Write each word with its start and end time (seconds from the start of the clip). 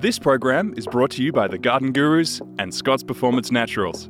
This 0.00 0.16
program 0.16 0.74
is 0.76 0.86
brought 0.86 1.10
to 1.12 1.24
you 1.24 1.32
by 1.32 1.48
the 1.48 1.58
Garden 1.58 1.92
Gurus 1.92 2.40
and 2.60 2.72
Scott's 2.72 3.02
Performance 3.02 3.50
Naturals. 3.50 4.08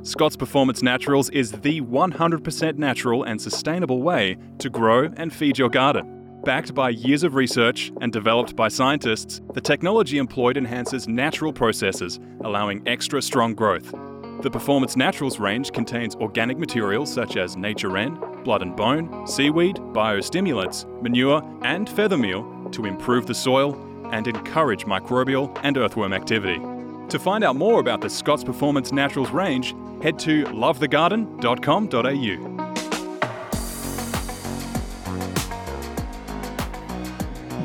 Scott's 0.00 0.38
Performance 0.38 0.82
Naturals 0.82 1.28
is 1.28 1.52
the 1.52 1.82
100% 1.82 2.78
natural 2.78 3.24
and 3.24 3.38
sustainable 3.38 4.00
way 4.00 4.38
to 4.56 4.70
grow 4.70 5.10
and 5.18 5.30
feed 5.30 5.58
your 5.58 5.68
garden. 5.68 6.40
Backed 6.44 6.74
by 6.74 6.88
years 6.88 7.24
of 7.24 7.34
research 7.34 7.92
and 8.00 8.10
developed 8.10 8.56
by 8.56 8.68
scientists, 8.68 9.42
the 9.52 9.60
technology 9.60 10.16
employed 10.16 10.56
enhances 10.56 11.06
natural 11.06 11.52
processes, 11.52 12.18
allowing 12.40 12.88
extra 12.88 13.20
strong 13.20 13.52
growth. 13.52 13.92
The 14.40 14.50
Performance 14.50 14.96
Naturals 14.96 15.38
range 15.38 15.72
contains 15.72 16.14
organic 16.16 16.56
materials 16.56 17.12
such 17.12 17.36
as 17.36 17.54
nature 17.54 17.90
wren, 17.90 18.18
blood 18.44 18.62
and 18.62 18.74
bone, 18.74 19.26
seaweed, 19.26 19.76
biostimulants, 19.76 20.86
manure, 21.02 21.42
and 21.64 21.86
feather 21.86 22.16
meal 22.16 22.66
to 22.70 22.86
improve 22.86 23.26
the 23.26 23.34
soil 23.34 23.84
and 24.12 24.26
encourage 24.26 24.86
microbial 24.86 25.56
and 25.62 25.76
earthworm 25.76 26.12
activity. 26.12 26.60
To 27.08 27.18
find 27.18 27.42
out 27.42 27.56
more 27.56 27.80
about 27.80 28.00
the 28.00 28.10
Scott's 28.10 28.44
Performance 28.44 28.92
Naturals 28.92 29.30
range, 29.30 29.74
head 30.02 30.18
to 30.20 30.44
lovethegarden.com.au. 30.44 32.67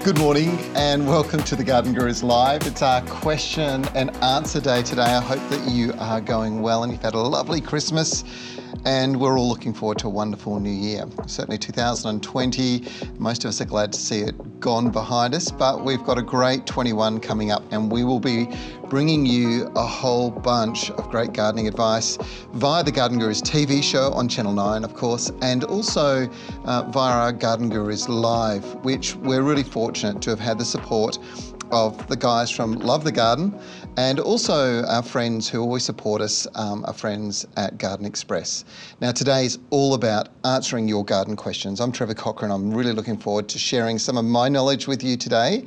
Good 0.04 0.18
morning 0.18 0.60
and 0.76 1.08
welcome 1.08 1.42
to 1.44 1.56
the 1.56 1.64
Garden 1.64 1.94
Gurus 1.94 2.24
Live. 2.24 2.68
It's 2.68 2.82
our 2.82 3.00
question 3.04 3.86
and 3.96 4.14
answer 4.18 4.60
day 4.60 4.84
today. 4.84 5.04
I 5.04 5.22
hope 5.22 5.40
that 5.50 5.72
you 5.72 5.94
are 5.98 6.20
going 6.20 6.62
well 6.62 6.84
and 6.84 6.92
you've 6.92 7.02
had 7.02 7.14
a 7.14 7.20
lovely 7.20 7.62
Christmas 7.62 8.26
and 8.84 9.18
we're 9.18 9.40
all 9.40 9.48
looking 9.48 9.74
forward 9.74 10.00
to 10.00 10.08
a 10.08 10.10
wonderful 10.10 10.60
new 10.60 10.70
year. 10.70 11.06
Certainly 11.26 11.60
2020, 11.60 12.86
most 13.18 13.46
of 13.46 13.50
us 13.50 13.62
are 13.62 13.66
glad 13.66 13.94
to 13.94 14.00
see 14.00 14.20
it 14.20 14.60
gone 14.60 14.92
behind 14.92 15.34
us, 15.34 15.50
but 15.50 15.86
we've 15.86 16.04
got 16.04 16.18
a 16.18 16.22
great 16.22 16.66
21 16.66 17.22
coming 17.22 17.52
up 17.52 17.64
and 17.72 17.90
we 17.90 18.04
will 18.04 18.20
be 18.20 18.50
bringing 18.94 19.26
you 19.26 19.72
a 19.76 19.84
whole 19.84 20.30
bunch 20.30 20.92
of 20.92 21.10
great 21.10 21.34
gardening 21.34 21.68
advice 21.68 22.16
via 22.52 22.84
the 22.84 22.92
Garden 22.92 23.18
Gurus 23.18 23.42
TV 23.42 23.82
show 23.82 24.14
on 24.14 24.28
Channel 24.28 24.54
9, 24.54 24.84
of 24.84 24.94
course, 24.94 25.32
and 25.42 25.64
also 25.64 26.30
uh, 26.66 26.84
via 26.92 27.12
our 27.12 27.34
Garden 27.34 27.70
Gurus 27.70 28.08
Live, 28.08 28.64
which 28.86 29.16
we're 29.16 29.42
really 29.42 29.64
fortunate 29.64 30.22
to 30.22 30.30
have 30.30 30.40
had 30.40 30.60
the 30.60 30.66
support 30.66 31.18
of 31.72 32.08
the 32.08 32.16
guys 32.16 32.52
from 32.52 32.74
Love 32.74 33.04
the 33.04 33.12
Garden 33.12 33.60
and 33.98 34.20
also 34.20 34.84
our 34.86 35.02
friends 35.02 35.50
who 35.50 35.60
always 35.60 35.84
support 35.84 36.22
us, 36.22 36.46
um, 36.54 36.86
our 36.86 36.94
friends 36.94 37.48
at 37.58 37.80
Garden 37.80 38.06
Express. 38.06 38.64
Now, 39.02 39.12
today 39.12 39.46
is 39.46 39.58
all 39.72 39.96
about 39.96 40.30
answering 40.46 40.88
your 40.88 41.04
garden 41.04 41.36
questions. 41.36 41.82
I'm 41.82 41.92
Trevor 41.92 42.14
Cochrane. 42.14 42.52
I'm 42.52 42.72
really 42.72 42.92
looking 42.94 43.18
forward 43.18 43.50
to 43.50 43.58
sharing 43.58 43.98
some 43.98 44.18
of 44.18 44.26
my 44.26 44.50
knowledge 44.50 44.88
with 44.88 45.04
you 45.04 45.18
today. 45.18 45.66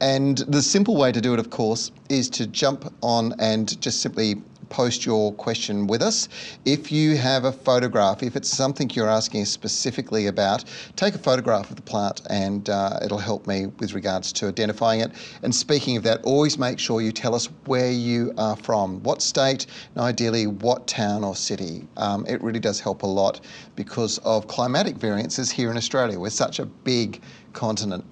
And 0.00 0.38
the 0.38 0.62
simple 0.62 0.96
way 0.96 1.12
to 1.12 1.20
do 1.20 1.34
it, 1.34 1.38
of 1.38 1.50
course, 1.50 1.92
is 2.08 2.28
to 2.30 2.46
jump 2.46 2.92
on 3.02 3.34
and 3.38 3.80
just 3.80 4.02
simply 4.02 4.42
post 4.68 5.06
your 5.06 5.32
question 5.34 5.86
with 5.86 6.02
us. 6.02 6.28
If 6.64 6.90
you 6.90 7.16
have 7.16 7.44
a 7.44 7.52
photograph, 7.52 8.22
if 8.22 8.34
it's 8.34 8.48
something 8.48 8.90
you're 8.90 9.08
asking 9.08 9.44
specifically 9.44 10.26
about, 10.26 10.64
take 10.96 11.14
a 11.14 11.18
photograph 11.18 11.70
of 11.70 11.76
the 11.76 11.82
plant 11.82 12.22
and 12.28 12.68
uh, 12.68 12.98
it'll 13.02 13.18
help 13.18 13.46
me 13.46 13.66
with 13.78 13.94
regards 13.94 14.32
to 14.32 14.48
identifying 14.48 15.00
it. 15.00 15.12
And 15.42 15.54
speaking 15.54 15.96
of 15.96 16.02
that, 16.02 16.22
always 16.24 16.58
make 16.58 16.78
sure 16.78 17.00
you 17.00 17.12
tell 17.12 17.34
us 17.34 17.46
where 17.66 17.92
you 17.92 18.32
are 18.36 18.56
from, 18.56 19.02
what 19.04 19.22
state, 19.22 19.66
and 19.94 20.02
ideally 20.02 20.46
what 20.48 20.86
town 20.86 21.22
or 21.22 21.36
city. 21.36 21.86
Um, 21.96 22.26
it 22.26 22.42
really 22.42 22.60
does 22.60 22.80
help 22.80 23.02
a 23.02 23.06
lot 23.06 23.42
because 23.76 24.18
of 24.18 24.48
climatic 24.48 24.96
variances 24.96 25.50
here 25.50 25.70
in 25.70 25.76
Australia. 25.76 26.18
We're 26.18 26.30
such 26.30 26.58
a 26.58 26.66
big 26.66 27.20
continent. 27.52 28.04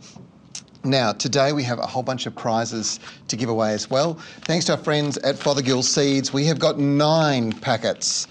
Now, 0.84 1.12
today 1.12 1.52
we 1.52 1.62
have 1.62 1.78
a 1.78 1.86
whole 1.86 2.02
bunch 2.02 2.26
of 2.26 2.34
prizes 2.34 2.98
to 3.28 3.36
give 3.36 3.48
away 3.48 3.72
as 3.72 3.88
well. 3.88 4.14
Thanks 4.40 4.64
to 4.66 4.72
our 4.72 4.78
friends 4.78 5.16
at 5.18 5.36
Fothergill 5.36 5.84
Seeds, 5.84 6.32
we 6.32 6.44
have 6.46 6.58
got 6.58 6.76
nine 6.76 7.52
packets. 7.52 8.26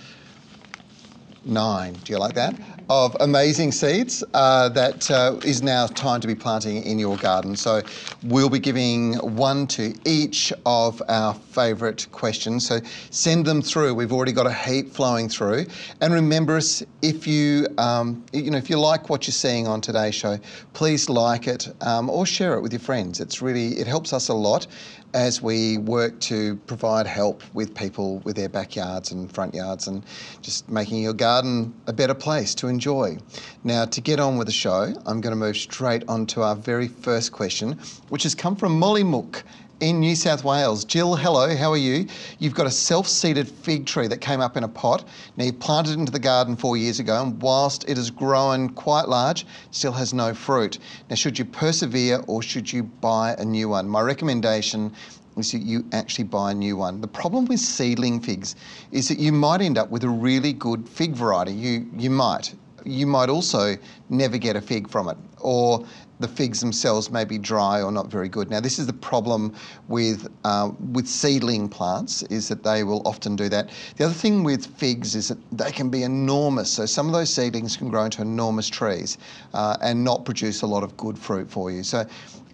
Nine. 1.45 1.93
Do 1.93 2.11
you 2.11 2.19
like 2.19 2.35
that? 2.35 2.53
Of 2.91 3.15
amazing 3.21 3.71
seeds 3.71 4.21
uh, 4.33 4.67
that 4.67 5.09
uh, 5.09 5.39
is 5.45 5.63
now 5.63 5.87
time 5.87 6.19
to 6.19 6.27
be 6.27 6.35
planting 6.35 6.83
in 6.83 6.99
your 6.99 7.15
garden. 7.15 7.55
So 7.55 7.81
we'll 8.23 8.49
be 8.49 8.59
giving 8.59 9.13
one 9.13 9.65
to 9.67 9.93
each 10.03 10.51
of 10.65 11.01
our 11.07 11.33
favourite 11.33 12.05
questions. 12.11 12.67
So 12.67 12.81
send 13.09 13.45
them 13.45 13.61
through. 13.61 13.93
We've 13.93 14.11
already 14.11 14.33
got 14.33 14.45
a 14.45 14.53
heap 14.53 14.89
flowing 14.89 15.29
through. 15.29 15.67
And 16.01 16.13
remember 16.13 16.57
us 16.57 16.83
if 17.01 17.25
you 17.25 17.65
um, 17.77 18.25
you 18.33 18.51
know 18.51 18.57
if 18.57 18.69
you 18.69 18.77
like 18.77 19.09
what 19.09 19.25
you're 19.25 19.31
seeing 19.31 19.67
on 19.67 19.79
today's 19.79 20.13
show, 20.13 20.37
please 20.73 21.07
like 21.07 21.47
it 21.47 21.69
um, 21.79 22.09
or 22.09 22.25
share 22.25 22.55
it 22.55 22.61
with 22.61 22.73
your 22.73 22.81
friends. 22.81 23.21
It's 23.21 23.41
really 23.41 23.79
it 23.79 23.87
helps 23.87 24.11
us 24.11 24.27
a 24.27 24.33
lot 24.33 24.67
as 25.13 25.41
we 25.41 25.77
work 25.77 26.19
to 26.21 26.55
provide 26.67 27.05
help 27.05 27.43
with 27.53 27.75
people 27.75 28.19
with 28.19 28.35
their 28.35 28.49
backyards 28.49 29.11
and 29.11 29.31
front 29.33 29.53
yards 29.53 29.87
and 29.87 30.03
just 30.41 30.69
making 30.69 31.01
your 31.01 31.13
garden 31.13 31.73
a 31.87 31.93
better 31.93 32.13
place 32.13 32.55
to 32.55 32.67
enjoy. 32.67 33.17
Now, 33.63 33.85
to 33.85 34.01
get 34.01 34.19
on 34.19 34.37
with 34.37 34.47
the 34.47 34.53
show, 34.53 34.93
I'm 35.05 35.21
going 35.21 35.31
to 35.31 35.35
move 35.35 35.57
straight 35.57 36.03
on 36.07 36.25
to 36.27 36.43
our 36.43 36.55
very 36.55 36.87
first 36.87 37.31
question, 37.31 37.79
which 38.09 38.23
has 38.23 38.35
come 38.35 38.55
from 38.55 38.77
Molly 38.77 39.03
Mook 39.03 39.43
in 39.81 39.99
New 39.99 40.15
South 40.15 40.43
Wales. 40.43 40.85
Jill, 40.85 41.15
hello, 41.15 41.55
how 41.55 41.71
are 41.71 41.77
you? 41.77 42.05
You've 42.37 42.53
got 42.53 42.67
a 42.67 42.71
self 42.71 43.07
seeded 43.07 43.49
fig 43.49 43.87
tree 43.87 44.07
that 44.07 44.21
came 44.21 44.39
up 44.39 44.55
in 44.55 44.63
a 44.63 44.67
pot. 44.67 45.03
Now, 45.35 45.45
you 45.45 45.53
planted 45.53 45.93
it 45.93 45.99
into 45.99 46.11
the 46.11 46.19
garden 46.19 46.55
four 46.55 46.77
years 46.77 46.99
ago, 46.99 47.21
and 47.21 47.41
whilst 47.41 47.89
it 47.89 47.97
has 47.97 48.11
grown 48.11 48.69
quite 48.69 49.09
large, 49.09 49.45
still 49.71 49.91
has 49.93 50.13
no 50.13 50.35
fruit. 50.35 50.77
Now, 51.09 51.15
should 51.15 51.37
you 51.37 51.45
persevere 51.45 52.23
or 52.27 52.43
should 52.43 52.71
you 52.71 52.83
buy 52.83 53.35
a 53.39 53.43
new 53.43 53.69
one? 53.69 53.89
My 53.89 54.01
recommendation 54.01 54.93
is 55.35 55.51
that 55.51 55.63
you 55.63 55.83
actually 55.93 56.25
buy 56.25 56.51
a 56.51 56.55
new 56.55 56.77
one. 56.77 57.01
The 57.01 57.07
problem 57.07 57.45
with 57.45 57.59
seedling 57.59 58.19
figs 58.19 58.55
is 58.91 59.07
that 59.07 59.17
you 59.17 59.31
might 59.31 59.61
end 59.61 59.79
up 59.79 59.89
with 59.89 60.03
a 60.03 60.09
really 60.09 60.53
good 60.53 60.87
fig 60.87 61.13
variety. 61.13 61.53
You, 61.53 61.89
you 61.97 62.11
might. 62.11 62.53
You 62.85 63.07
might 63.07 63.29
also 63.29 63.77
never 64.09 64.37
get 64.37 64.55
a 64.55 64.61
fig 64.61 64.89
from 64.89 65.09
it, 65.09 65.17
or 65.39 65.85
the 66.21 66.27
figs 66.27 66.59
themselves 66.59 67.09
may 67.09 67.25
be 67.25 67.37
dry 67.37 67.81
or 67.81 67.91
not 67.91 68.07
very 68.07 68.29
good. 68.29 68.49
Now, 68.49 68.59
this 68.59 68.79
is 68.79 68.87
the 68.87 68.93
problem 68.93 69.53
with 69.87 70.29
uh, 70.43 70.71
with 70.91 71.07
seedling 71.07 71.67
plants 71.69 72.23
is 72.23 72.47
that 72.47 72.63
they 72.63 72.83
will 72.83 73.01
often 73.05 73.35
do 73.35 73.49
that. 73.49 73.69
The 73.97 74.05
other 74.05 74.13
thing 74.13 74.43
with 74.43 74.65
figs 74.77 75.15
is 75.15 75.29
that 75.29 75.39
they 75.51 75.71
can 75.71 75.89
be 75.89 76.03
enormous. 76.03 76.71
So 76.71 76.85
some 76.85 77.07
of 77.07 77.13
those 77.13 77.33
seedlings 77.33 77.75
can 77.77 77.89
grow 77.89 78.05
into 78.05 78.21
enormous 78.21 78.69
trees 78.69 79.17
uh, 79.53 79.77
and 79.81 80.03
not 80.03 80.25
produce 80.25 80.61
a 80.61 80.67
lot 80.67 80.83
of 80.83 80.95
good 80.97 81.17
fruit 81.17 81.49
for 81.49 81.71
you. 81.71 81.83
So 81.83 82.05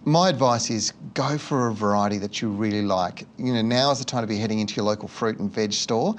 my 0.08 0.30
advice 0.30 0.70
is 0.70 0.92
go 1.12 1.36
for 1.36 1.68
a 1.68 1.74
variety 1.74 2.16
that 2.18 2.40
you 2.40 2.48
really 2.48 2.82
like. 2.82 3.26
You 3.36 3.52
know, 3.52 3.62
now 3.62 3.90
is 3.90 3.98
the 3.98 4.04
time 4.04 4.22
to 4.22 4.26
be 4.26 4.38
heading 4.38 4.58
into 4.60 4.74
your 4.74 4.86
local 4.86 5.06
fruit 5.06 5.38
and 5.38 5.52
veg 5.52 5.72
store. 5.72 6.14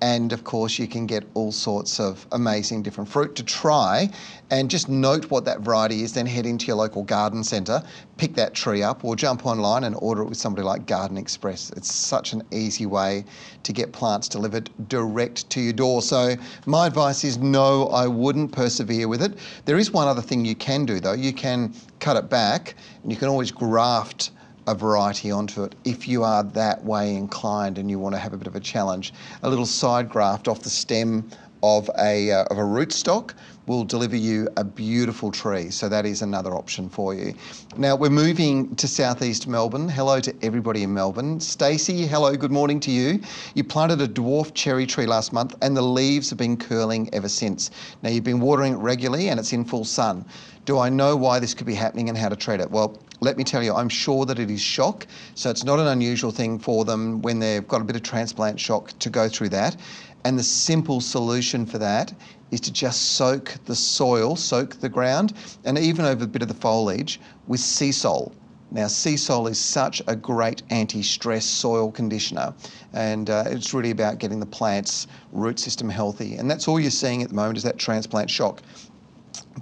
And 0.00 0.32
of 0.32 0.44
course, 0.44 0.78
you 0.78 0.88
can 0.88 1.06
get 1.06 1.24
all 1.34 1.52
sorts 1.52 2.00
of 2.00 2.26
amazing 2.32 2.82
different 2.82 3.08
fruit 3.08 3.34
to 3.36 3.42
try 3.42 4.08
and 4.50 4.70
just 4.70 4.88
note 4.88 5.30
what 5.30 5.44
that 5.44 5.60
variety 5.60 6.02
is. 6.02 6.14
Then 6.14 6.26
head 6.26 6.46
into 6.46 6.66
your 6.66 6.76
local 6.76 7.02
garden 7.02 7.44
centre, 7.44 7.82
pick 8.16 8.34
that 8.34 8.54
tree 8.54 8.82
up, 8.82 9.04
or 9.04 9.16
jump 9.16 9.46
online 9.46 9.84
and 9.84 9.96
order 9.98 10.22
it 10.22 10.28
with 10.28 10.38
somebody 10.38 10.64
like 10.64 10.86
Garden 10.86 11.16
Express. 11.16 11.70
It's 11.76 11.92
such 11.92 12.32
an 12.32 12.42
easy 12.52 12.86
way 12.86 13.24
to 13.62 13.72
get 13.72 13.92
plants 13.92 14.28
delivered 14.28 14.70
direct 14.88 15.48
to 15.50 15.60
your 15.60 15.72
door. 15.72 16.02
So, 16.02 16.36
my 16.66 16.86
advice 16.86 17.24
is 17.24 17.38
no, 17.38 17.88
I 17.88 18.06
wouldn't 18.06 18.52
persevere 18.52 19.08
with 19.08 19.22
it. 19.22 19.38
There 19.64 19.78
is 19.78 19.90
one 19.90 20.08
other 20.08 20.22
thing 20.22 20.44
you 20.44 20.54
can 20.54 20.84
do 20.84 21.00
though. 21.00 21.12
You 21.12 21.32
can 21.32 21.74
cut 21.98 22.16
it 22.16 22.28
back 22.30 22.74
and 23.02 23.10
you 23.10 23.18
can 23.18 23.28
always 23.28 23.50
graft 23.50 24.30
a 24.66 24.74
variety 24.74 25.30
onto 25.30 25.62
it 25.62 25.74
if 25.84 26.08
you 26.08 26.24
are 26.24 26.42
that 26.42 26.82
way 26.84 27.14
inclined 27.14 27.78
and 27.78 27.90
you 27.90 27.98
want 27.98 28.14
to 28.14 28.18
have 28.18 28.32
a 28.32 28.36
bit 28.36 28.46
of 28.46 28.56
a 28.56 28.60
challenge. 28.60 29.12
A 29.42 29.48
little 29.48 29.66
side 29.66 30.08
graft 30.08 30.48
off 30.48 30.60
the 30.60 30.70
stem 30.70 31.28
of 31.62 31.90
a, 31.98 32.30
uh, 32.30 32.44
of 32.44 32.58
a 32.58 32.62
rootstock 32.62 33.34
will 33.66 33.84
deliver 33.84 34.16
you 34.16 34.48
a 34.56 34.64
beautiful 34.64 35.30
tree. 35.30 35.70
So 35.70 35.88
that 35.88 36.04
is 36.04 36.22
another 36.22 36.54
option 36.54 36.88
for 36.88 37.14
you. 37.14 37.34
Now 37.76 37.96
we're 37.96 38.10
moving 38.10 38.74
to 38.76 38.86
southeast 38.86 39.46
Melbourne. 39.46 39.88
Hello 39.88 40.20
to 40.20 40.34
everybody 40.42 40.82
in 40.82 40.92
Melbourne. 40.92 41.40
Stacey, 41.40 42.06
hello, 42.06 42.36
good 42.36 42.52
morning 42.52 42.78
to 42.80 42.90
you. 42.90 43.20
You 43.54 43.64
planted 43.64 44.00
a 44.02 44.08
dwarf 44.08 44.52
cherry 44.54 44.86
tree 44.86 45.06
last 45.06 45.32
month 45.32 45.54
and 45.62 45.76
the 45.76 45.82
leaves 45.82 46.28
have 46.30 46.38
been 46.38 46.56
curling 46.56 47.08
ever 47.14 47.28
since. 47.28 47.70
Now 48.02 48.10
you've 48.10 48.24
been 48.24 48.40
watering 48.40 48.74
it 48.74 48.78
regularly 48.78 49.28
and 49.28 49.40
it's 49.40 49.52
in 49.52 49.64
full 49.64 49.84
sun. 49.84 50.24
Do 50.66 50.78
I 50.78 50.88
know 50.88 51.16
why 51.16 51.38
this 51.38 51.54
could 51.54 51.66
be 51.66 51.74
happening 51.74 52.08
and 52.08 52.16
how 52.16 52.28
to 52.28 52.36
treat 52.36 52.60
it? 52.60 52.70
Well, 52.70 52.98
let 53.20 53.36
me 53.36 53.44
tell 53.44 53.62
you, 53.62 53.74
I'm 53.74 53.88
sure 53.88 54.26
that 54.26 54.38
it 54.38 54.50
is 54.50 54.60
shock. 54.60 55.06
So 55.34 55.50
it's 55.50 55.64
not 55.64 55.78
an 55.78 55.86
unusual 55.86 56.30
thing 56.30 56.58
for 56.58 56.84
them 56.84 57.22
when 57.22 57.38
they've 57.38 57.66
got 57.66 57.80
a 57.80 57.84
bit 57.84 57.96
of 57.96 58.02
transplant 58.02 58.60
shock 58.60 58.98
to 58.98 59.10
go 59.10 59.28
through 59.28 59.50
that. 59.50 59.76
And 60.24 60.38
the 60.38 60.42
simple 60.42 61.02
solution 61.02 61.66
for 61.66 61.76
that 61.78 62.14
is 62.50 62.60
to 62.60 62.72
just 62.72 63.16
soak 63.16 63.54
the 63.64 63.74
soil, 63.74 64.36
soak 64.36 64.74
the 64.80 64.88
ground, 64.88 65.34
and 65.64 65.78
even 65.78 66.04
over 66.04 66.24
a 66.24 66.26
bit 66.26 66.42
of 66.42 66.48
the 66.48 66.54
foliage 66.54 67.20
with 67.46 67.60
Seasol. 67.60 68.32
Now, 68.70 68.86
Seasol 68.86 69.48
is 69.48 69.58
such 69.58 70.02
a 70.08 70.16
great 70.16 70.62
anti-stress 70.70 71.44
soil 71.44 71.92
conditioner, 71.92 72.52
and 72.92 73.30
uh, 73.30 73.44
it's 73.46 73.72
really 73.72 73.92
about 73.92 74.18
getting 74.18 74.40
the 74.40 74.46
plant's 74.46 75.06
root 75.32 75.60
system 75.60 75.88
healthy. 75.88 76.36
And 76.36 76.50
that's 76.50 76.66
all 76.66 76.80
you're 76.80 76.90
seeing 76.90 77.22
at 77.22 77.28
the 77.28 77.34
moment 77.34 77.56
is 77.56 77.62
that 77.62 77.78
transplant 77.78 78.30
shock 78.30 78.62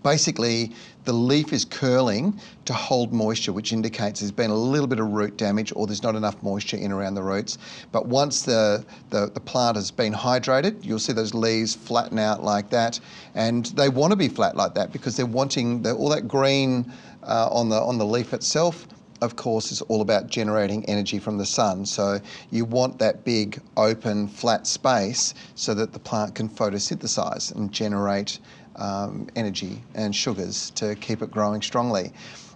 basically 0.03 0.73
the 1.05 1.13
leaf 1.13 1.53
is 1.53 1.65
curling 1.65 2.39
to 2.65 2.73
hold 2.73 3.13
moisture, 3.13 3.53
which 3.53 3.73
indicates 3.73 4.21
there's 4.21 4.31
been 4.31 4.51
a 4.51 4.57
little 4.57 4.87
bit 4.87 5.01
of 5.01 5.09
root 5.09 5.37
damage 5.37 5.73
or 5.75 5.87
there's 5.87 6.03
not 6.03 6.15
enough 6.15 6.41
moisture 6.43 6.77
in 6.77 6.93
around 6.93 7.15
the 7.15 7.23
roots. 7.23 7.59
But 7.91 8.07
once 8.07 8.43
the, 8.43 8.85
the, 9.11 9.31
the, 9.33 9.41
plant 9.41 9.77
has 9.77 9.91
been 9.91 10.13
hydrated, 10.13 10.85
you'll 10.85 10.99
see 10.99 11.13
those 11.13 11.35
leaves 11.35 11.75
flatten 11.75 12.19
out 12.19 12.43
like 12.43 12.71
that. 12.71 13.01
And 13.35 13.67
they 13.67 13.89
want 13.89 14.13
to 14.13 14.17
be 14.17 14.29
flat 14.29 14.57
like 14.57 14.75
that 14.75 14.93
because 14.93 15.17
they're 15.17 15.27
wanting 15.27 15.83
the, 15.83 15.95
all 15.95 16.09
that 16.11 16.29
green 16.29 16.93
uh, 17.25 17.49
on, 17.51 17.69
the, 17.69 17.81
on 17.81 17.99
the 17.99 18.07
leaf 18.07 18.33
itself 18.33 18.87
of 19.23 19.37
course, 19.37 19.73
is 19.73 19.81
all 19.83 20.03
about 20.03 20.27
generating 20.27 20.85
energy 20.87 21.19
from 21.19 21.39
the 21.39 21.47
sun. 21.47 21.87
So 21.87 22.21
you 22.51 22.65
want 22.65 22.99
that 22.99 23.25
big, 23.25 23.61
open, 23.77 24.29
flat 24.29 24.67
space 24.67 25.33
so 25.55 25.73
that 25.75 25.93
the 25.93 25.99
plant 25.99 26.35
can 26.35 26.49
photosynthesize 26.49 27.55
and 27.55 27.73
generate 27.73 28.41
um, 28.77 29.29
energy 29.37 29.83
and 29.95 30.15
sugars 30.15 30.71
to 30.71 30.95
keep 30.97 31.23
it 31.23 31.31
growing 31.31 31.63
strongly. 31.63 32.13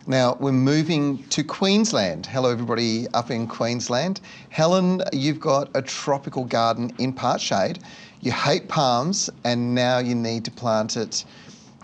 Now 0.08 0.36
we're 0.38 0.52
moving 0.52 1.22
to 1.28 1.42
Queensland. 1.42 2.26
Hello, 2.26 2.50
everybody 2.50 3.08
up 3.14 3.30
in 3.30 3.46
Queensland. 3.46 4.20
Helen, 4.50 5.02
you've 5.12 5.40
got 5.40 5.69
a 5.74 5.82
tropical 5.82 6.44
garden 6.44 6.92
in 6.98 7.12
part 7.12 7.40
shade. 7.40 7.80
You 8.20 8.32
hate 8.32 8.69
palms, 8.69 9.30
and 9.44 9.74
now 9.74 9.98
you 9.98 10.14
need 10.14 10.44
to 10.46 10.50
plant 10.50 10.96
it. 10.96 11.24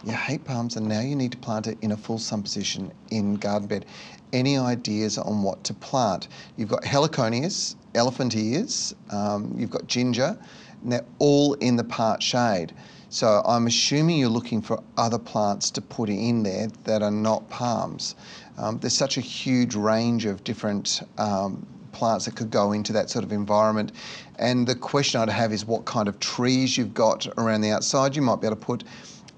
You 0.05 0.13
hate 0.13 0.45
palms, 0.45 0.75
and 0.75 0.89
now 0.89 1.01
you 1.01 1.15
need 1.15 1.31
to 1.31 1.39
plant 1.39 1.69
it 1.69 1.79
in 1.81 1.93
a 1.93 1.97
full 1.97 2.19
sun 2.19 2.43
position 2.43 2.91
in 3.11 3.37
garden 3.37 3.69
bed. 3.69 3.87
Any 4.33 4.59
ideas 4.59 5.17
on 5.17 5.45
what 5.45 5.63
to 5.65 5.75
plant? 5.75 6.27
You've 6.57 6.71
got 6.71 6.83
heliconias, 6.83 7.77
elephant 7.95 8.35
ears, 8.35 8.97
um, 9.11 9.55
you've 9.57 9.71
got 9.71 9.87
ginger, 9.87 10.37
and 10.83 10.93
they're 10.93 11.05
all 11.21 11.55
in 11.55 11.77
the 11.77 11.85
part 11.85 12.21
shade. 12.21 12.73
So 13.11 13.43
I'm 13.45 13.69
assuming 13.69 14.19
you're 14.19 14.29
looking 14.29 14.61
for 14.61 14.83
other 14.97 15.19
plants 15.19 15.71
to 15.73 15.81
put 15.81 16.09
in 16.09 16.43
there 16.43 16.69
that 16.85 17.03
are 17.03 17.11
not 17.11 17.49
palms. 17.49 18.17
Um, 18.59 18.79
there's 18.79 18.95
such 18.95 19.19
a 19.19 19.21
huge 19.21 19.77
range 19.77 20.25
of 20.25 20.43
different 20.43 21.03
um, 21.19 21.65
plants 21.93 22.25
that 22.25 22.35
could 22.35 22.51
go 22.51 22.73
into 22.73 22.93
that 22.95 23.09
sort 23.09 23.25
of 23.25 23.31
environment. 23.31 23.93
And 24.39 24.67
the 24.67 24.75
question 24.75 25.21
I'd 25.21 25.29
have 25.29 25.53
is 25.53 25.65
what 25.65 25.85
kind 25.85 26.09
of 26.09 26.19
trees 26.19 26.77
you've 26.77 26.95
got 26.95 27.29
around 27.39 27.61
the 27.61 27.71
outside. 27.71 28.17
You 28.17 28.23
might 28.23 28.41
be 28.41 28.49
able 28.49 28.57
to 28.57 28.65
put 28.65 28.85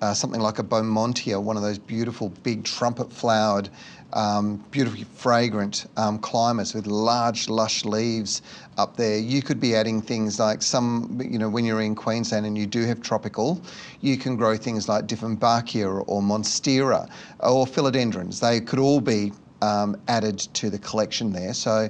uh, 0.05 0.13
something 0.13 0.41
like 0.41 0.59
a 0.59 0.63
Beaumontia, 0.63 1.43
one 1.43 1.57
of 1.57 1.63
those 1.63 1.79
beautiful 1.79 2.29
big 2.43 2.63
trumpet 2.65 3.11
flowered 3.11 3.71
um, 4.13 4.65
beautifully 4.71 5.05
fragrant 5.05 5.87
um, 5.97 6.19
climates 6.19 6.75
with 6.75 6.87
large, 6.87 7.49
lush 7.49 7.85
leaves 7.85 8.43
up 8.79 8.97
there. 8.97 9.19
You 9.19 9.43
could 9.43 9.59
be 9.59 9.75
adding 9.75 10.01
things 10.01 10.39
like 10.39 10.63
some, 10.63 11.21
you 11.25 11.39
know, 11.39 11.49
when 11.49 11.65
you're 11.65 11.81
in 11.81 11.95
Queensland 11.95 12.47
and 12.47 12.57
you 12.57 12.67
do 12.67 12.85
have 12.85 13.01
tropical, 13.03 13.61
you 14.03 14.17
can 14.17 14.37
grow 14.37 14.57
things 14.57 14.89
like 14.89 15.07
Dieffenbachia 15.07 16.05
or 16.07 16.23
Monstera 16.23 17.11
or 17.41 17.67
philodendrons. 17.67 18.41
They 18.41 18.61
could 18.61 18.79
all 18.79 19.01
be 19.01 19.33
um, 19.63 19.97
added 20.07 20.39
to 20.39 20.71
the 20.71 20.79
collection 20.79 21.33
there. 21.33 21.55
So 21.55 21.89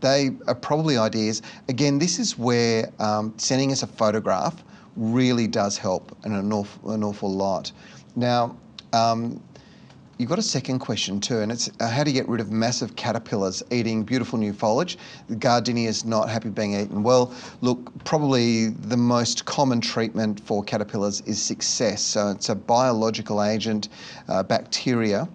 they 0.00 0.30
are 0.46 0.54
probably 0.54 0.96
ideas. 0.96 1.42
Again, 1.68 1.98
this 1.98 2.18
is 2.18 2.38
where 2.38 2.90
um, 3.00 3.34
sending 3.36 3.72
us 3.72 3.82
a 3.82 3.86
photograph 3.86 4.62
really 4.96 5.46
does 5.46 5.76
help 5.78 6.16
an 6.24 6.52
awful, 6.52 6.90
an 6.90 7.04
awful 7.04 7.32
lot. 7.32 7.72
Now, 8.14 8.56
um, 8.92 9.40
You've 10.18 10.30
got 10.30 10.38
a 10.38 10.42
second 10.42 10.78
question 10.78 11.20
too, 11.20 11.40
and 11.40 11.52
it's 11.52 11.68
uh, 11.78 11.90
how 11.90 12.02
to 12.02 12.10
get 12.10 12.26
rid 12.26 12.40
of 12.40 12.50
massive 12.50 12.96
caterpillars 12.96 13.62
eating 13.70 14.02
beautiful 14.02 14.38
new 14.38 14.54
foliage. 14.54 14.96
The 15.28 15.36
gardenia 15.36 15.90
is 15.90 16.06
not 16.06 16.30
happy 16.30 16.48
being 16.48 16.72
eaten. 16.72 17.02
Well, 17.02 17.34
look, 17.60 17.92
probably 18.04 18.68
the 18.68 18.96
most 18.96 19.44
common 19.44 19.78
treatment 19.78 20.40
for 20.40 20.64
caterpillars 20.64 21.20
is 21.26 21.42
success. 21.42 22.00
So 22.00 22.30
it's 22.30 22.48
a 22.48 22.54
biological 22.54 23.42
agent, 23.42 23.90
uh, 24.28 24.42
bacteria 24.42 25.28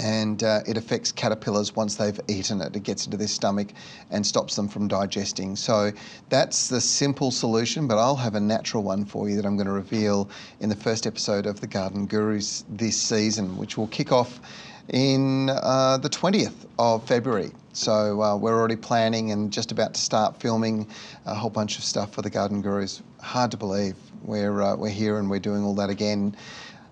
and 0.00 0.42
uh, 0.42 0.60
it 0.66 0.78
affects 0.78 1.12
caterpillars 1.12 1.76
once 1.76 1.96
they've 1.96 2.18
eaten 2.26 2.62
it. 2.62 2.74
It 2.74 2.84
gets 2.84 3.04
into 3.04 3.18
their 3.18 3.28
stomach 3.28 3.68
and 4.10 4.26
stops 4.26 4.56
them 4.56 4.66
from 4.66 4.88
digesting. 4.88 5.56
So 5.56 5.92
that's 6.30 6.68
the 6.68 6.80
simple 6.80 7.30
solution, 7.30 7.86
but 7.86 7.98
I'll 7.98 8.16
have 8.16 8.34
a 8.34 8.40
natural 8.40 8.82
one 8.82 9.04
for 9.04 9.28
you 9.28 9.36
that 9.36 9.44
I'm 9.44 9.56
going 9.56 9.66
to 9.66 9.72
reveal 9.72 10.30
in 10.60 10.70
the 10.70 10.76
first 10.76 11.06
episode 11.06 11.44
of 11.44 11.60
the 11.60 11.66
Garden 11.66 12.06
Gurus 12.06 12.64
this 12.70 12.96
season, 12.96 13.58
which 13.58 13.76
will 13.76 13.88
kick 13.88 14.10
off 14.10 14.40
in 14.88 15.50
uh, 15.50 15.98
the 15.98 16.08
20th 16.08 16.66
of 16.78 17.06
February. 17.06 17.50
So 17.74 18.22
uh, 18.22 18.36
we're 18.36 18.58
already 18.58 18.76
planning 18.76 19.32
and 19.32 19.52
just 19.52 19.70
about 19.70 19.92
to 19.94 20.00
start 20.00 20.40
filming 20.40 20.88
a 21.26 21.34
whole 21.34 21.50
bunch 21.50 21.76
of 21.76 21.84
stuff 21.84 22.14
for 22.14 22.22
the 22.22 22.30
Garden 22.30 22.62
Gurus. 22.62 23.02
Hard 23.20 23.50
to 23.50 23.58
believe 23.58 23.96
we're, 24.22 24.62
uh, 24.62 24.76
we're 24.76 24.88
here 24.88 25.18
and 25.18 25.28
we're 25.28 25.40
doing 25.40 25.62
all 25.62 25.74
that 25.74 25.90
again 25.90 26.34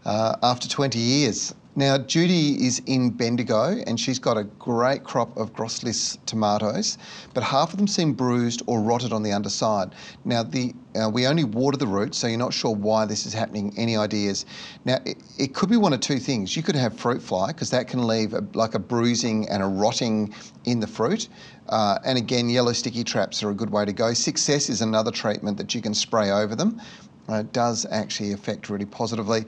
uh, 0.04 0.36
after 0.42 0.68
20 0.68 0.98
years. 0.98 1.54
Now, 1.78 1.96
Judy 1.96 2.66
is 2.66 2.82
in 2.86 3.10
Bendigo 3.10 3.80
and 3.86 4.00
she's 4.00 4.18
got 4.18 4.36
a 4.36 4.42
great 4.42 5.04
crop 5.04 5.36
of 5.36 5.52
Grosse 5.52 5.84
Lisse 5.84 6.18
tomatoes, 6.26 6.98
but 7.34 7.44
half 7.44 7.72
of 7.72 7.78
them 7.78 7.86
seem 7.86 8.14
bruised 8.14 8.62
or 8.66 8.80
rotted 8.80 9.12
on 9.12 9.22
the 9.22 9.30
underside. 9.30 9.94
Now, 10.24 10.42
the, 10.42 10.74
uh, 11.00 11.08
we 11.08 11.28
only 11.28 11.44
water 11.44 11.76
the 11.76 11.86
roots, 11.86 12.18
so 12.18 12.26
you're 12.26 12.36
not 12.36 12.52
sure 12.52 12.74
why 12.74 13.04
this 13.04 13.26
is 13.26 13.32
happening. 13.32 13.72
Any 13.76 13.96
ideas? 13.96 14.44
Now, 14.84 14.98
it, 15.04 15.18
it 15.38 15.54
could 15.54 15.70
be 15.70 15.76
one 15.76 15.92
of 15.92 16.00
two 16.00 16.18
things. 16.18 16.56
You 16.56 16.64
could 16.64 16.74
have 16.74 16.98
fruit 16.98 17.22
fly, 17.22 17.52
because 17.52 17.70
that 17.70 17.86
can 17.86 18.08
leave 18.08 18.34
a, 18.34 18.44
like 18.54 18.74
a 18.74 18.80
bruising 18.80 19.48
and 19.48 19.62
a 19.62 19.66
rotting 19.66 20.34
in 20.64 20.80
the 20.80 20.88
fruit. 20.88 21.28
Uh, 21.68 22.00
and 22.04 22.18
again, 22.18 22.50
yellow 22.50 22.72
sticky 22.72 23.04
traps 23.04 23.40
are 23.44 23.50
a 23.50 23.54
good 23.54 23.70
way 23.70 23.84
to 23.84 23.92
go. 23.92 24.12
Success 24.14 24.68
is 24.68 24.82
another 24.82 25.12
treatment 25.12 25.56
that 25.56 25.76
you 25.76 25.80
can 25.80 25.94
spray 25.94 26.32
over 26.32 26.56
them. 26.56 26.80
Uh, 27.28 27.34
it 27.34 27.52
does 27.52 27.86
actually 27.92 28.32
affect 28.32 28.68
really 28.68 28.86
positively. 28.86 29.44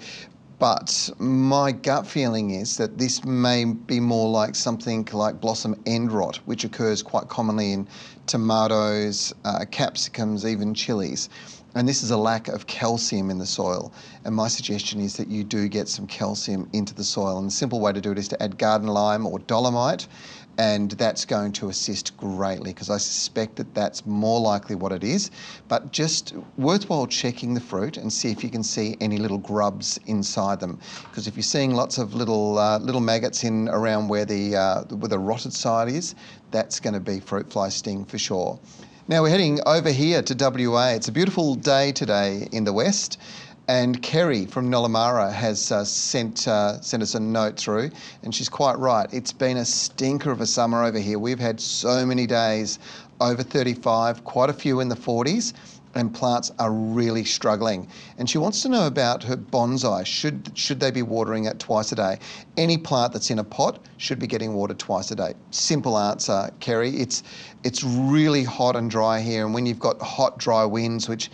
But 0.60 1.08
my 1.18 1.72
gut 1.72 2.06
feeling 2.06 2.50
is 2.50 2.76
that 2.76 2.98
this 2.98 3.24
may 3.24 3.64
be 3.64 3.98
more 3.98 4.28
like 4.28 4.54
something 4.54 5.08
like 5.10 5.40
blossom 5.40 5.74
end 5.86 6.12
rot, 6.12 6.36
which 6.44 6.64
occurs 6.64 7.02
quite 7.02 7.28
commonly 7.28 7.72
in 7.72 7.88
tomatoes, 8.26 9.32
uh, 9.46 9.64
capsicums, 9.70 10.44
even 10.44 10.74
chilies. 10.74 11.30
And 11.74 11.88
this 11.88 12.02
is 12.02 12.10
a 12.10 12.16
lack 12.18 12.48
of 12.48 12.66
calcium 12.66 13.30
in 13.30 13.38
the 13.38 13.46
soil. 13.46 13.90
And 14.26 14.34
my 14.34 14.48
suggestion 14.48 15.00
is 15.00 15.16
that 15.16 15.28
you 15.28 15.44
do 15.44 15.66
get 15.66 15.88
some 15.88 16.06
calcium 16.06 16.68
into 16.74 16.94
the 16.94 17.04
soil. 17.04 17.38
And 17.38 17.46
the 17.46 17.52
simple 17.52 17.80
way 17.80 17.94
to 17.94 18.00
do 18.02 18.12
it 18.12 18.18
is 18.18 18.28
to 18.28 18.42
add 18.42 18.58
garden 18.58 18.88
lime 18.88 19.26
or 19.26 19.38
dolomite 19.38 20.08
and 20.60 20.90
that's 20.90 21.24
going 21.24 21.50
to 21.50 21.70
assist 21.70 22.14
greatly 22.18 22.74
because 22.74 22.90
I 22.90 22.98
suspect 22.98 23.56
that 23.56 23.74
that's 23.74 24.04
more 24.04 24.38
likely 24.38 24.76
what 24.76 24.92
it 24.92 25.02
is. 25.02 25.30
But 25.68 25.90
just 25.90 26.34
worthwhile 26.58 27.06
checking 27.06 27.54
the 27.54 27.62
fruit 27.62 27.96
and 27.96 28.12
see 28.12 28.30
if 28.30 28.44
you 28.44 28.50
can 28.50 28.62
see 28.62 28.94
any 29.00 29.16
little 29.16 29.38
grubs 29.38 29.98
inside 30.04 30.60
them. 30.60 30.78
Because 31.04 31.26
if 31.26 31.34
you're 31.34 31.42
seeing 31.42 31.72
lots 31.72 31.96
of 31.96 32.12
little 32.12 32.58
uh, 32.58 32.78
little 32.78 33.00
maggots 33.00 33.42
in 33.42 33.70
around 33.70 34.08
where 34.08 34.26
the 34.26 34.54
uh, 34.54 34.82
where 34.96 35.08
the 35.08 35.18
rotted 35.18 35.54
side 35.54 35.88
is, 35.88 36.14
that's 36.50 36.78
going 36.78 36.92
to 36.92 37.00
be 37.00 37.20
fruit 37.20 37.50
fly 37.50 37.70
sting 37.70 38.04
for 38.04 38.18
sure. 38.18 38.58
Now 39.08 39.22
we're 39.22 39.30
heading 39.30 39.60
over 39.64 39.90
here 39.90 40.20
to 40.22 40.34
WA. 40.34 40.90
It's 40.90 41.08
a 41.08 41.12
beautiful 41.12 41.54
day 41.54 41.90
today 41.90 42.48
in 42.52 42.64
the 42.64 42.72
west. 42.74 43.18
And 43.70 44.02
Kerry 44.02 44.46
from 44.46 44.68
Nollamara 44.68 45.32
has 45.32 45.70
uh, 45.70 45.84
sent, 45.84 46.48
uh, 46.48 46.80
sent 46.80 47.04
us 47.04 47.14
a 47.14 47.20
note 47.20 47.56
through, 47.56 47.92
and 48.24 48.34
she's 48.34 48.48
quite 48.48 48.76
right. 48.80 49.08
It's 49.12 49.32
been 49.32 49.58
a 49.58 49.64
stinker 49.64 50.32
of 50.32 50.40
a 50.40 50.46
summer 50.46 50.82
over 50.82 50.98
here. 50.98 51.20
We've 51.20 51.38
had 51.38 51.60
so 51.60 52.04
many 52.04 52.26
days 52.26 52.80
over 53.20 53.44
35, 53.44 54.24
quite 54.24 54.50
a 54.50 54.52
few 54.52 54.80
in 54.80 54.88
the 54.88 54.96
40s, 54.96 55.52
and 55.94 56.12
plants 56.12 56.50
are 56.58 56.72
really 56.72 57.24
struggling. 57.24 57.86
And 58.18 58.28
she 58.28 58.38
wants 58.38 58.62
to 58.62 58.68
know 58.68 58.88
about 58.88 59.22
her 59.22 59.36
bonsai. 59.36 60.04
Should, 60.04 60.50
should 60.54 60.80
they 60.80 60.90
be 60.90 61.02
watering 61.02 61.44
it 61.44 61.60
twice 61.60 61.92
a 61.92 61.96
day? 61.96 62.18
Any 62.56 62.76
plant 62.76 63.12
that's 63.12 63.30
in 63.30 63.38
a 63.38 63.44
pot 63.44 63.86
should 63.98 64.18
be 64.18 64.26
getting 64.26 64.54
watered 64.54 64.80
twice 64.80 65.12
a 65.12 65.14
day. 65.14 65.34
Simple 65.52 65.96
answer, 65.96 66.50
Kerry. 66.58 66.90
It's, 66.90 67.22
it's 67.62 67.84
really 67.84 68.42
hot 68.42 68.74
and 68.74 68.90
dry 68.90 69.20
here, 69.20 69.44
and 69.44 69.54
when 69.54 69.64
you've 69.64 69.78
got 69.78 70.00
hot, 70.02 70.38
dry 70.38 70.64
winds, 70.64 71.08
which 71.08 71.30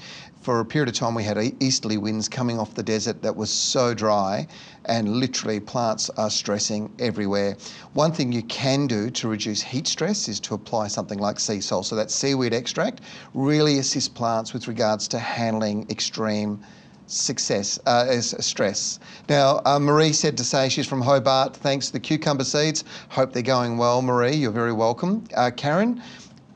for 0.46 0.60
a 0.60 0.64
period 0.64 0.88
of 0.88 0.94
time 0.94 1.12
we 1.12 1.24
had 1.24 1.36
easterly 1.58 1.96
winds 1.96 2.28
coming 2.28 2.56
off 2.56 2.72
the 2.72 2.82
desert 2.84 3.20
that 3.20 3.34
was 3.34 3.50
so 3.50 3.92
dry 3.92 4.46
and 4.84 5.16
literally 5.16 5.58
plants 5.58 6.08
are 6.10 6.30
stressing 6.30 6.88
everywhere. 7.00 7.56
One 7.94 8.12
thing 8.12 8.30
you 8.30 8.44
can 8.44 8.86
do 8.86 9.10
to 9.10 9.26
reduce 9.26 9.60
heat 9.60 9.88
stress 9.88 10.28
is 10.28 10.38
to 10.38 10.54
apply 10.54 10.86
something 10.86 11.18
like 11.18 11.38
Seasol. 11.38 11.84
So 11.84 11.96
that 11.96 12.12
seaweed 12.12 12.54
extract 12.54 13.00
really 13.34 13.80
assists 13.80 14.08
plants 14.08 14.52
with 14.52 14.68
regards 14.68 15.08
to 15.08 15.18
handling 15.18 15.84
extreme 15.90 16.60
success 17.08 17.80
uh, 17.86 18.06
as 18.08 18.32
stress. 18.38 19.00
Now, 19.28 19.62
uh, 19.64 19.80
Marie 19.80 20.12
said 20.12 20.36
to 20.36 20.44
say 20.44 20.68
she's 20.68 20.86
from 20.86 21.00
Hobart. 21.00 21.56
Thanks 21.56 21.88
to 21.88 21.92
the 21.92 22.00
cucumber 22.00 22.44
seeds. 22.44 22.84
Hope 23.08 23.32
they're 23.32 23.42
going 23.42 23.78
well, 23.78 24.00
Marie. 24.00 24.36
You're 24.36 24.52
very 24.52 24.72
welcome. 24.72 25.24
Uh, 25.34 25.50
Karen, 25.56 26.00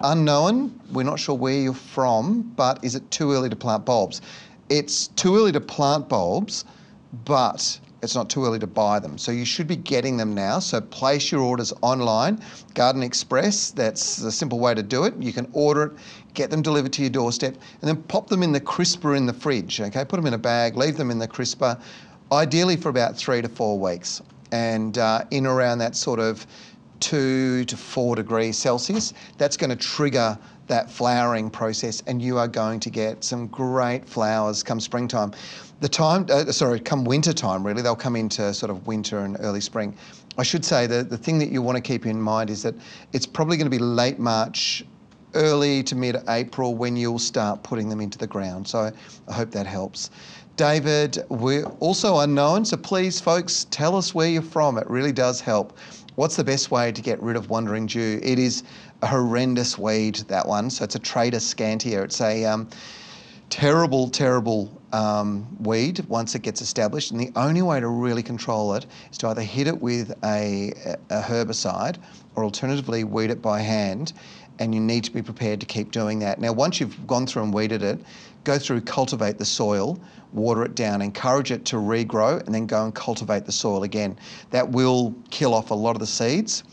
unknown. 0.00 0.80
We're 0.92 1.04
not 1.04 1.18
sure 1.18 1.34
where 1.34 1.54
you're 1.54 1.74
from, 1.74 2.42
but 2.56 2.82
is 2.84 2.94
it 2.94 3.10
too 3.10 3.32
early 3.32 3.48
to 3.48 3.56
plant 3.56 3.84
bulbs? 3.84 4.20
It's 4.68 5.08
too 5.08 5.36
early 5.36 5.52
to 5.52 5.60
plant 5.60 6.08
bulbs, 6.08 6.64
but 7.24 7.78
it's 8.02 8.14
not 8.14 8.30
too 8.30 8.44
early 8.44 8.58
to 8.58 8.66
buy 8.66 8.98
them. 8.98 9.18
So 9.18 9.30
you 9.32 9.44
should 9.44 9.66
be 9.66 9.76
getting 9.76 10.16
them 10.16 10.34
now. 10.34 10.58
So 10.58 10.80
place 10.80 11.30
your 11.30 11.42
orders 11.42 11.72
online. 11.82 12.40
Garden 12.74 13.02
Express, 13.02 13.70
that's 13.70 14.16
the 14.16 14.32
simple 14.32 14.58
way 14.58 14.74
to 14.74 14.82
do 14.82 15.04
it. 15.04 15.14
You 15.18 15.32
can 15.32 15.48
order 15.52 15.84
it, 15.84 15.92
get 16.34 16.50
them 16.50 16.62
delivered 16.62 16.92
to 16.94 17.02
your 17.02 17.10
doorstep, 17.10 17.54
and 17.54 17.88
then 17.88 18.02
pop 18.04 18.28
them 18.28 18.42
in 18.42 18.52
the 18.52 18.60
crisper 18.60 19.14
in 19.14 19.26
the 19.26 19.32
fridge. 19.32 19.80
Okay, 19.80 20.04
put 20.04 20.16
them 20.16 20.26
in 20.26 20.34
a 20.34 20.38
bag, 20.38 20.76
leave 20.76 20.96
them 20.96 21.10
in 21.10 21.18
the 21.18 21.28
crisper, 21.28 21.76
ideally 22.32 22.76
for 22.76 22.88
about 22.88 23.16
three 23.16 23.42
to 23.42 23.48
four 23.48 23.78
weeks. 23.78 24.22
And 24.52 24.98
uh, 24.98 25.24
in 25.30 25.46
around 25.46 25.78
that 25.78 25.94
sort 25.94 26.18
of 26.18 26.46
two 27.00 27.64
to 27.64 27.76
four 27.76 28.16
degrees 28.16 28.56
Celsius, 28.56 29.14
that's 29.38 29.56
going 29.56 29.70
to 29.70 29.76
trigger 29.76 30.38
that 30.66 30.90
flowering 30.90 31.50
process, 31.50 32.02
and 32.06 32.22
you 32.22 32.38
are 32.38 32.46
going 32.46 32.78
to 32.80 32.90
get 32.90 33.24
some 33.24 33.48
great 33.48 34.08
flowers 34.08 34.62
come 34.62 34.78
springtime. 34.78 35.32
The 35.80 35.88
time, 35.88 36.26
uh, 36.30 36.44
sorry, 36.52 36.78
come 36.78 37.04
winter 37.04 37.32
time, 37.32 37.66
really, 37.66 37.82
they'll 37.82 37.96
come 37.96 38.14
into 38.14 38.54
sort 38.54 38.70
of 38.70 38.86
winter 38.86 39.20
and 39.20 39.36
early 39.40 39.60
spring. 39.60 39.96
I 40.38 40.42
should 40.42 40.64
say 40.64 40.86
that 40.86 41.10
the 41.10 41.18
thing 41.18 41.38
that 41.38 41.50
you 41.50 41.60
want 41.60 41.76
to 41.76 41.82
keep 41.82 42.06
in 42.06 42.20
mind 42.20 42.50
is 42.50 42.62
that 42.62 42.74
it's 43.12 43.26
probably 43.26 43.56
going 43.56 43.70
to 43.70 43.76
be 43.76 43.82
late 43.82 44.18
March, 44.18 44.84
early 45.34 45.82
to 45.84 45.96
mid 45.96 46.16
April 46.28 46.74
when 46.74 46.96
you'll 46.96 47.18
start 47.18 47.62
putting 47.62 47.88
them 47.88 48.00
into 48.00 48.18
the 48.18 48.26
ground. 48.26 48.66
So 48.66 48.92
I 49.28 49.32
hope 49.32 49.50
that 49.50 49.66
helps. 49.66 50.10
David, 50.56 51.24
we're 51.30 51.64
also 51.80 52.18
unknown, 52.18 52.66
so 52.66 52.76
please, 52.76 53.18
folks, 53.18 53.66
tell 53.70 53.96
us 53.96 54.14
where 54.14 54.28
you're 54.28 54.42
from. 54.42 54.76
It 54.76 54.88
really 54.90 55.12
does 55.12 55.40
help. 55.40 55.78
What's 56.20 56.36
the 56.36 56.44
best 56.44 56.70
way 56.70 56.92
to 56.92 57.00
get 57.00 57.18
rid 57.22 57.34
of 57.34 57.48
wandering 57.48 57.86
Jew? 57.86 58.20
It 58.22 58.38
is 58.38 58.62
a 59.00 59.06
horrendous 59.06 59.78
weed, 59.78 60.16
that 60.28 60.46
one. 60.46 60.68
So 60.68 60.84
it's 60.84 60.94
a 60.94 61.00
Tradescantia. 61.00 62.04
It's 62.04 62.20
a 62.20 62.44
um, 62.44 62.68
terrible, 63.48 64.10
terrible 64.10 64.82
um, 64.92 65.46
weed 65.60 66.04
once 66.10 66.34
it 66.34 66.42
gets 66.42 66.60
established. 66.60 67.10
And 67.10 67.18
the 67.18 67.32
only 67.36 67.62
way 67.62 67.80
to 67.80 67.88
really 67.88 68.22
control 68.22 68.74
it 68.74 68.84
is 69.10 69.16
to 69.16 69.28
either 69.28 69.40
hit 69.40 69.66
it 69.66 69.80
with 69.80 70.10
a, 70.22 70.74
a 71.08 71.22
herbicide 71.22 71.96
or 72.34 72.44
alternatively 72.44 73.02
weed 73.02 73.30
it 73.30 73.40
by 73.40 73.60
hand. 73.60 74.12
And 74.58 74.74
you 74.74 74.80
need 74.82 75.04
to 75.04 75.10
be 75.10 75.22
prepared 75.22 75.58
to 75.60 75.66
keep 75.66 75.90
doing 75.90 76.18
that. 76.18 76.38
Now, 76.38 76.52
once 76.52 76.80
you've 76.80 77.06
gone 77.06 77.26
through 77.26 77.44
and 77.44 77.54
weeded 77.54 77.82
it, 77.82 77.98
go 78.44 78.58
through, 78.58 78.82
cultivate 78.82 79.38
the 79.38 79.44
soil, 79.44 80.00
water 80.32 80.64
it 80.64 80.74
down, 80.74 81.02
encourage 81.02 81.50
it 81.50 81.64
to 81.66 81.76
regrow, 81.76 82.44
and 82.46 82.54
then 82.54 82.66
go 82.66 82.84
and 82.84 82.94
cultivate 82.94 83.44
the 83.44 83.52
soil 83.52 83.82
again. 83.82 84.18
That 84.50 84.68
will 84.70 85.14
kill 85.30 85.54
off 85.54 85.70
a 85.70 85.74
lot 85.74 85.96
of 85.96 86.00
the 86.00 86.06
seeds 86.06 86.64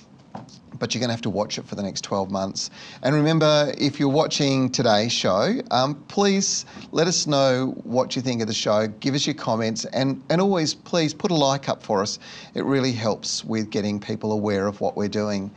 but 0.80 0.94
you're 0.94 1.00
going 1.00 1.10
to 1.10 1.14
have 1.14 1.22
to 1.22 1.30
watch 1.30 1.58
it 1.58 1.66
for 1.66 1.76
the 1.76 1.84
next 1.84 2.02
12 2.02 2.32
months. 2.32 2.70
And 3.04 3.16
remember, 3.16 3.74
if 3.78 4.00
you're 4.00 4.10
watching 4.10 4.70
today's 4.70 5.12
show, 5.12 5.60
um, 5.72 5.96
please 6.08 6.66
let 6.92 7.08
us 7.08 7.28
know 7.28 7.76
what 7.84 8.16
you 8.16 8.22
think 8.22 8.42
of 8.42 8.48
the 8.48 8.54
show. 8.54 8.88
Give 8.88 9.16
us 9.16 9.26
your 9.26 9.34
comments, 9.34 9.86
and, 9.86 10.22
and 10.30 10.42
always 10.42 10.74
please 10.74 11.14
put 11.14 11.32
a 11.32 11.36
like 11.36 11.70
up 11.70 11.82
for 11.84 12.02
us. 12.02 12.20
It 12.54 12.64
really 12.66 12.92
helps 12.92 13.44
with 13.44 13.70
getting 13.70 14.00
people 14.00 14.32
aware 14.32 14.68
of 14.68 14.80
what 14.82 14.96
we're 14.96 15.08
doing. 15.08 15.52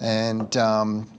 And 0.00 0.56
um, 0.56 1.10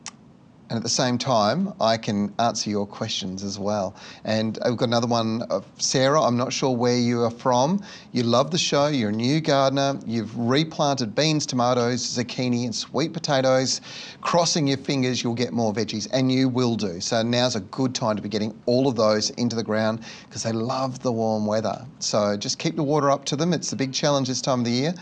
and 0.69 0.77
at 0.77 0.83
the 0.83 0.89
same 0.89 1.19
time, 1.19 1.73
I 1.79 1.95
can 1.95 2.33
answer 2.39 2.71
your 2.71 2.87
questions 2.87 3.43
as 3.43 3.59
well. 3.59 3.95
And 4.23 4.57
I've 4.63 4.77
got 4.77 4.87
another 4.87 5.05
one 5.05 5.43
of 5.43 5.63
Sarah. 5.77 6.19
I'm 6.23 6.37
not 6.37 6.51
sure 6.51 6.75
where 6.75 6.97
you 6.97 7.21
are 7.21 7.29
from. 7.29 7.83
You 8.13 8.23
love 8.23 8.49
the 8.49 8.57
show, 8.57 8.87
you're 8.87 9.09
a 9.09 9.13
new 9.13 9.41
gardener, 9.41 9.99
you've 10.07 10.35
replanted 10.35 11.13
beans, 11.13 11.45
tomatoes, 11.45 12.01
zucchini, 12.01 12.65
and 12.65 12.73
sweet 12.73 13.13
potatoes. 13.13 13.81
Crossing 14.21 14.65
your 14.65 14.77
fingers, 14.77 15.23
you'll 15.23 15.35
get 15.35 15.53
more 15.53 15.71
veggies, 15.71 16.07
and 16.11 16.31
you 16.31 16.49
will 16.49 16.75
do. 16.75 16.99
So 16.99 17.21
now's 17.21 17.55
a 17.55 17.61
good 17.61 17.93
time 17.93 18.15
to 18.15 18.21
be 18.23 18.29
getting 18.29 18.59
all 18.65 18.87
of 18.87 18.95
those 18.95 19.29
into 19.31 19.55
the 19.55 19.63
ground 19.63 19.99
because 20.27 20.41
they 20.41 20.51
love 20.51 20.99
the 21.03 21.11
warm 21.11 21.45
weather. 21.45 21.85
So 21.99 22.35
just 22.37 22.57
keep 22.57 22.75
the 22.75 22.83
water 22.83 23.11
up 23.11 23.23
to 23.25 23.35
them. 23.35 23.53
It's 23.53 23.69
the 23.69 23.75
big 23.75 23.93
challenge 23.93 24.29
this 24.29 24.41
time 24.41 24.59
of 24.59 24.65
the 24.65 24.71
year, 24.71 24.95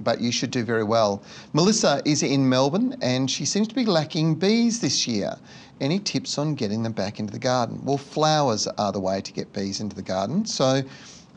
but 0.00 0.18
you 0.22 0.32
should 0.32 0.50
do 0.50 0.64
very 0.64 0.84
well. 0.84 1.22
Melissa 1.52 2.00
is 2.06 2.22
in 2.22 2.48
Melbourne, 2.48 2.96
and 3.02 3.30
she 3.30 3.44
seems 3.44 3.68
to 3.68 3.74
be 3.74 3.84
lacking 3.84 4.36
bees 4.36 4.80
this 4.80 5.06
year 5.06 5.09
year. 5.10 5.36
Any 5.80 5.98
tips 5.98 6.38
on 6.38 6.54
getting 6.54 6.82
them 6.82 6.92
back 6.92 7.18
into 7.18 7.32
the 7.32 7.38
garden? 7.38 7.80
Well, 7.84 7.98
flowers 7.98 8.66
are 8.66 8.92
the 8.92 9.00
way 9.00 9.20
to 9.20 9.32
get 9.32 9.52
bees 9.52 9.80
into 9.80 9.96
the 9.96 10.02
garden. 10.02 10.44
So 10.44 10.82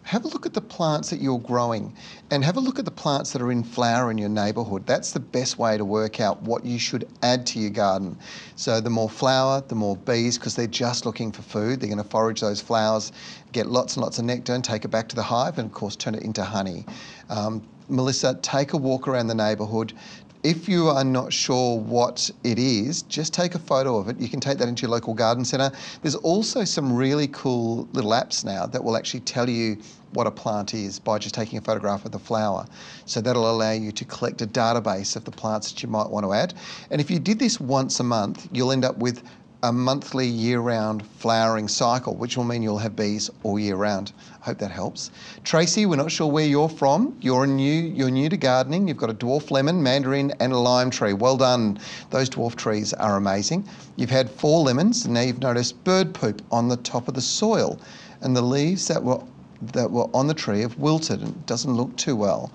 have 0.03 0.25
a 0.25 0.27
look 0.27 0.46
at 0.46 0.53
the 0.53 0.62
plants 0.62 1.10
that 1.10 1.22
you're 1.22 1.39
growing 1.39 1.96
and 2.30 2.44
have 2.44 2.58
a 2.58 2.60
look 2.60 2.77
at 2.77 2.86
the 2.86 2.92
plants 2.92 3.32
that 3.32 3.42
are 3.42 3.51
in 3.51 3.63
flower 3.63 4.12
in 4.12 4.18
your 4.18 4.30
neighbourhood. 4.30 4.86
That's 4.86 5.13
the 5.13 5.20
best 5.20 5.58
way 5.58 5.77
to 5.77 5.86
work 5.86 6.20
out 6.20 6.42
what 6.42 6.65
you 6.65 6.77
should 6.77 7.08
add 7.22 7.46
to 7.48 7.60
your 7.60 7.70
garden. 7.70 8.18
So 8.58 8.82
the 8.82 8.89
more 8.89 9.10
flower, 9.10 9.63
the 9.65 9.75
more 9.75 9.96
bees, 9.96 10.38
because 10.38 10.56
they're 10.56 10.68
just 10.68 11.06
looking 11.06 11.32
for 11.32 11.42
food. 11.42 11.80
They're 11.80 11.89
going 11.89 12.03
to 12.03 12.10
forage 12.10 12.42
those 12.42 12.60
flowers, 12.60 13.13
get 13.53 13.68
lots 13.68 13.96
and 13.96 14.03
lots 14.03 14.20
of 14.20 14.25
nectar 14.25 14.53
and 14.53 14.63
take 14.63 14.84
it 14.84 14.89
back 14.89 15.08
to 15.10 15.15
the 15.15 15.24
hive 15.24 15.58
and 15.58 15.68
of 15.68 15.74
course 15.74 15.96
turn 15.96 16.15
it 16.15 16.24
into 16.24 16.44
honey. 16.44 16.86
Um, 17.30 17.65
Melissa, 17.89 18.38
take 18.42 18.74
a 18.74 18.77
walk 18.77 19.08
around 19.08 19.27
the 19.27 19.36
neighbourhood 19.36 19.94
if 20.43 20.67
you 20.67 20.89
are 20.89 21.05
not 21.05 21.31
sure 21.31 21.79
what 21.79 22.29
it 22.43 22.59
is, 22.59 23.03
just 23.03 23.33
take 23.33 23.55
a 23.55 23.59
photo 23.59 23.97
of 23.97 24.09
it. 24.09 24.19
You 24.19 24.27
can 24.27 24.41
take 24.41 24.57
that 24.57 24.67
into 24.67 24.81
your 24.81 24.91
local 24.91 25.13
garden 25.13 25.45
centre. 25.45 25.71
There's 26.01 26.15
also 26.15 26.65
some 26.65 26.93
really 26.93 27.27
cool 27.29 27.88
little 27.93 28.12
apps 28.12 28.43
now 28.43 28.65
that 28.65 28.83
will 28.83 28.97
actually 28.97 29.21
tell 29.21 29.50
you 29.50 29.77
what 30.12 30.27
a 30.27 30.31
plant 30.31 30.73
is 30.73 31.00
by 31.00 31.17
just 31.17 31.33
taking 31.33 31.57
a 31.57 31.62
photograph 31.62 32.05
of 32.05 32.12
the 32.12 32.19
flower. 32.19 32.65
So 33.05 33.21
that'll 33.21 33.50
allow 33.50 33.71
you 33.71 33.91
to 33.93 34.05
collect 34.05 34.41
a 34.41 34.47
database 34.47 35.15
of 35.15 35.23
the 35.23 35.31
plants 35.31 35.71
that 35.71 35.81
you 35.81 35.89
might 35.89 36.09
want 36.09 36.25
to 36.25 36.33
add. 36.33 36.53
And 36.91 37.00
if 37.00 37.09
you 37.09 37.19
did 37.19 37.39
this 37.39 37.59
once 37.59 38.00
a 38.00 38.03
month, 38.03 38.47
you'll 38.51 38.73
end 38.73 38.85
up 38.85 38.97
with 38.97 39.23
a 39.63 39.71
monthly 39.71 40.27
year-round 40.27 41.05
flowering 41.05 41.69
cycle, 41.69 42.15
which 42.15 42.35
will 42.35 42.43
mean 42.43 42.62
you'll 42.62 42.77
have 42.77 42.97
bees 42.97 43.29
all 43.43 43.57
year 43.57 43.77
round. 43.77 44.12
Hope 44.43 44.57
that 44.57 44.71
helps. 44.71 45.09
Tracy, 45.45 45.85
we're 45.85 45.95
not 45.95 46.12
sure 46.12 46.27
where 46.27 46.45
you're 46.45 46.67
from. 46.67 47.17
You're 47.21 47.47
new, 47.47 47.71
you're 47.71 48.12
new 48.12 48.27
to 48.27 48.35
gardening. 48.35 48.89
You've 48.89 48.97
got 48.97 49.09
a 49.09 49.13
dwarf 49.13 49.51
lemon, 49.51 49.81
mandarin, 49.81 50.33
and 50.41 50.51
a 50.51 50.57
lime 50.57 50.89
tree. 50.89 51.13
Well 51.13 51.38
done. 51.38 51.79
Those 52.09 52.29
dwarf 52.29 52.57
trees 52.57 52.91
are 52.91 53.15
amazing. 53.15 53.65
You've 53.95 54.09
had 54.09 54.29
four 54.29 54.62
lemons, 54.62 55.05
and 55.05 55.13
now 55.13 55.21
you've 55.21 55.39
noticed 55.39 55.81
bird 55.85 56.13
poop 56.13 56.41
on 56.51 56.67
the 56.67 56.75
top 56.75 57.07
of 57.07 57.13
the 57.13 57.21
soil. 57.21 57.79
And 58.19 58.35
the 58.35 58.41
leaves 58.41 58.85
that 58.89 59.01
were 59.01 59.23
that 59.71 59.89
were 59.89 60.09
on 60.13 60.27
the 60.27 60.33
tree 60.33 60.59
have 60.59 60.77
wilted 60.77 61.21
and 61.21 61.29
it 61.29 61.45
doesn't 61.45 61.73
look 61.73 61.95
too 61.95 62.17
well. 62.17 62.51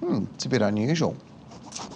Hmm, 0.00 0.24
it's 0.34 0.46
a 0.46 0.48
bit 0.48 0.62
unusual 0.62 1.18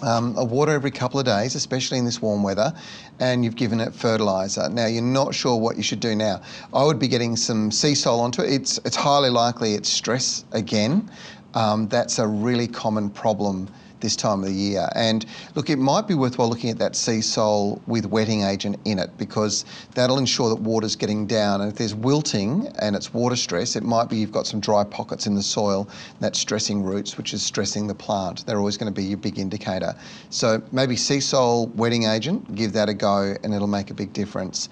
um, 0.01 0.35
a 0.37 0.43
water 0.43 0.71
every 0.71 0.91
couple 0.91 1.19
of 1.19 1.25
days, 1.25 1.55
especially 1.55 1.97
in 1.97 2.05
this 2.05 2.21
warm 2.21 2.43
weather, 2.43 2.73
and 3.21 3.45
you've 3.45 3.55
given 3.55 3.79
it 3.79 3.93
fertiliser. 3.93 4.67
Now 4.67 4.87
you're 4.87 5.03
not 5.03 5.33
sure 5.33 5.55
what 5.55 5.77
you 5.77 5.83
should 5.83 5.99
do 5.99 6.15
now. 6.15 6.41
I 6.73 6.83
would 6.83 6.99
be 6.99 7.07
getting 7.07 7.35
some 7.37 7.71
sea 7.71 7.93
Seasol 7.93 8.19
onto 8.19 8.41
it. 8.41 8.51
It's 8.51 8.79
it's 8.83 8.95
highly 8.95 9.29
likely 9.29 9.75
it's 9.75 9.87
stress 9.87 10.43
again. 10.51 11.09
Um, 11.53 11.87
that's 11.87 12.19
a 12.19 12.27
really 12.27 12.67
common 12.67 13.09
problem 13.09 13.69
this 14.01 14.15
time 14.15 14.39
of 14.39 14.45
the 14.45 14.53
year. 14.53 14.89
And 14.95 15.25
look, 15.55 15.69
it 15.69 15.77
might 15.77 16.07
be 16.07 16.13
worthwhile 16.13 16.49
looking 16.49 16.69
at 16.69 16.77
that 16.79 16.93
Seasol 16.93 17.79
with 17.87 18.05
wetting 18.05 18.43
agent 18.43 18.77
in 18.85 18.99
it 18.99 19.17
because 19.17 19.65
that'll 19.93 20.17
ensure 20.17 20.49
that 20.49 20.61
water's 20.61 20.95
getting 20.95 21.25
down. 21.27 21.61
And 21.61 21.71
if 21.71 21.77
there's 21.77 21.95
wilting 21.95 22.67
and 22.79 22.95
it's 22.95 23.13
water 23.13 23.35
stress, 23.35 23.75
it 23.75 23.83
might 23.83 24.09
be 24.09 24.17
you've 24.17 24.31
got 24.31 24.47
some 24.47 24.59
dry 24.59 24.83
pockets 24.83 25.27
in 25.27 25.35
the 25.35 25.43
soil 25.43 25.87
that's 26.19 26.39
stressing 26.39 26.83
roots, 26.83 27.17
which 27.17 27.33
is 27.33 27.41
stressing 27.41 27.87
the 27.87 27.95
plant. 27.95 28.45
They're 28.45 28.59
always 28.59 28.77
going 28.77 28.91
to 28.91 29.01
be 29.01 29.07
your 29.07 29.17
big 29.17 29.39
indicator. 29.39 29.95
So 30.29 30.61
maybe 30.71 30.95
Seasol 30.95 31.73
wetting 31.75 32.03
agent, 32.03 32.55
give 32.55 32.73
that 32.73 32.89
a 32.89 32.93
go 32.93 33.35
and 33.43 33.53
it'll 33.53 33.67
make 33.67 33.91
a 33.91 33.93
big 33.93 34.13
difference. 34.13 34.69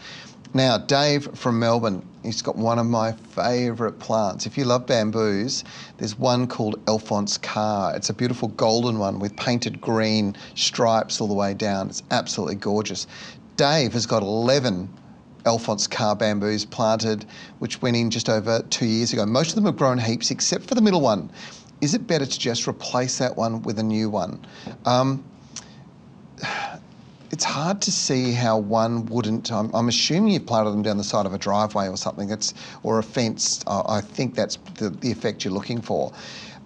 Now, 0.53 0.79
Dave 0.79 1.37
from 1.37 1.59
Melbourne, 1.59 2.03
he's 2.29 2.43
got 2.43 2.55
one 2.55 2.77
of 2.77 2.85
my 2.85 3.11
favourite 3.11 3.97
plants. 3.97 4.45
If 4.45 4.57
you 4.57 4.63
love 4.63 4.85
bamboos, 4.85 5.63
there's 5.97 6.17
one 6.17 6.45
called 6.45 6.79
Alphonse 6.87 7.39
Carr. 7.39 7.95
It's 7.95 8.09
a 8.09 8.13
beautiful 8.13 8.49
golden 8.49 8.99
one 8.99 9.17
with 9.19 9.35
painted 9.35 9.81
green 9.81 10.35
stripes 10.53 11.19
all 11.19 11.27
the 11.27 11.33
way 11.33 11.55
down. 11.55 11.89
It's 11.89 12.03
absolutely 12.11 12.55
gorgeous. 12.55 13.07
Dave 13.55 13.93
has 13.93 14.05
got 14.05 14.21
11 14.21 14.89
Alphonse 15.45 15.87
Carr 15.87 16.15
bamboos 16.15 16.65
planted, 16.65 17.25
which 17.57 17.81
went 17.81 17.97
in 17.97 18.11
just 18.11 18.29
over 18.29 18.61
two 18.69 18.85
years 18.85 19.11
ago. 19.11 19.25
Most 19.25 19.49
of 19.49 19.55
them 19.55 19.65
have 19.65 19.77
grown 19.77 19.97
heaps 19.97 20.29
except 20.29 20.65
for 20.65 20.75
the 20.75 20.81
middle 20.81 21.01
one. 21.01 21.31
Is 21.81 21.95
it 21.95 22.05
better 22.05 22.27
to 22.27 22.39
just 22.39 22.67
replace 22.67 23.17
that 23.17 23.35
one 23.35 23.63
with 23.63 23.79
a 23.79 23.83
new 23.83 24.09
one? 24.09 24.45
Um, 24.85 25.23
it's 27.31 27.43
hard 27.43 27.81
to 27.83 27.91
see 27.91 28.31
how 28.31 28.57
one 28.57 29.05
wouldn't. 29.05 29.51
I'm, 29.51 29.73
I'm, 29.73 29.87
assuming 29.87 30.33
you've 30.33 30.45
planted 30.45 30.71
them 30.71 30.81
down 30.81 30.97
the 30.97 31.03
side 31.03 31.25
of 31.25 31.33
a 31.33 31.37
driveway 31.37 31.87
or 31.87 31.97
something. 31.97 32.27
That's 32.27 32.53
or 32.83 32.99
a 32.99 33.03
fence. 33.03 33.63
Uh, 33.67 33.83
I 33.87 34.01
think 34.01 34.35
that's 34.35 34.57
the, 34.75 34.89
the 34.89 35.11
effect 35.11 35.45
you're 35.45 35.53
looking 35.53 35.81
for. 35.81 36.11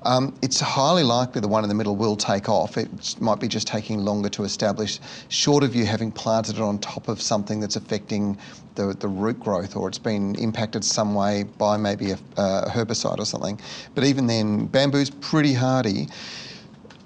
Um, 0.05 0.35
it's 0.41 0.59
highly 0.59 1.03
likely 1.03 1.39
the 1.39 1.47
one 1.47 1.63
in 1.63 1.69
the 1.69 1.75
middle 1.75 1.95
will 1.95 2.17
take 2.17 2.49
off. 2.49 2.77
It 2.77 2.89
might 3.21 3.39
be 3.39 3.47
just 3.47 3.67
taking 3.67 3.99
longer 3.99 4.27
to 4.29 4.43
establish, 4.43 4.99
short 5.29 5.63
of 5.63 5.75
you 5.75 5.85
having 5.85 6.11
planted 6.11 6.55
it 6.55 6.61
on 6.61 6.77
top 6.79 7.07
of 7.07 7.21
something 7.21 7.61
that's 7.61 7.77
affecting 7.77 8.37
the, 8.75 8.93
the 8.99 9.07
root 9.07 9.39
growth 9.39 9.77
or 9.77 9.87
it's 9.87 9.99
been 9.99 10.35
impacted 10.35 10.83
some 10.83 11.15
way 11.15 11.43
by 11.57 11.77
maybe 11.77 12.11
a, 12.11 12.19
a 12.35 12.69
herbicide 12.69 13.19
or 13.19 13.25
something. 13.25 13.59
But 13.95 14.03
even 14.03 14.27
then, 14.27 14.65
bamboo's 14.65 15.09
pretty 15.09 15.53
hardy. 15.53 16.09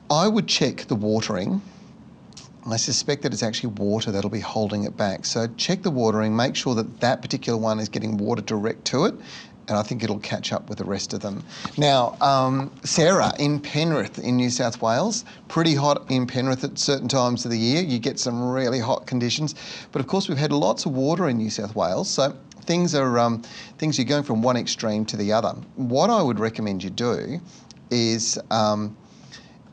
I 0.10 0.28
would 0.28 0.48
check 0.48 0.88
the 0.88 0.96
watering. 0.96 1.62
I 2.72 2.78
suspect 2.78 3.22
that 3.24 3.34
it's 3.34 3.44
actually 3.44 3.74
water 3.76 4.12
that'll 4.12 4.30
be 4.30 4.42
holding 4.42 4.84
it 4.84 4.98
back. 4.98 5.26
So 5.26 5.48
check 5.56 5.84
the 5.84 5.92
watering, 5.92 6.36
make 6.36 6.56
sure 6.56 6.76
that 6.76 7.00
that 7.00 7.22
particular 7.22 7.58
one 7.58 7.80
is 7.80 7.88
getting 7.88 8.18
water 8.18 8.42
direct 8.42 8.84
to 8.86 9.06
it, 9.06 9.16
and 9.70 9.78
I 9.78 9.84
think 9.84 10.04
it'll 10.04 10.20
catch 10.20 10.52
up 10.52 10.68
with 10.68 10.78
the 10.78 10.84
rest 10.84 11.14
of 11.14 11.22
them. 11.22 11.44
Now, 11.78 12.18
um, 12.20 12.72
Sarah 12.84 13.32
in 13.40 13.60
Penrith 13.60 14.20
in 14.20 14.36
New 14.36 14.50
South 14.50 14.82
Wales, 14.82 15.24
pretty 15.48 15.76
hot 15.76 16.10
in 16.12 16.28
Penrith 16.28 16.64
at 16.64 16.78
certain 16.78 17.08
times 17.08 17.46
of 17.46 17.52
the 17.52 17.58
year. 17.58 17.82
You 17.82 18.00
get 18.00 18.20
some 18.20 18.50
really 18.50 18.80
hot 18.80 19.08
conditions, 19.08 19.56
but 19.92 20.02
of 20.02 20.08
course 20.08 20.28
we've 20.28 20.38
had 20.38 20.52
lots 20.52 20.86
of 20.86 20.92
water 20.92 21.30
in 21.30 21.38
New 21.38 21.50
South 21.50 21.74
Wales, 21.76 22.10
so 22.10 22.36
things 22.62 22.94
are 22.94 23.18
um, 23.18 23.44
things 23.78 23.98
are 23.98 24.04
going 24.04 24.24
from 24.24 24.42
one 24.42 24.58
extreme 24.58 25.06
to 25.06 25.16
the 25.16 25.32
other. 25.32 25.56
What 25.76 26.10
I 26.10 26.22
would 26.22 26.40
recommend 26.40 26.84
you 26.84 26.90
do 26.90 27.40
is. 27.92 28.38
Um, 28.52 28.98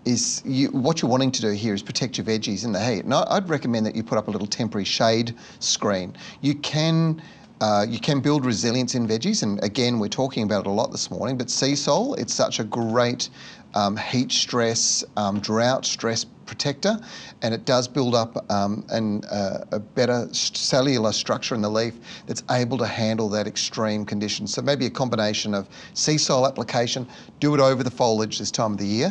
is 0.04 0.42
you, 0.44 0.68
what 0.68 1.00
you're 1.00 1.10
wanting 1.10 1.30
to 1.32 1.40
do 1.40 1.50
here 1.50 1.74
is 1.74 1.82
protect 1.82 2.18
your 2.18 2.26
veggies 2.26 2.64
in 2.64 2.72
the 2.72 2.84
heat. 2.84 3.04
And 3.04 3.14
I'd 3.14 3.48
recommend 3.48 3.86
that 3.86 3.94
you 3.94 4.02
put 4.02 4.18
up 4.18 4.28
a 4.28 4.30
little 4.30 4.46
temporary 4.46 4.84
shade 4.84 5.34
screen. 5.60 6.16
You 6.40 6.54
can 6.56 7.22
uh, 7.60 7.86
you 7.88 8.00
can 8.00 8.20
build 8.20 8.44
resilience 8.44 8.94
in 8.94 9.06
veggies, 9.06 9.42
and 9.42 9.62
again, 9.62 9.98
we're 9.98 10.08
talking 10.08 10.42
about 10.42 10.66
it 10.66 10.66
a 10.66 10.70
lot 10.70 10.90
this 10.90 11.10
morning. 11.10 11.38
But 11.38 11.46
Seasol, 11.46 12.18
it's 12.18 12.34
such 12.34 12.58
a 12.58 12.64
great 12.64 13.30
um, 13.74 13.96
heat 13.96 14.32
stress, 14.32 15.04
um, 15.16 15.40
drought 15.40 15.86
stress 15.86 16.26
protector, 16.46 16.98
and 17.42 17.54
it 17.54 17.64
does 17.64 17.88
build 17.88 18.14
up 18.14 18.50
um, 18.50 18.84
an, 18.90 19.24
uh, 19.24 19.64
a 19.72 19.80
better 19.80 20.28
cellular 20.32 21.12
structure 21.12 21.54
in 21.54 21.62
the 21.62 21.70
leaf 21.70 21.94
that's 22.26 22.42
able 22.50 22.76
to 22.78 22.86
handle 22.86 23.28
that 23.30 23.46
extreme 23.46 24.04
condition. 24.04 24.46
So 24.46 24.60
maybe 24.60 24.86
a 24.86 24.90
combination 24.90 25.54
of 25.54 25.68
Seasol 25.94 26.46
application, 26.46 27.06
do 27.40 27.54
it 27.54 27.60
over 27.60 27.82
the 27.82 27.90
foliage 27.90 28.38
this 28.38 28.50
time 28.50 28.72
of 28.72 28.78
the 28.78 28.86
year, 28.86 29.10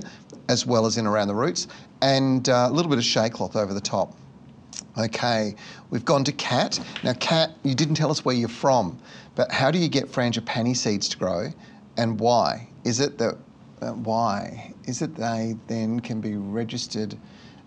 as 0.49 0.65
well 0.65 0.85
as 0.85 0.97
in 0.97 1.07
around 1.07 1.27
the 1.27 1.35
roots, 1.35 1.67
and 2.01 2.49
uh, 2.49 2.67
a 2.69 2.71
little 2.71 2.89
bit 2.89 2.97
of 2.97 3.05
shade 3.05 3.33
cloth 3.33 3.55
over 3.55 3.73
the 3.73 3.81
top. 3.81 4.13
Okay, 4.97 5.55
we've 5.89 6.05
gone 6.05 6.23
to 6.23 6.31
Kat. 6.31 6.79
Now, 7.03 7.13
Kat, 7.13 7.51
you 7.63 7.73
didn't 7.73 7.95
tell 7.95 8.11
us 8.11 8.23
where 8.23 8.35
you're 8.35 8.47
from, 8.47 8.99
but 9.35 9.51
how 9.51 9.71
do 9.71 9.79
you 9.79 9.89
get 9.89 10.05
frangipani 10.05 10.75
seeds 10.75 11.09
to 11.09 11.17
grow 11.17 11.49
and 11.97 12.19
why? 12.19 12.67
Is 12.83 12.99
it 12.99 13.17
that, 13.17 13.37
uh, 13.81 13.91
why? 13.93 14.73
Is 14.85 15.01
it 15.01 15.15
they 15.15 15.55
then 15.67 15.99
can 15.99 16.21
be 16.21 16.35
registered 16.35 17.17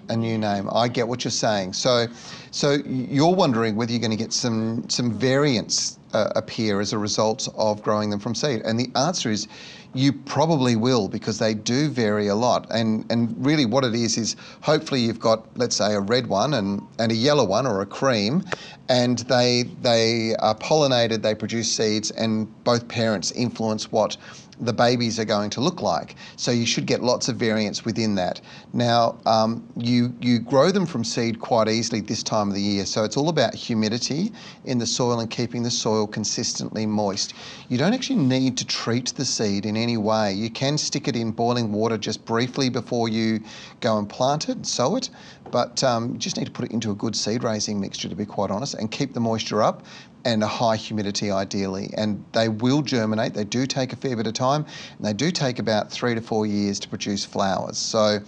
a 0.09 0.16
new 0.16 0.38
name? 0.38 0.68
I 0.73 0.87
get 0.87 1.09
what 1.09 1.25
you're 1.25 1.33
saying. 1.33 1.73
So, 1.73 2.06
so 2.52 2.78
you're 2.87 3.35
wondering 3.35 3.75
whether 3.75 3.90
you're 3.90 4.00
going 4.00 4.11
to 4.11 4.16
get 4.16 4.33
some, 4.33 4.88
some 4.88 5.12
variants 5.12 5.99
uh, 6.12 6.30
appear 6.37 6.80
as 6.80 6.92
a 6.92 6.99
result 6.99 7.49
of 7.56 7.83
growing 7.83 8.11
them 8.11 8.21
from 8.21 8.35
seed. 8.35 8.62
And 8.64 8.78
the 8.78 8.90
answer 8.95 9.30
is 9.30 9.49
you 9.96 10.12
probably 10.12 10.76
will 10.76 11.08
because 11.08 11.38
they 11.38 11.54
do 11.54 11.88
vary 11.88 12.28
a 12.28 12.34
lot. 12.34 12.66
And, 12.70 13.10
and 13.10 13.34
really, 13.44 13.66
what 13.66 13.84
it 13.84 13.94
is 13.94 14.18
is 14.18 14.36
hopefully 14.60 15.00
you've 15.00 15.20
got, 15.20 15.46
let's 15.56 15.76
say, 15.76 15.94
a 15.94 16.00
red 16.00 16.26
one 16.26 16.54
and, 16.54 16.86
and 16.98 17.10
a 17.10 17.14
yellow 17.14 17.44
one 17.44 17.66
or 17.66 17.80
a 17.80 17.86
cream, 17.86 18.44
and 18.88 19.18
they, 19.20 19.64
they 19.82 20.36
are 20.36 20.54
pollinated, 20.54 21.22
they 21.22 21.34
produce 21.34 21.72
seeds, 21.72 22.10
and 22.10 22.46
both 22.64 22.86
parents 22.88 23.32
influence 23.32 23.90
what 23.90 24.16
the 24.60 24.72
babies 24.72 25.18
are 25.18 25.25
going 25.25 25.50
to 25.50 25.60
look 25.60 25.82
like. 25.82 26.16
So 26.36 26.50
you 26.50 26.66
should 26.66 26.86
get 26.86 27.02
lots 27.02 27.28
of 27.28 27.36
variance 27.36 27.84
within 27.84 28.14
that. 28.16 28.40
Now, 28.72 29.18
um, 29.26 29.66
you, 29.76 30.14
you 30.20 30.38
grow 30.38 30.70
them 30.70 30.86
from 30.86 31.04
seed 31.04 31.40
quite 31.40 31.68
easily 31.68 32.00
this 32.00 32.22
time 32.22 32.48
of 32.48 32.54
the 32.54 32.62
year. 32.62 32.86
So 32.86 33.04
it's 33.04 33.16
all 33.16 33.28
about 33.28 33.54
humidity 33.54 34.32
in 34.64 34.78
the 34.78 34.86
soil 34.86 35.20
and 35.20 35.30
keeping 35.30 35.62
the 35.62 35.70
soil 35.70 36.06
consistently 36.06 36.86
moist. 36.86 37.34
You 37.68 37.78
don't 37.78 37.92
actually 37.92 38.20
need 38.20 38.56
to 38.58 38.66
treat 38.66 39.06
the 39.16 39.25
seed 39.25 39.66
in 39.66 39.76
any 39.76 39.96
way. 39.96 40.32
You 40.32 40.50
can 40.50 40.78
stick 40.78 41.08
it 41.08 41.16
in 41.16 41.32
boiling 41.32 41.72
water 41.72 41.98
just 41.98 42.25
briefly 42.25 42.70
before 42.70 43.08
you 43.08 43.40
go 43.80 43.98
and 43.98 44.08
plant 44.08 44.48
it 44.48 44.56
and 44.56 44.66
sow 44.66 44.96
it. 44.96 45.10
But 45.50 45.84
um, 45.84 46.12
you 46.12 46.18
just 46.18 46.36
need 46.36 46.46
to 46.46 46.50
put 46.50 46.64
it 46.64 46.72
into 46.72 46.90
a 46.90 46.94
good 46.94 47.14
seed 47.14 47.44
raising 47.44 47.80
mixture, 47.80 48.08
to 48.08 48.16
be 48.16 48.26
quite 48.26 48.50
honest, 48.50 48.75
and 48.75 48.90
keep 48.90 49.14
the 49.14 49.20
moisture 49.20 49.62
up 49.62 49.84
and 50.26 50.42
a 50.42 50.47
high 50.47 50.75
humidity 50.75 51.30
ideally. 51.30 51.88
And 51.97 52.23
they 52.33 52.49
will 52.49 52.83
germinate. 52.83 53.33
They 53.33 53.45
do 53.45 53.64
take 53.64 53.92
a 53.92 53.97
fair 53.97 54.16
bit 54.16 54.26
of 54.26 54.35
time, 54.35 54.66
and 54.99 55.06
they 55.06 55.12
do 55.12 55.30
take 55.30 55.60
about 55.60 55.91
three 55.91 56.17
to 56.17 56.21
four 56.21 56.47
years 56.47 56.80
to 56.80 56.89
produce 56.89 57.25
flowers. 57.25 57.78
So 57.78 58.19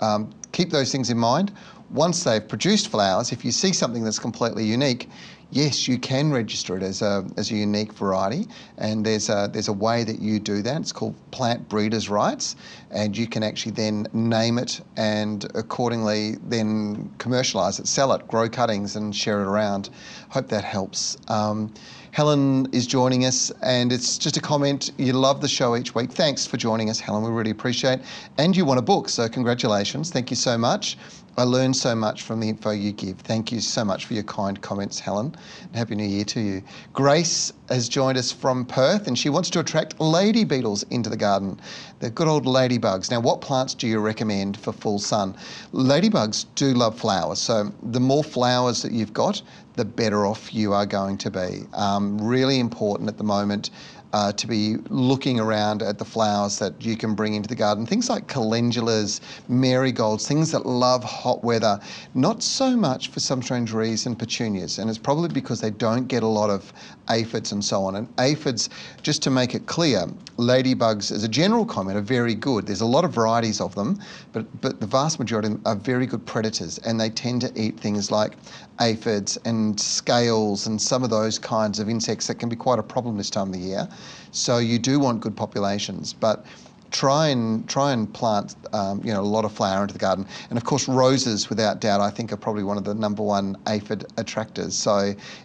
um, 0.00 0.30
keep 0.52 0.70
those 0.70 0.92
things 0.92 1.08
in 1.08 1.16
mind. 1.16 1.52
Once 1.90 2.24
they've 2.24 2.46
produced 2.46 2.88
flowers, 2.88 3.32
if 3.32 3.42
you 3.42 3.50
see 3.50 3.72
something 3.72 4.04
that's 4.04 4.18
completely 4.18 4.64
unique, 4.64 5.08
yes, 5.50 5.88
you 5.88 5.98
can 5.98 6.32
register 6.32 6.76
it 6.76 6.82
as 6.82 7.02
a, 7.02 7.26
as 7.36 7.50
a 7.50 7.54
unique 7.54 7.92
variety, 7.92 8.46
and 8.78 9.04
there's 9.04 9.28
a, 9.28 9.48
there's 9.52 9.68
a 9.68 9.72
way 9.72 10.04
that 10.04 10.20
you 10.20 10.38
do 10.38 10.62
that. 10.62 10.80
It's 10.80 10.92
called 10.92 11.14
plant 11.30 11.68
breeders' 11.68 12.08
rights, 12.08 12.56
and 12.90 13.16
you 13.16 13.26
can 13.26 13.42
actually 13.42 13.72
then 13.72 14.06
name 14.12 14.58
it 14.58 14.80
and 14.96 15.44
accordingly 15.54 16.36
then 16.48 17.10
commercialise 17.18 17.80
it, 17.80 17.86
sell 17.86 18.12
it, 18.12 18.26
grow 18.28 18.48
cuttings, 18.48 18.96
and 18.96 19.14
share 19.14 19.40
it 19.40 19.46
around. 19.46 19.90
Hope 20.30 20.48
that 20.48 20.64
helps. 20.64 21.16
Um, 21.28 21.72
Helen 22.12 22.66
is 22.72 22.86
joining 22.86 23.26
us, 23.26 23.52
and 23.60 23.92
it's 23.92 24.16
just 24.16 24.38
a 24.38 24.40
comment. 24.40 24.90
You 24.96 25.12
love 25.12 25.42
the 25.42 25.48
show 25.48 25.76
each 25.76 25.94
week. 25.94 26.10
Thanks 26.10 26.46
for 26.46 26.56
joining 26.56 26.88
us, 26.88 26.98
Helen. 26.98 27.22
We 27.22 27.30
really 27.30 27.50
appreciate. 27.50 28.00
It. 28.00 28.06
And 28.38 28.56
you 28.56 28.64
want 28.64 28.78
a 28.78 28.82
book, 28.82 29.10
so 29.10 29.28
congratulations. 29.28 30.10
Thank 30.10 30.30
you 30.30 30.36
so 30.36 30.56
much. 30.56 30.96
I 31.38 31.42
learned 31.42 31.76
so 31.76 31.94
much 31.94 32.22
from 32.22 32.40
the 32.40 32.48
info 32.48 32.70
you 32.70 32.92
give. 32.92 33.18
Thank 33.18 33.52
you 33.52 33.60
so 33.60 33.84
much 33.84 34.06
for 34.06 34.14
your 34.14 34.22
kind 34.22 34.58
comments, 34.62 34.98
Helen. 34.98 35.36
And 35.64 35.76
Happy 35.76 35.94
New 35.94 36.06
Year 36.06 36.24
to 36.24 36.40
you. 36.40 36.62
Grace 36.94 37.52
has 37.68 37.90
joined 37.90 38.16
us 38.16 38.32
from 38.32 38.64
Perth 38.64 39.06
and 39.06 39.18
she 39.18 39.28
wants 39.28 39.50
to 39.50 39.60
attract 39.60 40.00
lady 40.00 40.44
beetles 40.44 40.84
into 40.84 41.10
the 41.10 41.16
garden. 41.16 41.60
The 41.98 42.08
good 42.08 42.26
old 42.26 42.46
ladybugs. 42.46 43.10
Now, 43.10 43.20
what 43.20 43.42
plants 43.42 43.74
do 43.74 43.86
you 43.86 43.98
recommend 43.98 44.56
for 44.56 44.72
full 44.72 44.98
sun? 44.98 45.36
Ladybugs 45.74 46.46
do 46.54 46.72
love 46.72 46.98
flowers, 46.98 47.38
so 47.38 47.70
the 47.82 48.00
more 48.00 48.24
flowers 48.24 48.80
that 48.80 48.92
you've 48.92 49.12
got, 49.12 49.42
the 49.74 49.84
better 49.84 50.24
off 50.24 50.54
you 50.54 50.72
are 50.72 50.86
going 50.86 51.18
to 51.18 51.30
be. 51.30 51.64
Um, 51.74 52.18
really 52.18 52.60
important 52.60 53.10
at 53.10 53.18
the 53.18 53.24
moment 53.24 53.70
uh, 54.12 54.32
to 54.32 54.46
be 54.46 54.76
looking 54.88 55.40
around 55.40 55.82
at 55.82 55.98
the 55.98 56.04
flowers 56.04 56.58
that 56.58 56.84
you 56.84 56.96
can 56.96 57.14
bring 57.14 57.34
into 57.34 57.48
the 57.48 57.54
garden. 57.54 57.86
Things 57.86 58.08
like 58.08 58.26
calendulas, 58.26 59.20
marigolds, 59.48 60.26
things 60.26 60.50
that 60.52 60.64
love 60.66 61.04
hot 61.04 61.42
weather. 61.44 61.78
Not 62.14 62.42
so 62.42 62.76
much 62.76 63.08
for 63.08 63.20
some 63.20 63.42
strange 63.42 63.72
reason 63.72 64.16
petunias, 64.16 64.78
and 64.78 64.88
it's 64.88 64.98
probably 64.98 65.28
because 65.28 65.60
they 65.60 65.70
don't 65.70 66.06
get 66.06 66.22
a 66.22 66.26
lot 66.26 66.50
of 66.50 66.72
aphids 67.08 67.52
and 67.52 67.64
so 67.64 67.84
on. 67.84 67.96
And 67.96 68.08
aphids, 68.18 68.68
just 69.02 69.22
to 69.22 69.30
make 69.30 69.54
it 69.54 69.66
clear, 69.66 70.06
ladybugs, 70.36 71.12
as 71.12 71.24
a 71.24 71.28
general 71.28 71.64
comment, 71.64 71.96
are 71.96 72.02
very 72.02 72.34
good. 72.34 72.66
There's 72.66 72.80
a 72.80 72.86
lot 72.86 73.04
of 73.04 73.12
varieties 73.12 73.60
of 73.60 73.74
them, 73.74 74.00
but, 74.36 74.60
but 74.60 74.80
the 74.80 74.86
vast 74.86 75.18
majority 75.18 75.48
of 75.48 75.54
them 75.54 75.62
are 75.64 75.74
very 75.74 76.04
good 76.04 76.26
predators, 76.26 76.76
and 76.84 77.00
they 77.00 77.08
tend 77.08 77.40
to 77.40 77.50
eat 77.56 77.80
things 77.80 78.10
like 78.10 78.34
aphids 78.82 79.38
and 79.46 79.80
scales 79.80 80.66
and 80.66 80.78
some 80.78 81.02
of 81.02 81.08
those 81.08 81.38
kinds 81.38 81.78
of 81.78 81.88
insects 81.88 82.26
that 82.26 82.34
can 82.34 82.50
be 82.50 82.56
quite 82.56 82.78
a 82.78 82.82
problem 82.82 83.16
this 83.16 83.30
time 83.30 83.46
of 83.46 83.54
the 83.54 83.58
year. 83.58 83.88
So 84.32 84.58
you 84.58 84.78
do 84.78 85.00
want 85.00 85.22
good 85.22 85.34
populations, 85.34 86.12
but 86.12 86.44
try 86.90 87.28
and 87.28 87.66
try 87.66 87.92
and 87.92 88.12
plant 88.12 88.56
um, 88.74 89.00
you 89.02 89.12
know 89.12 89.20
a 89.20 89.22
lot 89.22 89.46
of 89.46 89.52
flower 89.52 89.82
into 89.82 89.94
the 89.94 89.98
garden 89.98 90.24
and 90.50 90.56
of 90.56 90.64
course 90.64 90.86
roses 90.86 91.50
without 91.50 91.80
doubt 91.80 92.00
I 92.00 92.10
think 92.10 92.32
are 92.32 92.36
probably 92.36 92.62
one 92.62 92.78
of 92.78 92.84
the 92.84 92.94
number 92.94 93.24
one 93.24 93.56
aphid 93.66 94.06
attractors 94.18 94.76
so 94.76 94.98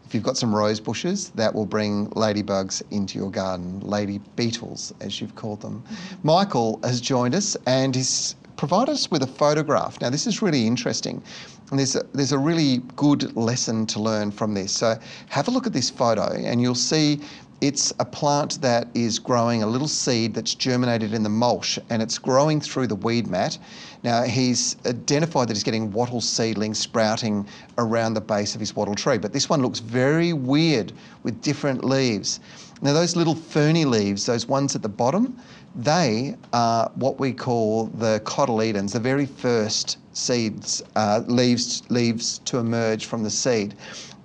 if 0.06 0.14
you've 0.14 0.22
got 0.22 0.38
some 0.38 0.54
rose 0.54 0.80
bushes 0.80 1.30
that 1.32 1.54
will 1.54 1.66
bring 1.66 2.08
ladybugs 2.12 2.84
into 2.92 3.18
your 3.18 3.32
garden 3.32 3.80
lady 3.80 4.20
beetles 4.36 4.94
as 5.02 5.20
you've 5.20 5.36
called 5.36 5.62
them 5.62 5.82
mm-hmm. 5.82 6.16
Michael 6.28 6.80
has 6.84 7.02
joined 7.02 7.34
us 7.34 7.58
and 7.66 7.96
he's 7.96 8.36
provided 8.62 8.92
us 8.92 9.10
with 9.10 9.24
a 9.24 9.28
photograph 9.42 10.00
now 10.02 10.10
this 10.12 10.28
is 10.28 10.44
really 10.44 10.68
interesting 10.68 11.24
and 11.72 11.80
there's 11.80 11.96
a, 11.96 12.04
there's 12.14 12.34
a 12.34 12.38
really 12.38 12.80
good 12.96 13.36
lesson 13.36 13.86
to 13.88 14.00
learn 14.00 14.30
from 14.30 14.54
this. 14.54 14.74
So 14.74 15.00
have 15.30 15.48
a 15.48 15.52
look 15.52 15.66
at 15.66 15.74
this 15.74 15.90
photo 15.90 16.34
and 16.34 16.62
you'll 16.62 16.76
see 16.76 17.22
it's 17.62 17.94
a 18.00 18.06
plant 18.06 18.60
that 18.62 18.88
is 18.94 19.20
growing 19.20 19.64
a 19.64 19.68
little 19.68 19.88
seed 19.88 20.34
that's 20.34 20.54
germinated 20.54 21.14
in 21.14 21.24
the 21.24 21.30
mulch 21.30 21.80
and 21.90 22.02
it's 22.02 22.18
growing 22.18 22.60
through 22.60 22.88
the 22.88 22.96
weed 22.96 23.28
mat. 23.28 23.58
Now, 24.04 24.24
he's 24.24 24.76
identified 24.86 25.48
that 25.48 25.54
he's 25.54 25.64
getting 25.64 25.92
wattle 25.92 26.22
seedlings 26.22 26.80
sprouting 26.80 27.48
around 27.78 28.16
the 28.16 28.22
base 28.22 28.56
of 28.56 28.60
his 28.60 28.76
wattle 28.76 28.96
tree, 28.96 29.20
but 29.20 29.32
this 29.32 29.48
one 29.48 29.62
looks 29.62 29.80
very 29.80 30.34
weird 30.34 30.92
with 31.24 31.40
different 31.42 31.86
leaves. 31.86 32.40
Now, 32.82 32.94
those 32.94 33.16
little 33.16 33.36
ferny 33.36 33.86
leaves, 33.86 34.26
those 34.26 34.48
ones 34.48 34.76
at 34.76 34.82
the 34.82 34.90
bottom, 34.90 35.40
they 35.76 36.36
are 36.54 36.92
what 36.96 37.20
we 37.20 37.34
call 37.34 37.86
the 37.88 38.22
cotyledons, 38.26 38.94
the 38.94 39.00
very 39.00 39.26
first 39.26 39.98
seeds, 40.14 40.84
uh, 40.96 41.24
leaves, 41.28 41.84
leaves 41.90 42.40
to 42.40 42.58
emerge 42.58 43.06
from 43.06 43.24
the 43.24 43.30
seed. 43.30 43.76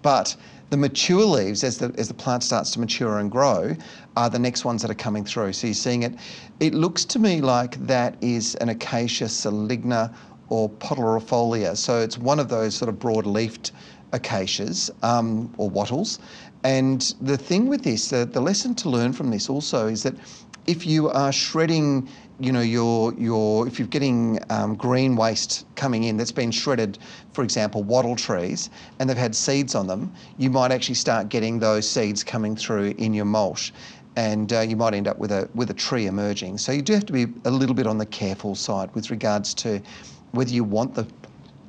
But 0.02 0.36
The 0.68 0.76
mature 0.76 1.24
leaves, 1.24 1.62
as 1.62 1.78
the, 1.78 1.94
as 1.96 2.08
the 2.08 2.14
plant 2.14 2.42
starts 2.42 2.72
to 2.72 2.80
mature 2.80 3.18
and 3.18 3.30
grow, 3.30 3.76
are 4.16 4.28
the 4.28 4.38
next 4.38 4.64
ones 4.64 4.82
that 4.82 4.90
are 4.90 4.94
coming 4.94 5.24
through. 5.24 5.52
So 5.52 5.68
you're 5.68 5.74
seeing 5.74 6.02
it. 6.02 6.14
It 6.58 6.74
looks 6.74 7.04
to 7.06 7.20
me 7.20 7.40
like 7.40 7.76
that 7.86 8.16
is 8.20 8.56
an 8.56 8.70
Acacia 8.70 9.26
saligna 9.26 10.12
or 10.48 10.68
podalyriifolia. 10.68 11.76
So 11.76 12.00
it's 12.00 12.18
one 12.18 12.40
of 12.40 12.48
those 12.48 12.74
sort 12.74 12.88
of 12.88 12.98
broad-leafed 12.98 13.72
acacias 14.12 14.90
um, 15.02 15.52
or 15.56 15.70
wattles. 15.70 16.18
And 16.64 17.14
the 17.20 17.36
thing 17.36 17.68
with 17.68 17.84
this, 17.84 18.08
the, 18.10 18.24
the 18.24 18.40
lesson 18.40 18.74
to 18.76 18.90
learn 18.90 19.12
from 19.12 19.30
this 19.30 19.48
also 19.48 19.86
is 19.86 20.02
that 20.02 20.14
if 20.66 20.86
you 20.86 21.08
are 21.10 21.32
shredding 21.32 22.08
you 22.38 22.52
know, 22.52 22.60
your, 22.60 23.14
your, 23.14 23.66
if 23.66 23.78
you're 23.78 23.88
getting 23.88 24.38
um, 24.50 24.74
green 24.74 25.16
waste 25.16 25.66
coming 25.74 26.04
in 26.04 26.16
that's 26.16 26.32
been 26.32 26.50
shredded, 26.50 26.98
for 27.32 27.42
example, 27.42 27.82
wattle 27.82 28.14
trees, 28.14 28.68
and 28.98 29.08
they've 29.08 29.16
had 29.16 29.34
seeds 29.34 29.74
on 29.74 29.86
them, 29.86 30.12
you 30.36 30.50
might 30.50 30.70
actually 30.70 30.96
start 30.96 31.28
getting 31.30 31.58
those 31.58 31.88
seeds 31.88 32.22
coming 32.22 32.54
through 32.54 32.94
in 32.98 33.14
your 33.14 33.24
mulch. 33.24 33.72
And 34.16 34.52
uh, 34.52 34.60
you 34.60 34.76
might 34.76 34.94
end 34.94 35.08
up 35.08 35.18
with 35.18 35.32
a, 35.32 35.48
with 35.54 35.70
a 35.70 35.74
tree 35.74 36.06
emerging. 36.06 36.58
So 36.58 36.72
you 36.72 36.82
do 36.82 36.94
have 36.94 37.06
to 37.06 37.12
be 37.12 37.26
a 37.44 37.50
little 37.50 37.74
bit 37.74 37.86
on 37.86 37.98
the 37.98 38.06
careful 38.06 38.54
side 38.54 38.94
with 38.94 39.10
regards 39.10 39.54
to 39.54 39.80
whether 40.32 40.50
you 40.50 40.64
want 40.64 40.94
the 40.94 41.06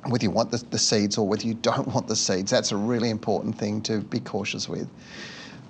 whether 0.06 0.24
you 0.24 0.30
want 0.30 0.50
the, 0.50 0.64
the 0.70 0.78
seeds 0.78 1.18
or 1.18 1.26
whether 1.26 1.46
you 1.46 1.54
don't 1.54 1.88
want 1.94 2.08
the 2.08 2.16
seeds. 2.16 2.50
That's 2.50 2.72
a 2.72 2.76
really 2.76 3.10
important 3.10 3.58
thing 3.58 3.82
to 3.82 4.00
be 4.00 4.20
cautious 4.20 4.68
with. 4.68 4.88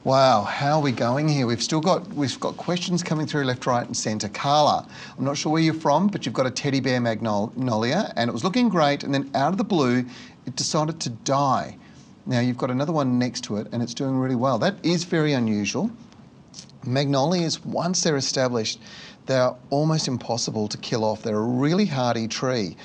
Wow, 0.04 0.44
how 0.44 0.76
are 0.76 0.80
we 0.80 0.92
going 0.92 1.26
here? 1.26 1.44
We've 1.44 1.62
still 1.62 1.80
got 1.80 2.06
we've 2.14 2.38
got 2.38 2.56
questions 2.56 3.02
coming 3.02 3.26
through 3.26 3.42
left, 3.44 3.66
right, 3.66 3.84
and 3.84 3.96
centre. 3.96 4.28
Carla, 4.28 4.86
I'm 5.18 5.24
not 5.24 5.36
sure 5.36 5.50
where 5.50 5.60
you're 5.60 5.74
from, 5.74 6.06
but 6.06 6.24
you've 6.24 6.36
got 6.36 6.46
a 6.46 6.52
teddy 6.52 6.78
bear 6.78 7.00
magnolia, 7.00 8.12
and 8.14 8.30
it 8.30 8.32
was 8.32 8.44
looking 8.44 8.68
great, 8.68 9.02
and 9.02 9.12
then 9.12 9.28
out 9.34 9.50
of 9.50 9.58
the 9.58 9.64
blue, 9.64 10.04
it 10.46 10.54
decided 10.54 11.00
to 11.00 11.10
die. 11.10 11.76
Now 12.26 12.38
you've 12.38 12.56
got 12.56 12.70
another 12.70 12.92
one 12.92 13.18
next 13.18 13.42
to 13.44 13.56
it, 13.56 13.66
and 13.72 13.82
it's 13.82 13.92
doing 13.92 14.16
really 14.16 14.36
well. 14.36 14.56
That 14.56 14.76
is 14.84 15.02
very 15.02 15.32
unusual. 15.32 15.90
Magnolias, 16.86 17.64
once 17.64 18.04
they're 18.04 18.16
established, 18.16 18.80
they're 19.26 19.52
almost 19.70 20.06
impossible 20.06 20.68
to 20.68 20.78
kill 20.78 21.04
off. 21.04 21.22
They're 21.22 21.36
a 21.36 21.40
really 21.40 21.86
hardy 21.86 22.28
tree. 22.28 22.76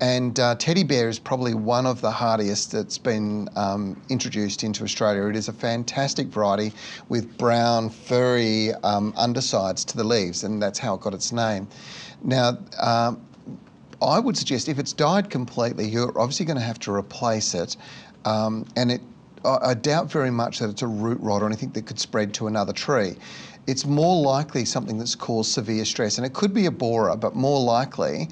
And 0.00 0.40
uh, 0.40 0.54
teddy 0.54 0.82
bear 0.82 1.08
is 1.08 1.18
probably 1.18 1.52
one 1.52 1.84
of 1.84 2.00
the 2.00 2.10
hardiest 2.10 2.72
that's 2.72 2.96
been 2.96 3.48
um, 3.54 4.00
introduced 4.08 4.64
into 4.64 4.82
Australia. 4.82 5.26
It 5.26 5.36
is 5.36 5.48
a 5.48 5.52
fantastic 5.52 6.28
variety 6.28 6.72
with 7.10 7.36
brown, 7.36 7.90
furry 7.90 8.72
um, 8.82 9.12
undersides 9.16 9.84
to 9.86 9.98
the 9.98 10.04
leaves, 10.04 10.44
and 10.44 10.62
that's 10.62 10.78
how 10.78 10.94
it 10.94 11.02
got 11.02 11.12
its 11.12 11.32
name. 11.32 11.68
Now, 12.22 12.58
um, 12.80 13.20
I 14.00 14.18
would 14.18 14.38
suggest 14.38 14.70
if 14.70 14.78
it's 14.78 14.94
died 14.94 15.28
completely, 15.28 15.86
you're 15.86 16.18
obviously 16.18 16.46
going 16.46 16.58
to 16.58 16.64
have 16.64 16.78
to 16.80 16.94
replace 16.94 17.52
it. 17.54 17.76
Um, 18.24 18.66
and 18.76 18.92
it, 18.92 19.02
I, 19.44 19.58
I 19.62 19.74
doubt 19.74 20.10
very 20.10 20.30
much 20.30 20.60
that 20.60 20.70
it's 20.70 20.82
a 20.82 20.86
root 20.86 21.20
rot 21.20 21.42
or 21.42 21.46
anything 21.46 21.72
that 21.72 21.84
could 21.84 22.00
spread 22.00 22.32
to 22.34 22.46
another 22.46 22.72
tree 22.72 23.16
it's 23.66 23.84
more 23.84 24.20
likely 24.20 24.64
something 24.64 24.98
that's 24.98 25.14
caused 25.14 25.52
severe 25.52 25.84
stress. 25.84 26.16
And 26.16 26.26
it 26.26 26.32
could 26.32 26.52
be 26.52 26.66
a 26.66 26.70
borer, 26.70 27.14
but 27.14 27.36
more 27.36 27.60
likely 27.62 28.28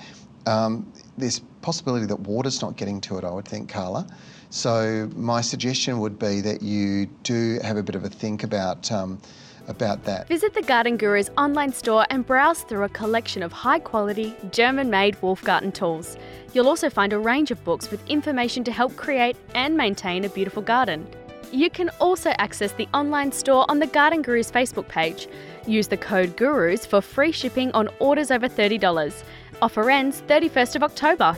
um, 0.49 0.91
there's 1.19 1.41
possibility 1.63 2.07
that 2.07 2.21
water's 2.21 2.63
not 2.63 2.77
getting 2.77 3.01
to 3.03 3.19
it, 3.19 3.25
I 3.25 3.31
would 3.31 3.47
think, 3.47 3.69
Carla. 3.69 4.07
So 4.51 5.11
my 5.15 5.41
suggestion 5.41 5.99
would 6.01 6.19
be 6.19 6.41
that 6.41 6.63
you 6.63 7.07
do 7.23 7.59
have 7.63 7.77
a 7.77 7.83
bit 7.83 7.95
of 7.95 8.05
a 8.05 8.09
think 8.09 8.45
about 8.45 8.91
um, 8.91 9.21
about 9.69 10.05
that. 10.05 10.27
Visit 10.29 10.55
the 10.55 10.63
Garden 10.63 10.97
Guru's 10.97 11.31
online 11.37 11.73
store 11.73 12.07
and 12.11 12.27
browse 12.27 12.63
through 12.63 12.85
a 12.85 12.89
collection 12.89 13.43
of 13.43 13.53
high 13.53 13.79
quality, 13.79 14.35
German 14.51 14.89
made 14.91 15.21
Wolf 15.23 15.43
Wolfgarten 15.43 15.73
tools. 15.75 16.17
You'll 16.55 16.69
also 16.69 16.89
find 16.89 17.13
a 17.13 17.19
range 17.19 17.51
of 17.51 17.63
books 17.65 17.91
with 17.91 18.05
information 18.09 18.65
to 18.65 18.73
help 18.73 18.97
create 18.97 19.37
and 19.55 19.77
maintain 19.77 20.25
a 20.25 20.29
beautiful 20.31 20.63
garden. 20.63 21.07
You 21.51 21.71
can 21.71 21.89
also 22.01 22.31
access 22.39 22.73
the 22.73 22.89
online 22.93 23.33
store 23.33 23.65
on 23.71 23.79
the 23.79 23.87
Garden 23.87 24.23
Gurus 24.23 24.51
Facebook 24.51 24.87
page. 24.89 25.29
Use 25.67 25.89
the 25.89 25.97
code 25.97 26.37
GURUS 26.37 26.85
for 26.85 27.01
free 27.01 27.33
shipping 27.33 27.71
on 27.73 27.89
orders 28.01 28.31
over 28.31 28.49
$30. 28.49 29.23
Offer 29.61 29.91
ends 29.91 30.23
31st 30.29 30.77
of 30.77 30.83
October. 30.85 31.37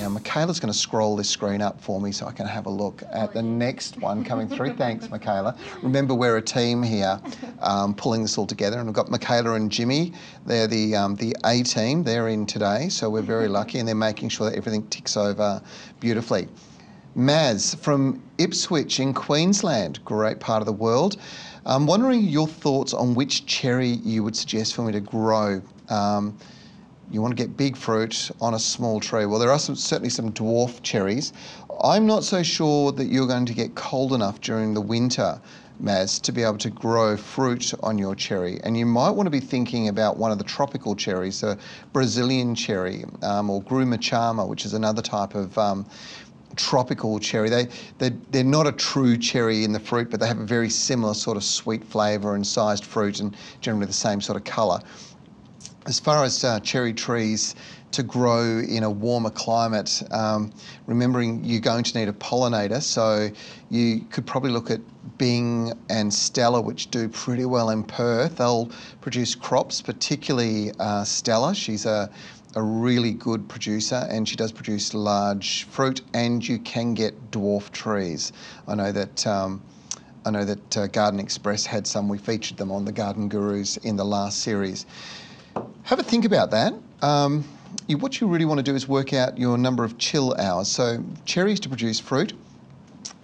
Now, 0.00 0.08
Michaela's 0.08 0.58
going 0.58 0.72
to 0.72 0.78
scroll 0.78 1.14
this 1.14 1.30
screen 1.30 1.62
up 1.62 1.80
for 1.80 2.00
me 2.00 2.10
so 2.10 2.26
I 2.26 2.32
can 2.32 2.44
have 2.44 2.66
a 2.66 2.70
look 2.70 3.04
at 3.12 3.32
the 3.32 3.42
next 3.42 3.98
one 3.98 4.24
coming 4.24 4.48
through. 4.48 4.74
Thanks, 4.74 5.08
Michaela. 5.08 5.56
Remember, 5.80 6.12
we're 6.12 6.38
a 6.38 6.42
team 6.42 6.82
here 6.82 7.20
um, 7.60 7.94
pulling 7.94 8.22
this 8.22 8.36
all 8.36 8.46
together, 8.48 8.78
and 8.78 8.86
we've 8.86 8.96
got 8.96 9.12
Michaela 9.12 9.54
and 9.54 9.70
Jimmy. 9.70 10.12
They're 10.44 10.66
the, 10.66 10.96
um, 10.96 11.14
the 11.14 11.36
A 11.44 11.62
team. 11.62 12.02
They're 12.02 12.28
in 12.28 12.46
today, 12.46 12.88
so 12.88 13.08
we're 13.08 13.22
very 13.22 13.46
lucky, 13.46 13.78
and 13.78 13.86
they're 13.86 13.94
making 13.94 14.30
sure 14.30 14.50
that 14.50 14.56
everything 14.56 14.88
ticks 14.88 15.16
over 15.16 15.62
beautifully. 16.00 16.48
Maz 17.16 17.76
from 17.76 18.20
Ipswich 18.38 18.98
in 18.98 19.14
Queensland, 19.14 20.04
great 20.04 20.40
part 20.40 20.62
of 20.62 20.66
the 20.66 20.72
world. 20.72 21.16
I'm 21.64 21.86
wondering 21.86 22.22
your 22.22 22.48
thoughts 22.48 22.92
on 22.92 23.14
which 23.14 23.46
cherry 23.46 24.00
you 24.02 24.24
would 24.24 24.34
suggest 24.34 24.74
for 24.74 24.82
me 24.82 24.90
to 24.90 25.00
grow. 25.00 25.62
Um, 25.90 26.36
you 27.12 27.20
want 27.20 27.36
to 27.36 27.40
get 27.40 27.56
big 27.58 27.76
fruit 27.76 28.30
on 28.40 28.54
a 28.54 28.58
small 28.58 28.98
tree. 28.98 29.26
Well, 29.26 29.38
there 29.38 29.50
are 29.50 29.58
some, 29.58 29.76
certainly 29.76 30.08
some 30.08 30.32
dwarf 30.32 30.82
cherries. 30.82 31.34
I'm 31.84 32.06
not 32.06 32.24
so 32.24 32.42
sure 32.42 32.90
that 32.92 33.04
you're 33.06 33.26
going 33.26 33.44
to 33.46 33.54
get 33.54 33.74
cold 33.74 34.14
enough 34.14 34.40
during 34.40 34.72
the 34.72 34.80
winter, 34.80 35.38
Maz, 35.82 36.20
to 36.22 36.32
be 36.32 36.42
able 36.42 36.56
to 36.58 36.70
grow 36.70 37.18
fruit 37.18 37.74
on 37.82 37.98
your 37.98 38.14
cherry. 38.14 38.60
And 38.64 38.78
you 38.78 38.86
might 38.86 39.10
want 39.10 39.26
to 39.26 39.30
be 39.30 39.40
thinking 39.40 39.88
about 39.88 40.16
one 40.16 40.32
of 40.32 40.38
the 40.38 40.44
tropical 40.44 40.96
cherries, 40.96 41.42
a 41.42 41.58
Brazilian 41.92 42.54
cherry 42.54 43.04
um, 43.22 43.50
or 43.50 43.62
Grumichama, 43.62 44.48
which 44.48 44.64
is 44.64 44.72
another 44.72 45.02
type 45.02 45.34
of 45.34 45.56
um, 45.58 45.84
tropical 46.56 47.18
cherry. 47.18 47.50
They, 47.50 47.68
they, 47.98 48.10
they're 48.30 48.42
not 48.42 48.66
a 48.66 48.72
true 48.72 49.18
cherry 49.18 49.64
in 49.64 49.72
the 49.72 49.80
fruit, 49.80 50.10
but 50.10 50.18
they 50.18 50.26
have 50.28 50.40
a 50.40 50.46
very 50.46 50.70
similar 50.70 51.12
sort 51.12 51.36
of 51.36 51.44
sweet 51.44 51.84
flavour 51.84 52.36
and 52.36 52.46
sized 52.46 52.86
fruit 52.86 53.20
and 53.20 53.36
generally 53.60 53.86
the 53.86 53.92
same 53.92 54.22
sort 54.22 54.36
of 54.36 54.44
colour 54.44 54.80
as 55.86 55.98
far 55.98 56.24
as 56.24 56.44
uh, 56.44 56.60
cherry 56.60 56.92
trees 56.92 57.54
to 57.92 58.02
grow 58.02 58.60
in 58.60 58.84
a 58.84 58.90
warmer 58.90 59.30
climate, 59.30 60.02
um, 60.10 60.50
remembering 60.86 61.44
you're 61.44 61.60
going 61.60 61.84
to 61.84 61.98
need 61.98 62.08
a 62.08 62.12
pollinator, 62.12 62.80
so 62.80 63.30
you 63.70 64.00
could 64.10 64.26
probably 64.26 64.50
look 64.50 64.70
at 64.70 64.80
Bing 65.18 65.72
and 65.90 66.12
Stella, 66.12 66.60
which 66.60 66.90
do 66.90 67.08
pretty 67.08 67.44
well 67.44 67.70
in 67.70 67.84
Perth. 67.84 68.36
They'll 68.36 68.70
produce 69.00 69.34
crops, 69.34 69.82
particularly 69.82 70.72
uh, 70.78 71.04
Stella. 71.04 71.54
She's 71.54 71.84
a, 71.84 72.10
a 72.54 72.62
really 72.62 73.12
good 73.12 73.48
producer 73.48 74.06
and 74.10 74.28
she 74.28 74.36
does 74.36 74.52
produce 74.52 74.94
large 74.94 75.64
fruit, 75.64 76.00
and 76.14 76.46
you 76.46 76.58
can 76.60 76.94
get 76.94 77.30
dwarf 77.30 77.70
trees. 77.72 78.32
I 78.66 78.74
know 78.74 78.92
that. 78.92 79.26
Um, 79.26 79.62
I 80.24 80.30
know 80.30 80.44
that 80.44 80.76
uh, 80.76 80.86
Garden 80.86 81.18
Express 81.18 81.66
had 81.66 81.84
some. 81.84 82.08
We 82.08 82.16
featured 82.16 82.56
them 82.56 82.70
on 82.70 82.84
the 82.84 82.92
Garden 82.92 83.28
Gurus 83.28 83.76
in 83.78 83.96
the 83.96 84.04
last 84.04 84.38
series. 84.38 84.86
Have 85.84 85.98
a 85.98 86.02
think 86.02 86.24
about 86.24 86.50
that. 86.50 86.74
Um, 87.02 87.44
you, 87.86 87.98
what 87.98 88.20
you 88.20 88.26
really 88.26 88.44
want 88.44 88.58
to 88.58 88.62
do 88.62 88.74
is 88.74 88.86
work 88.86 89.12
out 89.12 89.36
your 89.38 89.58
number 89.58 89.84
of 89.84 89.98
chill 89.98 90.34
hours. 90.36 90.68
So 90.68 91.02
cherries 91.24 91.60
to 91.60 91.68
produce 91.68 91.98
fruit 91.98 92.32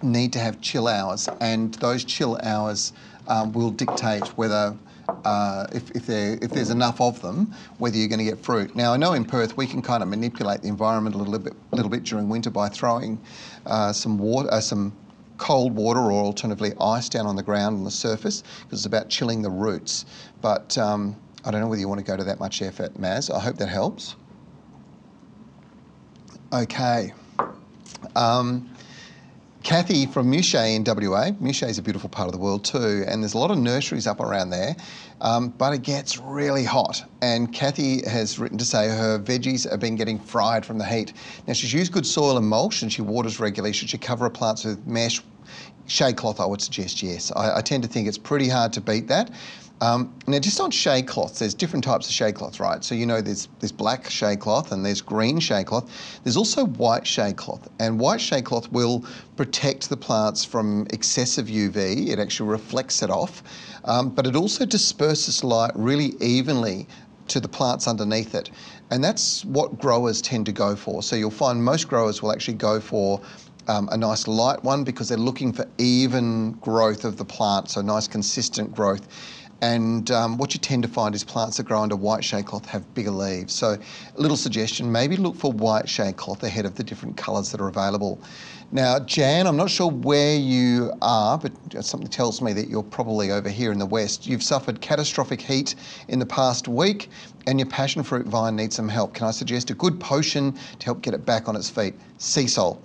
need 0.01 0.33
to 0.33 0.39
have 0.39 0.61
chill 0.61 0.87
hours, 0.87 1.27
and 1.41 1.73
those 1.75 2.03
chill 2.03 2.39
hours 2.43 2.93
um, 3.27 3.51
will 3.51 3.71
dictate 3.71 4.25
whether 4.37 4.75
uh, 5.25 5.67
if, 5.73 5.89
if, 5.91 6.09
if, 6.09 6.51
there's 6.51 6.69
enough 6.69 7.01
of 7.01 7.21
them, 7.21 7.53
whether 7.79 7.97
you're 7.97 8.07
going 8.07 8.19
to 8.19 8.25
get 8.25 8.37
fruit. 8.37 8.75
Now, 8.75 8.93
I 8.93 8.97
know 8.97 9.13
in 9.13 9.25
Perth 9.25 9.57
we 9.57 9.65
can 9.65 9.81
kind 9.81 10.03
of 10.03 10.09
manipulate 10.09 10.61
the 10.61 10.67
environment 10.67 11.15
a 11.15 11.17
little 11.17 11.39
bit, 11.39 11.53
little 11.71 11.89
bit 11.89 12.03
during 12.03 12.29
winter 12.29 12.51
by 12.51 12.69
throwing 12.69 13.19
uh, 13.65 13.91
some 13.91 14.19
water, 14.19 14.53
uh, 14.53 14.61
some 14.61 14.93
cold 15.37 15.73
water 15.73 15.99
or 15.99 16.11
alternatively 16.11 16.73
ice 16.79 17.09
down 17.09 17.25
on 17.25 17.35
the 17.35 17.43
ground 17.43 17.77
on 17.77 17.83
the 17.83 17.91
surface 17.91 18.43
because 18.61 18.79
it's 18.79 18.85
about 18.85 19.09
chilling 19.09 19.41
the 19.41 19.49
roots. 19.49 20.05
But 20.41 20.77
um, 20.77 21.15
I 21.45 21.51
don't 21.51 21.61
know 21.61 21.67
whether 21.67 21.79
you 21.79 21.87
want 21.87 21.99
to 21.99 22.05
go 22.05 22.17
to 22.17 22.23
that 22.25 22.39
much 22.39 22.61
effort, 22.61 22.95
Maz. 22.95 23.33
I 23.33 23.39
hope 23.39 23.57
that 23.57 23.69
helps. 23.69 24.15
Okay. 26.51 27.13
Um, 28.15 28.69
Kathy 29.63 30.05
from 30.05 30.31
Muchea 30.31 30.75
in 30.75 30.83
WA. 30.83 31.31
Muchea 31.31 31.69
is 31.69 31.77
a 31.77 31.81
beautiful 31.81 32.09
part 32.09 32.27
of 32.27 32.33
the 32.33 32.39
world 32.39 32.63
too, 32.63 33.03
and 33.07 33.21
there's 33.21 33.33
a 33.33 33.37
lot 33.37 33.51
of 33.51 33.57
nurseries 33.57 34.07
up 34.07 34.19
around 34.19 34.49
there, 34.49 34.75
um, 35.21 35.49
but 35.49 35.73
it 35.73 35.81
gets 35.81 36.17
really 36.17 36.63
hot. 36.63 37.03
And 37.21 37.53
Kathy 37.53 38.07
has 38.07 38.39
written 38.39 38.57
to 38.57 38.65
say 38.65 38.87
her 38.87 39.19
veggies 39.19 39.69
have 39.69 39.79
been 39.79 39.95
getting 39.95 40.17
fried 40.17 40.65
from 40.65 40.77
the 40.77 40.85
heat. 40.85 41.13
Now 41.45 41.53
she's 41.53 41.73
used 41.73 41.91
good 41.91 42.05
soil 42.05 42.37
and 42.37 42.47
mulch, 42.47 42.81
and 42.81 42.91
she 42.91 43.01
waters 43.01 43.39
regularly. 43.39 43.73
Should 43.73 43.89
she 43.89 43.97
cover 43.97 44.25
her 44.25 44.29
plants 44.29 44.63
with 44.63 44.85
mesh? 44.87 45.21
Shade 45.87 46.17
cloth, 46.17 46.39
I 46.39 46.45
would 46.45 46.61
suggest 46.61 47.03
yes. 47.03 47.31
I, 47.35 47.57
I 47.57 47.61
tend 47.61 47.83
to 47.83 47.89
think 47.89 48.07
it's 48.07 48.17
pretty 48.17 48.47
hard 48.47 48.71
to 48.73 48.81
beat 48.81 49.07
that. 49.07 49.31
Um, 49.81 50.13
now, 50.27 50.39
just 50.39 50.59
on 50.59 50.71
shade 50.71 51.07
cloths, 51.07 51.39
there's 51.39 51.53
different 51.53 51.85
types 51.85 52.07
of 52.07 52.13
shade 52.13 52.35
cloth, 52.35 52.59
right? 52.59 52.83
So 52.83 52.95
you 52.95 53.05
know 53.05 53.21
there's 53.21 53.47
there's 53.59 53.71
black 53.71 54.09
shade 54.09 54.41
cloth 54.41 54.71
and 54.71 54.85
there's 54.85 55.01
green 55.01 55.39
shade 55.39 55.67
cloth. 55.67 56.19
There's 56.23 56.35
also 56.35 56.65
white 56.65 57.07
shade 57.07 57.37
cloth, 57.37 57.69
and 57.79 57.99
white 57.99 58.19
shade 58.19 58.45
cloth 58.45 58.69
will 58.71 59.05
protect 59.37 59.89
the 59.89 59.95
plants 59.95 60.43
from 60.43 60.85
excessive 60.89 61.47
UV. 61.47 62.09
It 62.09 62.19
actually 62.19 62.49
reflects 62.49 63.01
it 63.01 63.09
off, 63.09 63.41
um, 63.85 64.09
but 64.09 64.27
it 64.27 64.35
also 64.35 64.65
disperses 64.65 65.43
light 65.43 65.71
really 65.75 66.13
evenly 66.19 66.85
to 67.29 67.39
the 67.39 67.47
plants 67.47 67.87
underneath 67.87 68.35
it, 68.35 68.49
and 68.91 69.01
that's 69.01 69.45
what 69.45 69.79
growers 69.79 70.21
tend 70.21 70.45
to 70.47 70.51
go 70.51 70.75
for. 70.75 71.01
So 71.01 71.15
you'll 71.15 71.31
find 71.31 71.63
most 71.63 71.87
growers 71.87 72.21
will 72.21 72.33
actually 72.33 72.55
go 72.55 72.81
for 72.81 73.21
um, 73.69 73.87
a 73.91 73.97
nice 73.97 74.27
light 74.27 74.61
one 74.63 74.83
because 74.83 75.07
they're 75.07 75.17
looking 75.17 75.53
for 75.53 75.65
even 75.77 76.53
growth 76.53 77.05
of 77.05 77.17
the 77.17 77.23
plant, 77.23 77.69
so 77.69 77.81
nice 77.81 78.07
consistent 78.07 78.73
growth. 78.73 79.07
And 79.61 80.09
um, 80.11 80.37
what 80.37 80.53
you 80.53 80.59
tend 80.59 80.83
to 80.83 80.89
find 80.89 81.13
is 81.13 81.23
plants 81.23 81.57
that 81.57 81.63
grow 81.63 81.81
under 81.81 81.95
white 81.95 82.23
shade 82.23 82.45
cloth 82.45 82.65
have 82.67 82.93
bigger 82.93 83.11
leaves. 83.11 83.53
So, 83.53 83.77
a 84.15 84.21
little 84.21 84.37
suggestion 84.37 84.89
maybe 84.89 85.17
look 85.17 85.35
for 85.35 85.51
white 85.51 85.89
shade 85.89 86.15
cloth 86.15 86.43
ahead 86.43 86.65
of 86.65 86.75
the 86.75 86.83
different 86.83 87.17
colours 87.17 87.51
that 87.51 87.59
are 87.59 87.67
available. 87.67 88.21
Now, 88.71 88.99
Jan, 88.99 89.47
I'm 89.47 89.57
not 89.57 89.71
sure 89.71 89.89
where 89.89 90.37
you 90.37 90.93
are, 91.01 91.39
but 91.39 91.51
something 91.83 92.07
tells 92.07 92.39
me 92.39 92.53
that 92.53 92.69
you're 92.69 92.83
probably 92.83 93.31
over 93.31 93.49
here 93.49 93.71
in 93.71 93.79
the 93.79 93.85
west. 93.85 94.27
You've 94.27 94.43
suffered 94.43 94.79
catastrophic 94.79 95.41
heat 95.41 95.73
in 96.07 96.19
the 96.19 96.25
past 96.25 96.67
week, 96.67 97.09
and 97.47 97.59
your 97.59 97.67
passion 97.67 98.03
fruit 98.03 98.27
vine 98.27 98.55
needs 98.55 98.75
some 98.75 98.87
help. 98.87 99.15
Can 99.15 99.27
I 99.27 99.31
suggest 99.31 99.71
a 99.71 99.73
good 99.73 99.99
potion 99.99 100.51
to 100.51 100.85
help 100.85 101.01
get 101.01 101.15
it 101.15 101.25
back 101.25 101.49
on 101.49 101.55
its 101.55 101.69
feet? 101.69 101.95
Seasol. 102.19 102.77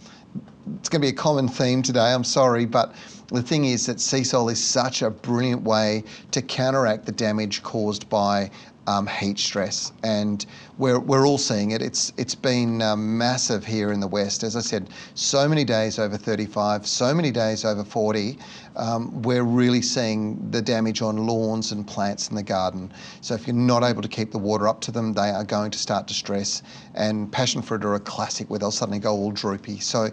It's 0.78 0.88
going 0.88 1.02
to 1.02 1.06
be 1.06 1.08
a 1.08 1.12
common 1.12 1.48
theme 1.48 1.82
today, 1.82 2.14
I'm 2.14 2.24
sorry, 2.24 2.64
but 2.64 2.94
the 3.34 3.42
thing 3.42 3.64
is 3.64 3.86
that 3.86 3.98
Seasol 3.98 4.50
is 4.50 4.62
such 4.62 5.02
a 5.02 5.10
brilliant 5.10 5.62
way 5.62 6.04
to 6.30 6.42
counteract 6.42 7.06
the 7.06 7.12
damage 7.12 7.62
caused 7.62 8.08
by 8.08 8.50
um, 8.86 9.06
heat 9.06 9.38
stress, 9.38 9.92
and 10.02 10.44
we're, 10.76 10.98
we're 10.98 11.26
all 11.26 11.38
seeing 11.38 11.70
it. 11.70 11.80
It's 11.80 12.12
it's 12.16 12.34
been 12.34 12.82
um, 12.82 13.16
massive 13.16 13.64
here 13.64 13.92
in 13.92 14.00
the 14.00 14.06
west. 14.06 14.42
As 14.42 14.56
I 14.56 14.60
said, 14.60 14.90
so 15.14 15.48
many 15.48 15.64
days 15.64 15.98
over 15.98 16.16
35, 16.16 16.86
so 16.86 17.14
many 17.14 17.30
days 17.30 17.64
over 17.64 17.84
40. 17.84 18.38
Um, 18.76 19.22
we're 19.22 19.44
really 19.44 19.82
seeing 19.82 20.50
the 20.50 20.60
damage 20.60 21.00
on 21.00 21.16
lawns 21.16 21.70
and 21.70 21.86
plants 21.86 22.28
in 22.28 22.34
the 22.34 22.42
garden. 22.42 22.92
So 23.20 23.34
if 23.34 23.46
you're 23.46 23.54
not 23.54 23.84
able 23.84 24.02
to 24.02 24.08
keep 24.08 24.32
the 24.32 24.38
water 24.38 24.66
up 24.66 24.80
to 24.82 24.90
them, 24.90 25.12
they 25.12 25.30
are 25.30 25.44
going 25.44 25.70
to 25.70 25.78
start 25.78 26.08
to 26.08 26.14
stress. 26.14 26.62
And 26.94 27.30
passion 27.30 27.62
fruit 27.62 27.84
are 27.84 27.94
a 27.94 28.00
classic 28.00 28.50
where 28.50 28.58
they'll 28.58 28.72
suddenly 28.72 28.98
go 28.98 29.12
all 29.12 29.30
droopy. 29.30 29.78
So 29.78 30.10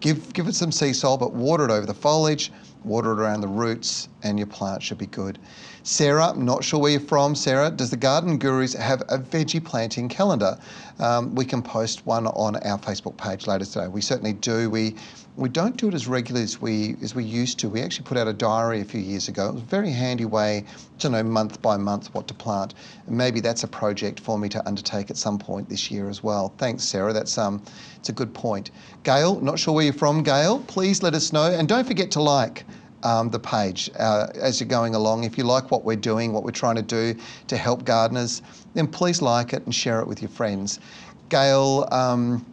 give 0.00 0.32
give 0.32 0.48
it 0.48 0.54
some 0.54 0.70
Seasol, 0.70 1.18
but 1.18 1.32
water 1.32 1.64
it 1.64 1.70
over 1.70 1.86
the 1.86 1.94
foliage, 1.94 2.52
water 2.84 3.12
it 3.12 3.18
around 3.18 3.40
the 3.40 3.48
roots, 3.48 4.08
and 4.22 4.38
your 4.38 4.46
plant 4.46 4.82
should 4.82 4.98
be 4.98 5.06
good. 5.06 5.38
Sarah, 5.82 6.28
I'm 6.28 6.44
not 6.44 6.62
sure 6.62 6.78
where 6.78 6.90
you're 6.92 7.00
from. 7.00 7.34
Sarah, 7.34 7.70
does 7.70 7.90
the 7.90 7.96
Garden 7.96 8.38
Gurus 8.38 8.74
have 8.74 9.00
a 9.08 9.18
veggie 9.18 9.64
planting 9.64 10.10
calendar? 10.10 10.58
Um, 10.98 11.34
we 11.34 11.46
can 11.46 11.62
post 11.62 12.04
one 12.04 12.26
on 12.26 12.56
our 12.56 12.78
Facebook 12.78 13.16
page 13.16 13.46
later 13.46 13.64
today. 13.64 13.88
We 13.88 14.02
certainly 14.02 14.34
do. 14.34 14.68
We 14.68 14.96
we 15.36 15.48
don't 15.48 15.76
do 15.76 15.88
it 15.88 15.94
as 15.94 16.06
regularly 16.06 16.44
as 16.44 16.60
we 16.60 16.96
as 17.02 17.14
we 17.14 17.24
used 17.24 17.58
to. 17.60 17.70
We 17.70 17.80
actually 17.80 18.04
put 18.04 18.18
out 18.18 18.28
a 18.28 18.32
diary 18.34 18.82
a 18.82 18.84
few 18.84 19.00
years 19.00 19.28
ago. 19.28 19.48
It 19.48 19.54
was 19.54 19.62
a 19.62 19.66
very 19.66 19.90
handy 19.90 20.26
way 20.26 20.66
to 20.98 21.08
know 21.08 21.22
month 21.22 21.62
by 21.62 21.78
month 21.78 22.12
what 22.14 22.28
to 22.28 22.34
plant. 22.34 22.74
And 23.06 23.16
maybe 23.16 23.40
that's 23.40 23.62
a 23.64 23.68
project 23.68 24.20
for 24.20 24.38
me 24.38 24.50
to 24.50 24.66
undertake 24.68 25.10
at 25.10 25.16
some 25.16 25.38
point 25.38 25.70
this 25.70 25.90
year 25.90 26.10
as 26.10 26.22
well. 26.22 26.52
Thanks, 26.58 26.82
Sarah. 26.82 27.14
That's 27.14 27.38
um, 27.38 27.62
it's 27.96 28.10
a 28.10 28.12
good 28.12 28.34
point. 28.34 28.70
Gail, 29.02 29.40
not 29.40 29.58
sure 29.58 29.72
where 29.72 29.84
you're 29.84 29.94
from, 29.94 30.22
Gail. 30.22 30.60
Please 30.66 31.02
let 31.02 31.14
us 31.14 31.32
know, 31.32 31.50
and 31.50 31.66
don't 31.66 31.86
forget 31.86 32.10
to 32.10 32.20
like 32.20 32.64
um, 33.02 33.30
the 33.30 33.38
page 33.38 33.90
uh, 33.98 34.28
as 34.34 34.60
you're 34.60 34.68
going 34.68 34.94
along. 34.94 35.24
If 35.24 35.38
you 35.38 35.44
like 35.44 35.70
what 35.70 35.84
we're 35.84 35.96
doing, 35.96 36.32
what 36.32 36.44
we're 36.44 36.50
trying 36.50 36.76
to 36.76 36.82
do 36.82 37.14
to 37.48 37.56
help 37.56 37.84
gardeners, 37.84 38.42
then 38.74 38.86
please 38.86 39.22
like 39.22 39.52
it 39.52 39.64
and 39.64 39.74
share 39.74 40.00
it 40.00 40.06
with 40.06 40.22
your 40.22 40.30
friends. 40.30 40.80
Gail, 41.28 41.88
um, 41.92 42.44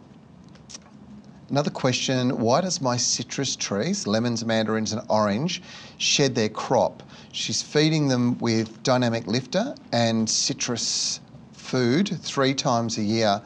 another 1.50 1.70
question 1.70 2.38
why 2.38 2.60
does 2.60 2.80
my 2.80 2.96
citrus 2.96 3.56
trees, 3.56 4.06
lemons, 4.06 4.44
mandarins, 4.44 4.92
and 4.92 5.02
orange, 5.08 5.62
shed 5.98 6.34
their 6.34 6.48
crop? 6.48 7.02
She's 7.32 7.62
feeding 7.62 8.08
them 8.08 8.38
with 8.38 8.82
dynamic 8.82 9.26
lifter 9.26 9.74
and 9.92 10.28
citrus 10.28 11.20
food 11.52 12.08
three 12.22 12.54
times 12.54 12.96
a 12.98 13.02
year. 13.02 13.42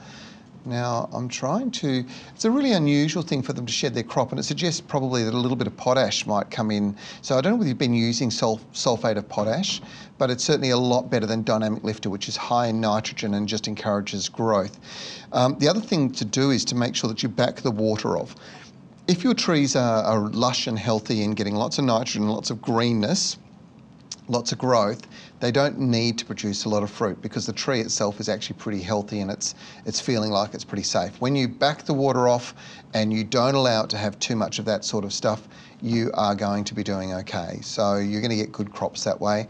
Now, 0.65 1.09
I'm 1.13 1.29
trying 1.29 1.73
to, 1.73 2.05
it's 2.35 2.45
a 2.45 2.51
really 2.51 2.73
unusual 2.73 3.23
thing 3.23 3.43
for 3.43 3.53
them 3.53 3.67
to 3.67 3.73
shed 3.73 3.95
their 3.95 4.05
crop, 4.05 4.31
and 4.31 4.39
it 4.39 4.45
suggests 4.45 4.81
probably 4.81 5.25
that 5.25 5.35
a 5.35 5.37
little 5.37 5.57
bit 5.57 5.67
of 5.67 5.77
potash 5.77 6.25
might 6.25 6.51
come 6.53 6.71
in. 6.71 6.97
So 7.21 7.37
I 7.37 7.41
don't 7.41 7.55
know 7.55 7.57
whether 7.57 7.69
you've 7.69 7.79
been 7.79 7.95
using 7.95 8.31
sulfate 8.31 9.17
of 9.17 9.29
potash, 9.29 9.83
but 10.19 10.31
it's 10.31 10.45
certainly 10.45 10.71
a 10.71 10.77
lot 10.77 11.11
better 11.11 11.27
than 11.27 11.43
Dynamic 11.43 11.83
Lifter, 11.83 12.11
which 12.11 12.29
is 12.29 12.37
high 12.37 12.69
in 12.69 12.81
nitrogen 12.81 13.35
and 13.35 13.49
just 13.49 13.67
encourages 13.67 14.29
growth. 14.29 14.79
Um, 15.33 15.57
the 15.59 15.69
other 15.69 15.81
thing 15.81 16.13
to 16.13 16.25
do 16.25 16.51
is 16.51 16.65
to 16.67 16.77
make 16.77 16.95
sure 16.95 17.09
that 17.09 17.25
you 17.25 17.29
back 17.29 17.57
the 17.57 17.71
water 17.73 18.17
off. 18.17 18.37
If 19.09 19.25
your 19.25 19.35
trees 19.35 19.75
are, 19.75 20.05
are 20.05 20.29
lush 20.29 20.69
and 20.69 20.79
healthy 20.79 21.25
and 21.25 21.35
getting 21.35 21.57
lots 21.57 21.79
of 21.79 21.85
nitrogen, 21.87 22.29
lots 22.29 22.51
of 22.51 22.63
greenness, 22.63 23.37
lots 24.29 24.53
of 24.53 24.59
growth, 24.59 25.09
they 25.43 25.51
don't 25.51 25.77
need 25.77 26.17
to 26.19 26.25
produce 26.25 26.67
a 26.67 26.69
lot 26.69 26.85
of 26.85 26.91
fruit 26.91 27.21
because 27.21 27.47
the 27.47 27.53
tree 27.53 27.81
itself 27.81 28.21
is 28.21 28.29
actually 28.29 28.57
pretty 28.61 28.81
healthy 28.81 29.19
and 29.19 29.29
it's 29.29 29.57
it's 29.87 30.01
feeling 30.01 30.31
like 30.31 30.55
it's 30.55 30.63
pretty 30.63 30.85
safe. 30.85 31.21
When 31.21 31.35
you 31.35 31.49
back 31.49 31.83
the 31.83 31.93
water 31.93 32.29
off 32.29 32.55
and 32.95 33.13
you 33.13 33.25
don't 33.25 33.57
allow 33.57 33.83
it 33.83 33.91
to 33.91 33.97
have 33.97 34.17
too 34.21 34.37
much 34.37 34.61
of 34.61 34.65
that 34.67 34.85
sort 34.85 35.05
of 35.05 35.13
stuff, 35.13 35.49
you 35.83 36.13
are 36.15 36.37
going 36.37 36.63
to 36.63 36.75
be 36.75 36.85
doing 36.85 37.13
okay. 37.15 37.59
So 37.61 37.97
you're 37.97 38.21
going 38.21 38.31
to 38.31 38.37
get 38.37 38.53
good 38.53 38.73
crops 38.73 39.03
that 39.03 39.21
way. 39.21 39.49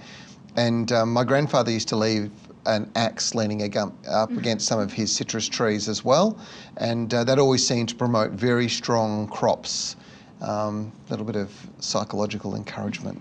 And 0.56 0.90
um, 0.92 1.12
my 1.12 1.24
grandfather 1.24 1.70
used 1.70 1.88
to 1.88 1.96
leave 1.96 2.30
an 2.64 2.90
axe 2.94 3.34
leaning 3.34 3.62
up 3.62 3.92
mm. 4.30 4.38
against 4.38 4.66
some 4.66 4.80
of 4.80 4.94
his 4.94 5.14
citrus 5.14 5.46
trees 5.46 5.90
as 5.90 6.02
well, 6.02 6.38
and 6.78 7.12
uh, 7.12 7.24
that 7.24 7.38
always 7.38 7.66
seemed 7.66 7.90
to 7.90 7.96
promote 7.96 8.30
very 8.30 8.68
strong 8.68 9.28
crops. 9.28 9.96
A 10.40 10.50
um, 10.50 10.90
little 11.10 11.26
bit 11.26 11.36
of 11.36 11.50
psychological 11.80 12.54
encouragement. 12.56 13.20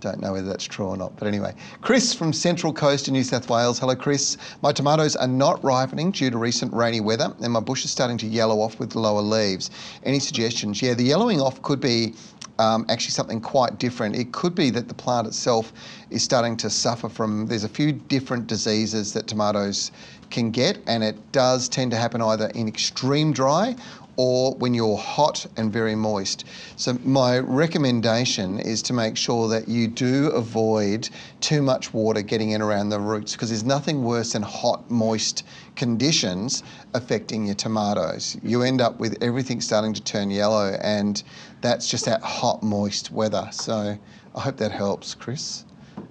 Don't 0.00 0.20
know 0.20 0.32
whether 0.32 0.46
that's 0.48 0.64
true 0.64 0.86
or 0.86 0.96
not. 0.96 1.16
But 1.16 1.26
anyway, 1.26 1.54
Chris 1.80 2.14
from 2.14 2.32
Central 2.32 2.72
Coast 2.72 3.08
in 3.08 3.14
New 3.14 3.24
South 3.24 3.50
Wales. 3.50 3.80
Hello, 3.80 3.96
Chris. 3.96 4.36
My 4.62 4.70
tomatoes 4.70 5.16
are 5.16 5.26
not 5.26 5.62
ripening 5.64 6.12
due 6.12 6.30
to 6.30 6.38
recent 6.38 6.72
rainy 6.72 7.00
weather, 7.00 7.34
and 7.42 7.52
my 7.52 7.60
bush 7.60 7.84
is 7.84 7.90
starting 7.90 8.16
to 8.18 8.26
yellow 8.26 8.60
off 8.60 8.78
with 8.78 8.94
lower 8.94 9.20
leaves. 9.20 9.70
Any 10.04 10.20
suggestions? 10.20 10.80
Yeah, 10.80 10.94
the 10.94 11.02
yellowing 11.02 11.40
off 11.40 11.60
could 11.62 11.80
be 11.80 12.14
um, 12.60 12.86
actually 12.88 13.10
something 13.10 13.40
quite 13.40 13.78
different. 13.78 14.14
It 14.14 14.30
could 14.30 14.54
be 14.54 14.70
that 14.70 14.86
the 14.86 14.94
plant 14.94 15.26
itself 15.26 15.72
is 16.10 16.22
starting 16.22 16.56
to 16.58 16.70
suffer 16.70 17.08
from, 17.08 17.46
there's 17.46 17.64
a 17.64 17.68
few 17.68 17.92
different 17.92 18.46
diseases 18.46 19.12
that 19.14 19.26
tomatoes 19.26 19.90
can 20.30 20.50
get, 20.50 20.78
and 20.86 21.02
it 21.02 21.32
does 21.32 21.68
tend 21.68 21.90
to 21.90 21.96
happen 21.96 22.22
either 22.22 22.48
in 22.54 22.68
extreme 22.68 23.32
dry 23.32 23.74
or 24.18 24.52
when 24.56 24.74
you're 24.74 24.96
hot 24.96 25.46
and 25.56 25.72
very 25.72 25.94
moist. 25.94 26.44
So, 26.74 26.98
my 27.04 27.38
recommendation 27.38 28.58
is 28.58 28.82
to 28.82 28.92
make 28.92 29.16
sure 29.16 29.48
that 29.48 29.68
you 29.68 29.86
do 29.86 30.30
avoid 30.30 31.08
too 31.40 31.62
much 31.62 31.94
water 31.94 32.20
getting 32.20 32.50
in 32.50 32.60
around 32.60 32.88
the 32.88 32.98
roots 32.98 33.32
because 33.32 33.48
there's 33.48 33.64
nothing 33.64 34.02
worse 34.02 34.32
than 34.32 34.42
hot, 34.42 34.90
moist 34.90 35.46
conditions 35.76 36.64
affecting 36.94 37.46
your 37.46 37.54
tomatoes. 37.54 38.36
You 38.42 38.62
end 38.62 38.80
up 38.80 38.98
with 38.98 39.16
everything 39.22 39.60
starting 39.60 39.94
to 39.94 40.02
turn 40.02 40.32
yellow, 40.32 40.76
and 40.82 41.22
that's 41.60 41.88
just 41.88 42.04
that 42.06 42.20
hot, 42.20 42.60
moist 42.60 43.12
weather. 43.12 43.48
So, 43.52 43.96
I 44.34 44.40
hope 44.40 44.56
that 44.56 44.72
helps, 44.72 45.14
Chris. 45.14 45.64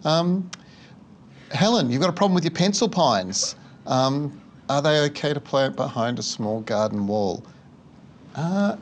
Um, 0.05 0.49
Helen, 1.51 1.91
you've 1.91 2.01
got 2.01 2.09
a 2.09 2.13
problem 2.13 2.35
with 2.35 2.45
your 2.45 2.51
pencil 2.51 2.87
pines. 2.87 3.57
Um, 3.85 4.41
are 4.69 4.81
they 4.81 5.01
okay 5.07 5.33
to 5.33 5.41
plant 5.41 5.75
behind 5.75 6.19
a 6.19 6.23
small 6.23 6.61
garden 6.61 7.05
wall? 7.05 7.43
Uh, 8.37 8.77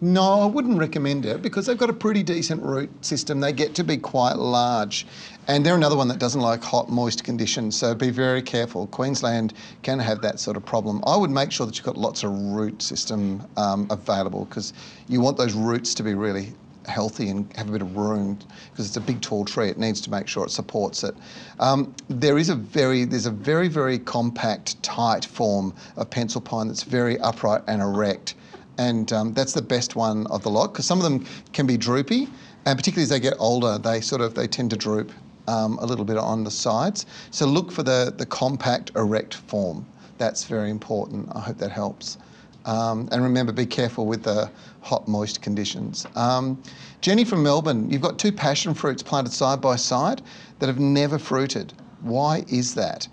no, 0.00 0.40
I 0.42 0.46
wouldn't 0.46 0.78
recommend 0.78 1.24
it 1.24 1.40
because 1.40 1.66
they've 1.66 1.78
got 1.78 1.90
a 1.90 1.94
pretty 1.94 2.22
decent 2.22 2.62
root 2.62 2.90
system. 3.04 3.40
They 3.40 3.52
get 3.52 3.74
to 3.76 3.84
be 3.84 3.96
quite 3.96 4.34
large. 4.36 5.06
And 5.46 5.64
they're 5.64 5.74
another 5.74 5.96
one 5.96 6.08
that 6.08 6.18
doesn't 6.18 6.40
like 6.40 6.62
hot, 6.62 6.90
moist 6.90 7.24
conditions, 7.24 7.76
so 7.76 7.94
be 7.94 8.10
very 8.10 8.42
careful. 8.42 8.86
Queensland 8.88 9.54
can 9.82 9.98
have 9.98 10.20
that 10.22 10.38
sort 10.40 10.56
of 10.56 10.64
problem. 10.64 11.02
I 11.06 11.16
would 11.16 11.30
make 11.30 11.50
sure 11.50 11.66
that 11.66 11.76
you've 11.76 11.86
got 11.86 11.96
lots 11.96 12.22
of 12.22 12.30
root 12.30 12.82
system 12.82 13.44
um, 13.56 13.86
available 13.90 14.44
because 14.44 14.72
you 15.08 15.20
want 15.20 15.36
those 15.36 15.54
roots 15.54 15.94
to 15.94 16.02
be 16.02 16.14
really 16.14 16.52
healthy 16.86 17.28
and 17.28 17.50
have 17.56 17.68
a 17.68 17.72
bit 17.72 17.82
of 17.82 17.96
room 17.96 18.38
because 18.70 18.86
it's 18.86 18.96
a 18.96 19.00
big 19.00 19.20
tall 19.20 19.44
tree. 19.44 19.68
It 19.68 19.78
needs 19.78 20.00
to 20.02 20.10
make 20.10 20.28
sure 20.28 20.44
it 20.44 20.50
supports 20.50 21.02
it. 21.02 21.14
Um, 21.60 21.94
there 22.08 22.38
is 22.38 22.50
a 22.50 22.54
very 22.54 23.04
there's 23.04 23.26
a 23.26 23.30
very 23.30 23.68
very 23.68 23.98
compact 23.98 24.82
tight 24.82 25.24
form 25.24 25.74
of 25.96 26.08
pencil 26.08 26.40
pine 26.40 26.68
that's 26.68 26.82
very 26.82 27.18
upright 27.20 27.62
and 27.66 27.82
erect 27.82 28.34
and 28.78 29.12
um, 29.12 29.34
that's 29.34 29.52
the 29.52 29.62
best 29.62 29.96
one 29.96 30.26
of 30.28 30.42
the 30.42 30.50
lot 30.50 30.72
because 30.72 30.86
some 30.86 30.98
of 30.98 31.04
them 31.04 31.26
can 31.52 31.66
be 31.66 31.76
droopy, 31.76 32.28
and 32.64 32.78
particularly 32.78 33.02
as 33.02 33.08
they 33.10 33.20
get 33.20 33.34
older, 33.38 33.76
they 33.78 34.00
sort 34.00 34.20
of 34.20 34.34
they 34.34 34.46
tend 34.46 34.70
to 34.70 34.76
droop 34.76 35.12
um, 35.46 35.78
a 35.78 35.86
little 35.86 36.04
bit 36.04 36.16
on 36.16 36.44
the 36.44 36.50
sides. 36.50 37.06
So 37.30 37.46
look 37.46 37.70
for 37.70 37.82
the 37.82 38.14
the 38.16 38.26
compact 38.26 38.92
erect 38.96 39.34
form. 39.34 39.86
That's 40.16 40.44
very 40.44 40.70
important. 40.70 41.28
I 41.34 41.40
hope 41.40 41.58
that 41.58 41.70
helps. 41.70 42.18
Um, 42.64 43.08
and 43.12 43.22
remember, 43.22 43.52
be 43.52 43.66
careful 43.66 44.04
with 44.04 44.24
the 44.24 44.50
hot, 44.82 45.08
moist 45.08 45.40
conditions. 45.40 46.06
Um, 46.16 46.62
Jenny 47.00 47.24
from 47.24 47.42
Melbourne, 47.42 47.88
you've 47.90 48.02
got 48.02 48.18
two 48.18 48.32
passion 48.32 48.74
fruits 48.74 49.02
planted 49.02 49.32
side 49.32 49.60
by 49.60 49.76
side 49.76 50.22
that 50.58 50.66
have 50.66 50.78
never 50.78 51.18
fruited. 51.18 51.72
Why 52.00 52.44
is 52.48 52.74
that? 52.74 53.08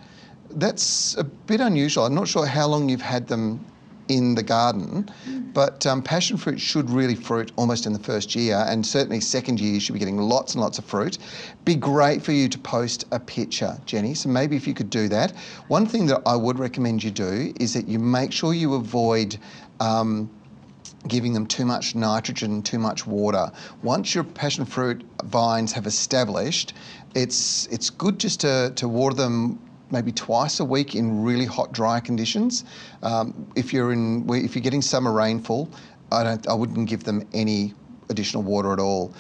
That's 0.49 1.15
a 1.15 1.23
bit 1.23 1.62
unusual. 1.62 2.06
I'm 2.06 2.15
not 2.15 2.28
sure 2.28 2.45
how 2.45 2.67
long 2.67 2.89
you've 2.89 3.01
had 3.01 3.28
them 3.28 3.63
in 4.08 4.36
the 4.36 4.44
garden. 4.44 5.10
But 5.54 5.86
um, 5.86 6.02
passion 6.02 6.38
fruit 6.38 6.60
should 6.60 6.89
really 6.89 7.15
fruit 7.15 7.52
almost 7.56 7.86
in 7.86 7.94
the 7.94 8.00
first 8.00 8.36
year, 8.36 8.65
and 8.68 8.86
certainly 8.86 9.22
second 9.22 9.60
year 9.60 9.74
you 9.74 9.80
should 9.80 9.94
be 9.94 10.00
getting 10.00 10.18
lots 10.18 10.54
and 10.54 10.62
lots 10.62 10.78
of 10.78 10.86
fruit. 10.86 11.18
Be 11.63 11.76
great 11.76 12.22
for 12.22 12.32
you 12.32 12.50
to 12.50 12.58
post 12.60 13.06
a 13.12 13.20
picture, 13.20 13.78
Jenny. 13.86 14.13
So 14.13 14.30
maybe 14.30 14.56
if 14.56 14.68
you 14.68 14.74
could 14.74 14.89
do 14.89 15.08
that. 15.10 15.32
One 15.68 15.86
thing 15.86 16.06
that 16.08 16.22
I 16.26 16.36
would 16.36 16.60
recommend 16.60 17.04
you 17.04 17.12
do 17.12 17.54
is 17.60 17.74
that 17.74 17.88
you 17.88 18.00
make 18.00 18.32
sure 18.32 18.54
you 18.54 18.76
avoid. 18.76 19.38
Um, 19.80 20.30
giving 21.08 21.34
them 21.34 21.46
too 21.46 21.65
much 21.65 21.94
nitrogen, 21.94 22.63
too 22.63 22.80
much 22.80 23.06
water. 23.06 23.52
Once 23.84 24.15
your 24.15 24.24
passion 24.24 24.65
fruit 24.65 25.04
vines 25.26 25.72
have 25.72 25.86
established, 25.86 26.74
it's 27.13 27.68
it's 27.68 27.89
good 27.89 28.20
just 28.20 28.41
to, 28.41 28.72
to 28.76 28.88
water 28.88 29.15
them 29.15 29.60
maybe 29.91 30.12
twice 30.12 30.60
a 30.60 30.65
week 30.65 30.95
in 30.95 31.24
really 31.24 31.45
hot, 31.45 31.71
dry 31.71 32.00
conditions. 32.00 32.65
Um, 33.04 33.48
if 33.56 33.74
you're 33.74 33.93
in 33.93 34.28
if 34.30 34.56
you're 34.56 34.63
getting 34.63 34.82
summer 34.82 35.12
rainfall, 35.12 35.69
I 36.12 36.24
don't 36.24 36.48
I 36.48 36.54
wouldn't 36.54 36.89
give 36.89 37.04
them 37.04 37.28
any 37.34 37.74
additional 38.10 38.43
water 38.43 38.74
at 38.74 38.80
all. 38.80 39.13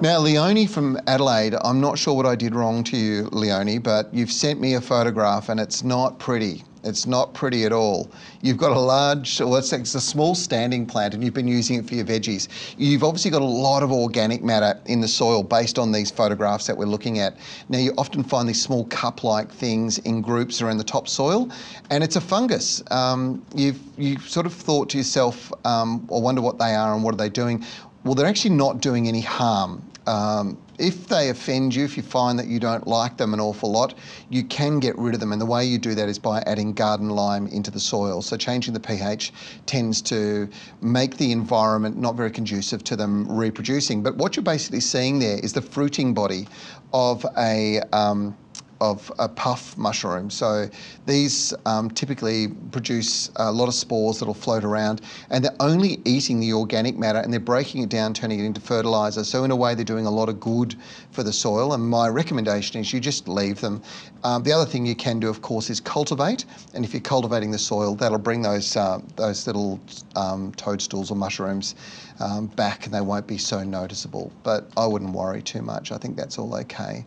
Now, 0.00 0.18
Leonie 0.20 0.66
from 0.66 0.98
Adelaide, 1.06 1.54
I'm 1.62 1.80
not 1.80 1.98
sure 1.98 2.14
what 2.14 2.24
I 2.24 2.34
did 2.34 2.54
wrong 2.54 2.82
to 2.84 2.96
you, 2.96 3.28
Leonie, 3.30 3.78
but 3.78 4.12
you've 4.12 4.32
sent 4.32 4.58
me 4.58 4.74
a 4.74 4.80
photograph 4.80 5.50
and 5.50 5.60
it's 5.60 5.84
not 5.84 6.18
pretty. 6.18 6.64
It's 6.84 7.06
not 7.06 7.32
pretty 7.32 7.64
at 7.64 7.72
all. 7.72 8.10
You've 8.40 8.56
got 8.56 8.72
a 8.72 8.78
large, 8.78 9.40
well, 9.40 9.56
it's, 9.56 9.72
it's 9.72 9.94
a 9.94 10.00
small 10.00 10.34
standing 10.34 10.84
plant 10.84 11.14
and 11.14 11.22
you've 11.22 11.34
been 11.34 11.46
using 11.46 11.78
it 11.78 11.86
for 11.86 11.94
your 11.94 12.04
veggies. 12.04 12.48
You've 12.76 13.04
obviously 13.04 13.30
got 13.30 13.42
a 13.42 13.44
lot 13.44 13.82
of 13.82 13.92
organic 13.92 14.42
matter 14.42 14.80
in 14.86 15.00
the 15.00 15.08
soil 15.08 15.42
based 15.42 15.78
on 15.78 15.92
these 15.92 16.10
photographs 16.10 16.66
that 16.66 16.76
we're 16.76 16.86
looking 16.86 17.20
at. 17.20 17.36
Now, 17.68 17.78
you 17.78 17.92
often 17.98 18.24
find 18.24 18.48
these 18.48 18.60
small 18.60 18.84
cup 18.86 19.22
like 19.22 19.50
things 19.50 19.98
in 19.98 20.22
groups 20.22 20.60
around 20.60 20.78
the 20.78 20.84
topsoil, 20.84 21.50
and 21.90 22.02
it's 22.02 22.16
a 22.16 22.20
fungus. 22.20 22.82
Um, 22.90 23.44
you've, 23.54 23.80
you've 23.96 24.28
sort 24.28 24.46
of 24.46 24.52
thought 24.52 24.90
to 24.90 24.98
yourself, 24.98 25.52
um, 25.64 26.08
I 26.12 26.18
wonder 26.18 26.40
what 26.40 26.58
they 26.58 26.74
are 26.74 26.94
and 26.94 27.04
what 27.04 27.14
are 27.14 27.18
they 27.18 27.28
doing. 27.28 27.64
Well, 28.04 28.14
they're 28.14 28.26
actually 28.26 28.56
not 28.56 28.80
doing 28.80 29.06
any 29.06 29.20
harm. 29.20 29.88
Um, 30.06 30.58
if 30.78 31.08
they 31.08 31.28
offend 31.28 31.74
you, 31.74 31.84
if 31.84 31.96
you 31.96 32.02
find 32.02 32.38
that 32.38 32.46
you 32.46 32.58
don't 32.58 32.86
like 32.86 33.16
them 33.16 33.34
an 33.34 33.40
awful 33.40 33.70
lot, 33.70 33.94
you 34.30 34.42
can 34.44 34.80
get 34.80 34.96
rid 34.98 35.14
of 35.14 35.20
them. 35.20 35.32
And 35.32 35.40
the 35.40 35.46
way 35.46 35.64
you 35.64 35.78
do 35.78 35.94
that 35.94 36.08
is 36.08 36.18
by 36.18 36.42
adding 36.46 36.72
garden 36.72 37.10
lime 37.10 37.46
into 37.48 37.70
the 37.70 37.80
soil. 37.80 38.22
So 38.22 38.36
changing 38.36 38.74
the 38.74 38.80
pH 38.80 39.32
tends 39.66 40.00
to 40.02 40.48
make 40.80 41.16
the 41.16 41.32
environment 41.32 41.96
not 41.96 42.16
very 42.16 42.30
conducive 42.30 42.82
to 42.84 42.96
them 42.96 43.30
reproducing. 43.30 44.02
But 44.02 44.16
what 44.16 44.36
you're 44.36 44.42
basically 44.42 44.80
seeing 44.80 45.18
there 45.18 45.38
is 45.38 45.52
the 45.52 45.62
fruiting 45.62 46.14
body 46.14 46.48
of 46.92 47.24
a 47.36 47.80
um, 47.92 48.36
of 48.82 49.12
a 49.20 49.28
puff 49.28 49.78
mushroom. 49.78 50.28
So 50.28 50.68
these 51.06 51.54
um, 51.66 51.88
typically 51.90 52.48
produce 52.48 53.30
a 53.36 53.52
lot 53.52 53.68
of 53.68 53.74
spores 53.74 54.18
that'll 54.18 54.34
float 54.34 54.64
around, 54.64 55.02
and 55.30 55.44
they're 55.44 55.56
only 55.60 56.00
eating 56.04 56.40
the 56.40 56.52
organic 56.52 56.98
matter 56.98 57.20
and 57.20 57.32
they're 57.32 57.40
breaking 57.40 57.82
it 57.82 57.88
down, 57.88 58.12
turning 58.12 58.40
it 58.40 58.44
into 58.44 58.60
fertilizer. 58.60 59.22
So 59.22 59.44
in 59.44 59.52
a 59.52 59.56
way, 59.56 59.76
they're 59.76 59.84
doing 59.84 60.06
a 60.06 60.10
lot 60.10 60.28
of 60.28 60.40
good 60.40 60.74
for 61.12 61.22
the 61.22 61.32
soil. 61.32 61.74
And 61.74 61.88
my 61.88 62.08
recommendation 62.08 62.80
is 62.80 62.92
you 62.92 62.98
just 62.98 63.28
leave 63.28 63.60
them. 63.60 63.82
Um, 64.24 64.42
the 64.42 64.52
other 64.52 64.66
thing 64.66 64.86
you 64.86 64.94
can 64.94 65.18
do, 65.18 65.28
of 65.28 65.42
course, 65.42 65.68
is 65.70 65.80
cultivate. 65.80 66.44
And 66.74 66.84
if 66.84 66.92
you're 66.92 67.00
cultivating 67.00 67.50
the 67.50 67.58
soil, 67.58 67.94
that'll 67.94 68.18
bring 68.18 68.42
those 68.42 68.76
uh, 68.76 69.00
those 69.16 69.46
little 69.46 69.80
um, 70.16 70.52
toadstools 70.52 71.10
or 71.10 71.16
mushrooms 71.16 71.74
um, 72.20 72.46
back, 72.46 72.84
and 72.86 72.94
they 72.94 73.00
won't 73.00 73.26
be 73.26 73.38
so 73.38 73.64
noticeable. 73.64 74.30
But 74.42 74.70
I 74.76 74.86
wouldn't 74.86 75.12
worry 75.12 75.42
too 75.42 75.62
much. 75.62 75.92
I 75.92 75.98
think 75.98 76.16
that's 76.16 76.38
all 76.38 76.54
okay. 76.56 77.04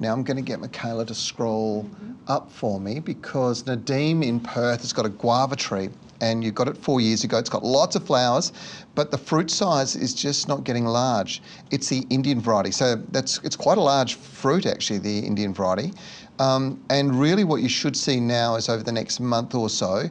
Now 0.00 0.12
I'm 0.12 0.22
going 0.22 0.36
to 0.36 0.42
get 0.42 0.60
Michaela 0.60 1.04
to 1.06 1.14
scroll 1.14 1.84
mm-hmm. 1.84 2.12
up 2.28 2.52
for 2.52 2.78
me 2.78 3.00
because 3.00 3.64
Nadim 3.64 4.24
in 4.24 4.38
Perth 4.38 4.82
has 4.82 4.92
got 4.92 5.06
a 5.06 5.08
guava 5.08 5.56
tree 5.56 5.88
and 6.20 6.42
you 6.42 6.50
got 6.50 6.68
it 6.68 6.76
four 6.76 7.00
years 7.00 7.24
ago. 7.24 7.38
It's 7.38 7.48
got 7.48 7.64
lots 7.64 7.96
of 7.96 8.04
flowers, 8.04 8.52
but 8.94 9.10
the 9.10 9.18
fruit 9.18 9.50
size 9.50 9.96
is 9.96 10.14
just 10.14 10.48
not 10.48 10.64
getting 10.64 10.84
large. 10.84 11.42
It's 11.70 11.88
the 11.88 12.06
Indian 12.10 12.40
variety, 12.40 12.70
so 12.70 12.96
that's 13.10 13.38
it's 13.44 13.56
quite 13.56 13.78
a 13.78 13.82
large 13.82 14.14
fruit 14.14 14.66
actually, 14.66 14.98
the 14.98 15.18
Indian 15.18 15.52
variety. 15.54 15.92
Um, 16.38 16.82
and 16.90 17.18
really, 17.18 17.44
what 17.44 17.62
you 17.62 17.68
should 17.68 17.96
see 17.96 18.20
now 18.20 18.56
is 18.56 18.68
over 18.68 18.82
the 18.82 18.92
next 18.92 19.20
month 19.20 19.54
or 19.54 19.68
so, 19.68 20.04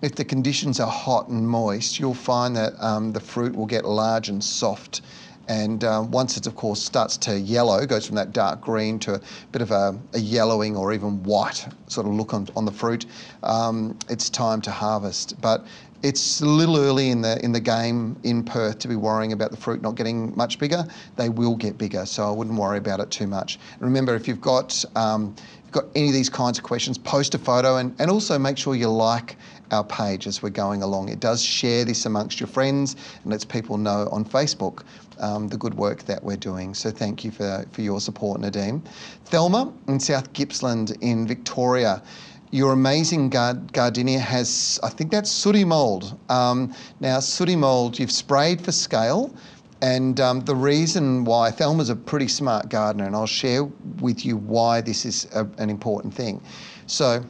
if 0.00 0.14
the 0.14 0.24
conditions 0.24 0.80
are 0.80 0.90
hot 0.90 1.28
and 1.28 1.46
moist, 1.46 1.98
you'll 1.98 2.14
find 2.14 2.56
that 2.56 2.72
um, 2.80 3.12
the 3.12 3.20
fruit 3.20 3.54
will 3.54 3.66
get 3.66 3.84
large 3.84 4.28
and 4.28 4.42
soft 4.42 5.02
and 5.48 5.82
um, 5.84 6.10
once 6.10 6.36
it, 6.36 6.46
of 6.46 6.54
course, 6.54 6.82
starts 6.82 7.16
to 7.18 7.38
yellow, 7.38 7.84
goes 7.84 8.06
from 8.06 8.16
that 8.16 8.32
dark 8.32 8.60
green 8.60 8.98
to 9.00 9.14
a 9.14 9.20
bit 9.50 9.60
of 9.60 9.70
a, 9.70 9.98
a 10.14 10.18
yellowing 10.18 10.76
or 10.76 10.92
even 10.92 11.22
white 11.24 11.66
sort 11.88 12.06
of 12.06 12.14
look 12.14 12.32
on, 12.32 12.48
on 12.54 12.64
the 12.64 12.72
fruit, 12.72 13.06
um, 13.42 13.98
it's 14.08 14.30
time 14.30 14.60
to 14.62 14.70
harvest. 14.70 15.40
But 15.40 15.66
it's 16.02 16.40
a 16.40 16.46
little 16.46 16.76
early 16.76 17.10
in 17.10 17.20
the 17.22 17.42
in 17.44 17.52
the 17.52 17.60
game 17.60 18.16
in 18.24 18.42
Perth 18.42 18.78
to 18.80 18.88
be 18.88 18.96
worrying 18.96 19.32
about 19.32 19.50
the 19.50 19.56
fruit 19.56 19.82
not 19.82 19.94
getting 19.94 20.34
much 20.36 20.58
bigger. 20.58 20.84
They 21.16 21.28
will 21.28 21.54
get 21.54 21.78
bigger, 21.78 22.06
so 22.06 22.28
I 22.28 22.30
wouldn't 22.32 22.58
worry 22.58 22.78
about 22.78 23.00
it 23.00 23.10
too 23.10 23.26
much. 23.26 23.58
Remember, 23.78 24.14
if 24.14 24.26
you've 24.26 24.40
got 24.40 24.84
um, 24.96 25.34
got 25.72 25.84
any 25.94 26.08
of 26.08 26.12
these 26.12 26.30
kinds 26.30 26.58
of 26.58 26.64
questions, 26.64 26.98
post 26.98 27.34
a 27.34 27.38
photo 27.38 27.76
and, 27.76 27.94
and 27.98 28.10
also 28.10 28.38
make 28.38 28.58
sure 28.58 28.74
you 28.74 28.88
like 28.88 29.36
our 29.70 29.84
page 29.84 30.26
as 30.26 30.42
we're 30.42 30.50
going 30.50 30.82
along. 30.82 31.08
It 31.08 31.18
does 31.18 31.42
share 31.42 31.84
this 31.84 32.06
amongst 32.06 32.38
your 32.38 32.46
friends 32.46 32.94
and 33.22 33.32
lets 33.32 33.44
people 33.44 33.78
know 33.78 34.08
on 34.12 34.24
Facebook 34.24 34.84
um, 35.18 35.48
the 35.48 35.56
good 35.56 35.74
work 35.74 36.02
that 36.04 36.22
we're 36.22 36.36
doing. 36.36 36.74
So 36.74 36.90
thank 36.90 37.24
you 37.24 37.30
for, 37.30 37.64
for 37.72 37.80
your 37.80 38.00
support, 38.00 38.40
Nadim. 38.40 38.84
Thelma 39.24 39.72
in 39.88 39.98
South 39.98 40.32
Gippsland 40.32 40.96
in 41.00 41.26
Victoria. 41.26 42.02
Your 42.50 42.74
amazing 42.74 43.30
gard- 43.30 43.72
gardenia 43.72 44.18
has, 44.18 44.78
I 44.82 44.90
think 44.90 45.10
that's 45.10 45.30
sooty 45.30 45.64
mould. 45.64 46.18
Um, 46.28 46.74
now, 47.00 47.18
sooty 47.20 47.56
mould, 47.56 47.98
you've 47.98 48.12
sprayed 48.12 48.60
for 48.60 48.72
scale, 48.72 49.34
and 49.82 50.20
um, 50.20 50.40
the 50.40 50.54
reason 50.54 51.24
why 51.24 51.50
Thelma's 51.50 51.90
a 51.90 51.96
pretty 51.96 52.28
smart 52.28 52.68
gardener, 52.68 53.04
and 53.04 53.16
I'll 53.16 53.26
share 53.26 53.64
with 54.00 54.24
you 54.24 54.36
why 54.36 54.80
this 54.80 55.04
is 55.04 55.26
a, 55.34 55.46
an 55.58 55.68
important 55.68 56.14
thing. 56.14 56.40
So, 56.86 57.24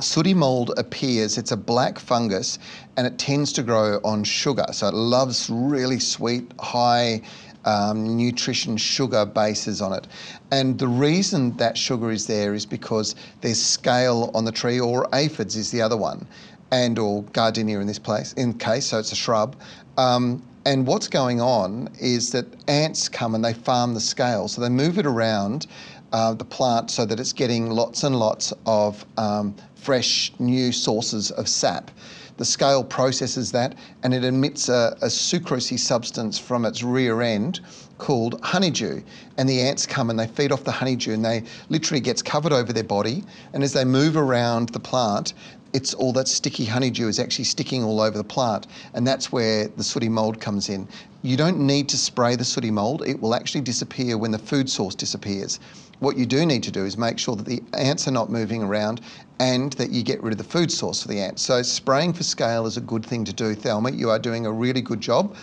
Sooty 0.00 0.34
mold 0.34 0.72
appears, 0.76 1.36
it's 1.36 1.52
a 1.52 1.56
black 1.56 1.98
fungus 1.98 2.58
and 2.96 3.06
it 3.06 3.18
tends 3.18 3.52
to 3.54 3.62
grow 3.62 4.00
on 4.04 4.24
sugar. 4.24 4.64
So 4.72 4.88
it 4.88 4.94
loves 4.94 5.50
really 5.50 5.98
sweet, 5.98 6.52
high 6.58 7.20
um, 7.64 8.16
nutrition 8.16 8.76
sugar 8.76 9.26
bases 9.26 9.80
on 9.80 9.92
it. 9.92 10.06
And 10.52 10.78
the 10.78 10.88
reason 10.88 11.56
that 11.56 11.76
sugar 11.76 12.10
is 12.10 12.26
there 12.26 12.54
is 12.54 12.64
because 12.64 13.14
there's 13.40 13.60
scale 13.60 14.30
on 14.34 14.44
the 14.44 14.52
tree, 14.52 14.80
or 14.80 15.08
aphids 15.12 15.56
is 15.56 15.70
the 15.70 15.82
other 15.82 15.96
one, 15.96 16.26
and 16.70 16.98
or 16.98 17.22
gardenia 17.32 17.80
in 17.80 17.86
this 17.86 17.98
place, 17.98 18.32
in 18.34 18.54
case, 18.54 18.86
so 18.86 18.98
it's 18.98 19.12
a 19.12 19.16
shrub. 19.16 19.56
Um, 19.96 20.42
and 20.66 20.86
what's 20.86 21.08
going 21.08 21.40
on 21.40 21.88
is 22.00 22.30
that 22.32 22.46
ants 22.68 23.08
come 23.08 23.34
and 23.34 23.44
they 23.44 23.52
farm 23.52 23.94
the 23.94 24.00
scale. 24.00 24.48
So 24.48 24.60
they 24.60 24.68
move 24.70 24.98
it 24.98 25.06
around 25.06 25.66
uh, 26.12 26.32
the 26.34 26.44
plant 26.44 26.90
so 26.90 27.04
that 27.04 27.20
it's 27.20 27.32
getting 27.32 27.70
lots 27.70 28.02
and 28.02 28.18
lots 28.18 28.52
of 28.66 29.04
um, 29.18 29.54
fresh 29.74 30.32
new 30.38 30.72
sources 30.72 31.30
of 31.32 31.48
sap. 31.48 31.90
The 32.36 32.44
scale 32.44 32.82
processes 32.82 33.52
that 33.52 33.76
and 34.02 34.14
it 34.14 34.24
emits 34.24 34.68
a, 34.68 34.96
a 35.02 35.06
sucrosy 35.06 35.78
substance 35.78 36.38
from 36.38 36.64
its 36.64 36.82
rear 36.82 37.20
end 37.20 37.60
called 37.98 38.40
honeydew. 38.42 39.02
And 39.36 39.48
the 39.48 39.60
ants 39.60 39.86
come 39.86 40.10
and 40.10 40.18
they 40.18 40.26
feed 40.26 40.50
off 40.50 40.64
the 40.64 40.72
honeydew 40.72 41.12
and 41.12 41.24
they 41.24 41.44
literally 41.68 42.00
gets 42.00 42.22
covered 42.22 42.52
over 42.52 42.72
their 42.72 42.84
body. 42.84 43.22
And 43.52 43.62
as 43.62 43.72
they 43.72 43.84
move 43.84 44.16
around 44.16 44.70
the 44.70 44.80
plant, 44.80 45.34
it's 45.74 45.92
all 45.92 46.12
that 46.12 46.28
sticky 46.28 46.64
honeydew 46.64 47.08
is 47.08 47.18
actually 47.18 47.44
sticking 47.44 47.82
all 47.82 48.00
over 48.00 48.16
the 48.16 48.24
plant. 48.24 48.68
And 48.94 49.06
that's 49.06 49.32
where 49.32 49.68
the 49.68 49.84
sooty 49.84 50.08
mold 50.08 50.40
comes 50.40 50.70
in. 50.70 50.88
You 51.22 51.36
don't 51.36 51.58
need 51.58 51.88
to 51.88 51.98
spray 51.98 52.36
the 52.36 52.44
sooty 52.44 52.70
mold, 52.70 53.02
it 53.06 53.20
will 53.20 53.34
actually 53.34 53.62
disappear 53.62 54.16
when 54.16 54.30
the 54.30 54.38
food 54.38 54.70
source 54.70 54.94
disappears. 54.94 55.58
What 55.98 56.16
you 56.16 56.26
do 56.26 56.44
need 56.44 56.62
to 56.64 56.70
do 56.70 56.84
is 56.84 56.96
make 56.96 57.18
sure 57.18 57.34
that 57.36 57.46
the 57.46 57.62
ants 57.72 58.06
are 58.06 58.12
not 58.12 58.30
moving 58.30 58.62
around 58.62 59.00
and 59.40 59.72
that 59.74 59.90
you 59.90 60.02
get 60.02 60.22
rid 60.22 60.32
of 60.32 60.38
the 60.38 60.44
food 60.44 60.70
source 60.70 61.02
for 61.02 61.08
the 61.08 61.20
ants. 61.20 61.42
So 61.42 61.62
spraying 61.62 62.12
for 62.12 62.22
scale 62.22 62.66
is 62.66 62.76
a 62.76 62.80
good 62.80 63.04
thing 63.04 63.24
to 63.24 63.32
do, 63.32 63.54
Thelma. 63.54 63.90
You 63.90 64.10
are 64.10 64.18
doing 64.18 64.46
a 64.46 64.52
really 64.52 64.82
good 64.82 65.00
job. 65.00 65.34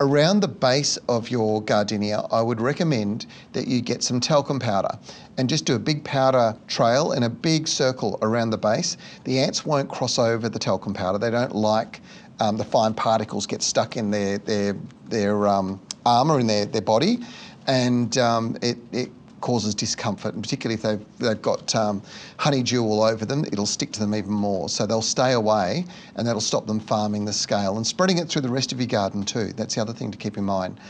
Around 0.00 0.40
the 0.40 0.48
base 0.48 0.96
of 1.08 1.28
your 1.28 1.60
gardenia, 1.60 2.22
I 2.30 2.40
would 2.40 2.60
recommend 2.60 3.26
that 3.52 3.66
you 3.66 3.80
get 3.80 4.04
some 4.04 4.20
talcum 4.20 4.60
powder 4.60 4.96
and 5.36 5.48
just 5.48 5.64
do 5.64 5.74
a 5.74 5.78
big 5.78 6.04
powder 6.04 6.56
trail 6.68 7.10
in 7.12 7.24
a 7.24 7.28
big 7.28 7.66
circle 7.66 8.16
around 8.22 8.50
the 8.50 8.58
base. 8.58 8.96
The 9.24 9.40
ants 9.40 9.66
won't 9.66 9.88
cross 9.88 10.16
over 10.20 10.48
the 10.48 10.58
talcum 10.58 10.94
powder. 10.94 11.18
They 11.18 11.32
don't 11.32 11.52
like 11.52 12.00
um, 12.38 12.56
the 12.56 12.64
fine 12.64 12.94
particles 12.94 13.44
get 13.44 13.60
stuck 13.60 13.96
in 13.96 14.12
their 14.12 14.38
their 14.38 14.76
their 15.08 15.48
um, 15.48 15.80
armor 16.06 16.38
in 16.38 16.46
their, 16.46 16.66
their 16.66 16.82
body, 16.82 17.18
and 17.66 18.16
um, 18.18 18.56
it, 18.62 18.78
it 18.92 19.10
causes 19.40 19.74
discomfort, 19.74 20.34
and 20.34 20.42
particularly 20.42 20.74
if 20.74 20.82
they've, 20.82 21.04
they've 21.18 21.42
got 21.42 21.74
um, 21.74 22.02
honeydew 22.38 22.82
all 22.82 23.02
over 23.02 23.24
them, 23.24 23.44
it'll 23.44 23.66
stick 23.66 23.92
to 23.92 24.00
them 24.00 24.14
even 24.14 24.32
more. 24.32 24.68
So 24.68 24.86
they'll 24.86 25.02
stay 25.02 25.32
away, 25.32 25.84
and 26.16 26.26
that'll 26.26 26.40
stop 26.40 26.66
them 26.66 26.80
farming 26.80 27.24
the 27.24 27.32
scale 27.32 27.76
and 27.76 27.86
spreading 27.86 28.18
it 28.18 28.28
through 28.28 28.42
the 28.42 28.48
rest 28.48 28.72
of 28.72 28.80
your 28.80 28.88
garden 28.88 29.22
too. 29.22 29.52
That's 29.54 29.74
the 29.74 29.80
other 29.80 29.92
thing 29.92 30.10
to 30.10 30.18
keep 30.18 30.36
in 30.36 30.44
mind. 30.44 30.80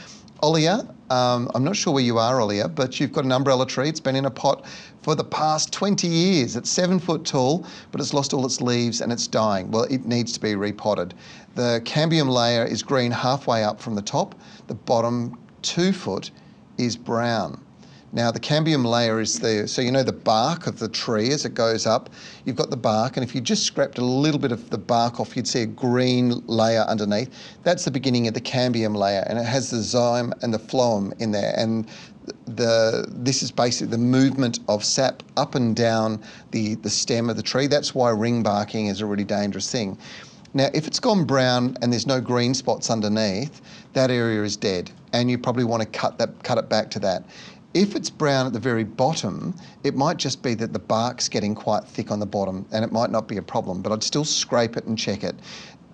Olia, 0.42 0.88
um, 1.10 1.50
I'm 1.52 1.64
not 1.64 1.74
sure 1.74 1.92
where 1.92 2.02
you 2.02 2.18
are, 2.18 2.38
Olia, 2.38 2.72
but 2.72 3.00
you've 3.00 3.12
got 3.12 3.24
an 3.24 3.32
umbrella 3.32 3.66
tree. 3.66 3.88
It's 3.88 3.98
been 3.98 4.14
in 4.14 4.26
a 4.26 4.30
pot 4.30 4.64
for 5.02 5.16
the 5.16 5.24
past 5.24 5.72
20 5.72 6.06
years. 6.06 6.54
It's 6.54 6.70
seven 6.70 7.00
foot 7.00 7.24
tall, 7.24 7.66
but 7.90 8.00
it's 8.00 8.14
lost 8.14 8.32
all 8.32 8.46
its 8.46 8.60
leaves 8.60 9.00
and 9.00 9.10
it's 9.10 9.26
dying. 9.26 9.68
Well, 9.72 9.84
it 9.84 10.06
needs 10.06 10.32
to 10.34 10.40
be 10.40 10.54
repotted. 10.54 11.14
The 11.56 11.82
cambium 11.84 12.28
layer 12.28 12.64
is 12.64 12.84
green 12.84 13.10
halfway 13.10 13.64
up 13.64 13.80
from 13.80 13.96
the 13.96 14.02
top. 14.02 14.36
The 14.68 14.74
bottom 14.74 15.36
two 15.62 15.92
foot 15.92 16.30
is 16.76 16.96
brown. 16.96 17.60
Now, 18.10 18.30
the 18.30 18.40
cambium 18.40 18.86
layer 18.86 19.20
is 19.20 19.38
there. 19.38 19.66
so 19.66 19.82
you 19.82 19.92
know 19.92 20.02
the 20.02 20.12
bark 20.12 20.66
of 20.66 20.78
the 20.78 20.88
tree 20.88 21.30
as 21.30 21.44
it 21.44 21.52
goes 21.52 21.86
up, 21.86 22.08
you've 22.44 22.56
got 22.56 22.70
the 22.70 22.76
bark, 22.76 23.18
and 23.18 23.24
if 23.24 23.34
you 23.34 23.40
just 23.42 23.64
scraped 23.64 23.98
a 23.98 24.04
little 24.04 24.40
bit 24.40 24.50
of 24.50 24.70
the 24.70 24.78
bark 24.78 25.20
off, 25.20 25.36
you'd 25.36 25.46
see 25.46 25.62
a 25.62 25.66
green 25.66 26.42
layer 26.46 26.82
underneath. 26.88 27.30
That's 27.64 27.84
the 27.84 27.90
beginning 27.90 28.26
of 28.26 28.32
the 28.32 28.40
cambium 28.40 28.96
layer, 28.96 29.24
and 29.28 29.38
it 29.38 29.44
has 29.44 29.70
the 29.70 29.76
xylem 29.76 30.32
and 30.42 30.54
the 30.54 30.58
phloem 30.58 31.12
in 31.20 31.32
there. 31.32 31.52
And 31.56 31.86
the 32.46 33.06
this 33.08 33.42
is 33.42 33.50
basically 33.50 33.90
the 33.90 33.98
movement 33.98 34.60
of 34.68 34.84
sap 34.84 35.22
up 35.36 35.54
and 35.54 35.74
down 35.76 36.22
the, 36.50 36.74
the 36.76 36.90
stem 36.90 37.28
of 37.28 37.36
the 37.36 37.42
tree. 37.42 37.66
That's 37.66 37.94
why 37.94 38.10
ring 38.10 38.42
barking 38.42 38.86
is 38.86 39.00
a 39.00 39.06
really 39.06 39.24
dangerous 39.24 39.70
thing. 39.70 39.98
Now, 40.54 40.68
if 40.72 40.86
it's 40.86 40.98
gone 40.98 41.24
brown 41.24 41.76
and 41.82 41.92
there's 41.92 42.06
no 42.06 42.22
green 42.22 42.54
spots 42.54 42.90
underneath, 42.90 43.60
that 43.92 44.10
area 44.10 44.42
is 44.42 44.56
dead, 44.56 44.90
and 45.12 45.30
you 45.30 45.36
probably 45.36 45.64
want 45.64 45.82
to 45.82 45.88
cut 45.88 46.16
that 46.18 46.42
cut 46.42 46.56
it 46.56 46.70
back 46.70 46.90
to 46.92 46.98
that. 47.00 47.24
If 47.74 47.94
it's 47.94 48.08
brown 48.08 48.46
at 48.46 48.54
the 48.54 48.58
very 48.58 48.84
bottom, 48.84 49.54
it 49.84 49.94
might 49.94 50.16
just 50.16 50.42
be 50.42 50.54
that 50.54 50.72
the 50.72 50.78
bark's 50.78 51.28
getting 51.28 51.54
quite 51.54 51.84
thick 51.84 52.10
on 52.10 52.18
the 52.18 52.26
bottom 52.26 52.64
and 52.72 52.82
it 52.82 52.92
might 52.92 53.10
not 53.10 53.28
be 53.28 53.36
a 53.36 53.42
problem, 53.42 53.82
but 53.82 53.92
I'd 53.92 54.02
still 54.02 54.24
scrape 54.24 54.76
it 54.78 54.86
and 54.86 54.96
check 54.96 55.22
it. 55.22 55.36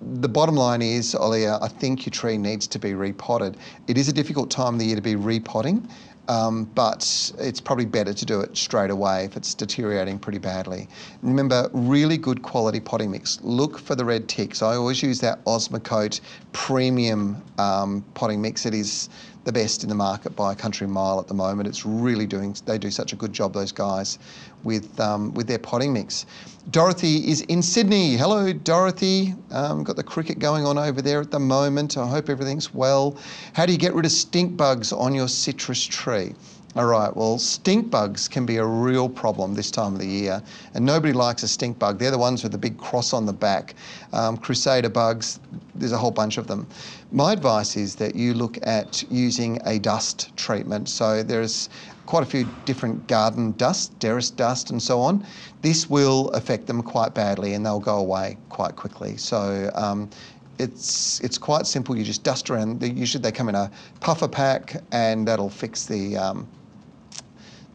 The 0.01 0.29
bottom 0.29 0.55
line 0.55 0.83
is, 0.83 1.15
Olia, 1.15 1.61
I 1.63 1.69
think 1.69 2.07
your 2.07 2.13
tree 2.13 2.39
needs 2.39 2.67
to 2.69 2.79
be 2.79 2.95
repotted. 2.95 3.57
It 3.89 3.99
is 3.99 4.09
a 4.09 4.13
difficult 4.13 4.51
time 4.51 4.75
of 4.75 4.81
the 4.81 4.87
year 4.87 4.97
to 4.97 5.03
be 5.03 5.17
repotting, 5.17 5.89
um, 6.29 6.65
but 6.75 7.33
it's 7.39 7.61
probably 7.61 7.87
better 7.87 8.15
to 8.15 8.25
do 8.25 8.41
it 8.41 8.57
straight 8.57 8.91
away 8.91 9.25
if 9.25 9.37
it's 9.37 9.53
deteriorating 9.55 10.19
pretty 10.19 10.39
badly. 10.39 10.89
Remember, 11.23 11.69
really 11.73 12.19
good 12.19 12.43
quality 12.43 12.81
potting 12.81 13.11
mix. 13.11 13.41
Look 13.43 13.79
for 13.79 13.95
the 13.95 14.05
red 14.05 14.29
ticks. 14.29 14.63
I 14.63 14.77
always 14.77 15.03
use 15.03 15.21
that 15.21 15.45
Osmocote 15.45 16.21
premium 16.53 17.43
um, 17.59 18.05
potting 18.15 18.41
mix. 18.41 18.65
It 18.65 18.75
is 18.75 19.09
the 19.45 19.53
best 19.53 19.83
in 19.83 19.89
the 19.89 19.95
market 19.95 20.35
by 20.35 20.53
a 20.53 20.57
country 20.57 20.87
mile 20.87 21.21
at 21.21 21.29
the 21.29 21.35
moment. 21.35 21.69
It's 21.69 21.85
really 21.85 22.27
doing, 22.27 22.57
they 22.67 22.79
do 22.79 22.91
such 22.91 23.13
a 23.13 23.17
good 23.17 23.33
job, 23.33 23.53
those 23.53 23.73
guys, 23.73 24.19
with, 24.63 24.99
um, 24.99 25.33
with 25.35 25.47
their 25.47 25.59
potting 25.59 25.93
mix. 25.93 26.27
Dorothy 26.71 27.31
is 27.31 27.43
in 27.43 27.63
Sydney. 27.63 28.17
Hello, 28.17 28.53
Dorothy. 28.53 29.35
Um, 29.51 29.85
got 29.85 29.97
the 29.97 30.03
cricket 30.03 30.39
going 30.39 30.65
on 30.65 30.79
over 30.79 31.03
there 31.03 31.21
at 31.21 31.31
the 31.31 31.39
moment. 31.39 31.99
I 31.99 32.09
hope 32.09 32.31
everything's 32.31 32.73
well. 32.73 33.19
How 33.53 33.67
do 33.67 33.73
you 33.73 33.79
get 33.79 33.93
rid 33.93 34.07
of 34.07 34.13
stink 34.13 34.57
bugs 34.57 34.93
on 34.93 35.15
your 35.15 35.29
citrus 35.29 35.85
tree? 35.85 36.35
All 36.77 36.87
right, 36.87 37.17
well, 37.17 37.39
stink 37.39 37.89
bugs 37.89 38.27
can 38.27 38.45
be 38.45 38.57
a 38.57 38.67
real 38.67 39.09
problem 39.09 39.55
this 39.55 39.71
time 39.71 39.93
of 39.93 40.01
the 40.01 40.09
year, 40.09 40.43
and 40.75 40.85
nobody 40.85 41.13
likes 41.13 41.45
a 41.45 41.49
stink 41.49 41.79
bug. 41.79 42.01
They're 42.01 42.11
the 42.11 42.19
ones 42.19 42.43
with 42.43 42.51
the 42.51 42.59
big 42.59 42.79
cross 42.79 43.13
on 43.13 43.27
the 43.27 43.33
back. 43.33 43.77
Um, 44.13 44.37
crusader 44.37 44.89
bugs, 44.89 45.39
there's 45.77 45.93
a 45.93 45.97
whole 45.97 46.11
bunch 46.11 46.37
of 46.37 46.49
them. 46.49 46.67
My 47.13 47.33
advice 47.33 47.77
is 47.77 47.95
that 47.97 48.17
you 48.17 48.35
look 48.35 48.59
at 48.67 49.05
using 49.09 49.61
a 49.65 49.79
dust 49.79 50.37
treatment. 50.37 50.89
So 50.89 51.23
there's 51.23 51.69
quite 52.07 52.25
a 52.25 52.27
few 52.27 52.49
different 52.65 53.07
garden 53.07 53.53
dust, 53.53 53.97
Derris 54.01 54.35
dust, 54.35 54.71
and 54.71 54.83
so 54.83 55.01
on. 55.01 55.25
This 55.63 55.89
will 55.89 56.31
affect 56.31 56.67
them 56.67 56.83
quite 56.83 57.15
badly, 57.15 57.55
and 57.55 57.65
they'll 57.65 57.79
go 57.79 57.99
away 57.99 58.37
quite 58.49 58.75
quickly. 58.75 59.17
So 59.17 59.71
um, 59.77 60.11
it's 60.59 61.21
it's 61.21 61.39
quite 61.39 61.69
simple. 61.69 61.97
You 61.97 62.03
just 62.03 62.25
dust 62.25 62.51
around. 62.51 62.83
Usually 62.83 63.23
they 63.23 63.31
come 63.31 63.49
in 63.49 63.55
a 63.55 63.71
puffer 64.01 64.27
pack, 64.27 64.83
and 64.91 65.29
that'll 65.29 65.49
fix 65.49 65.87
the 65.87 66.17
um, 66.17 66.49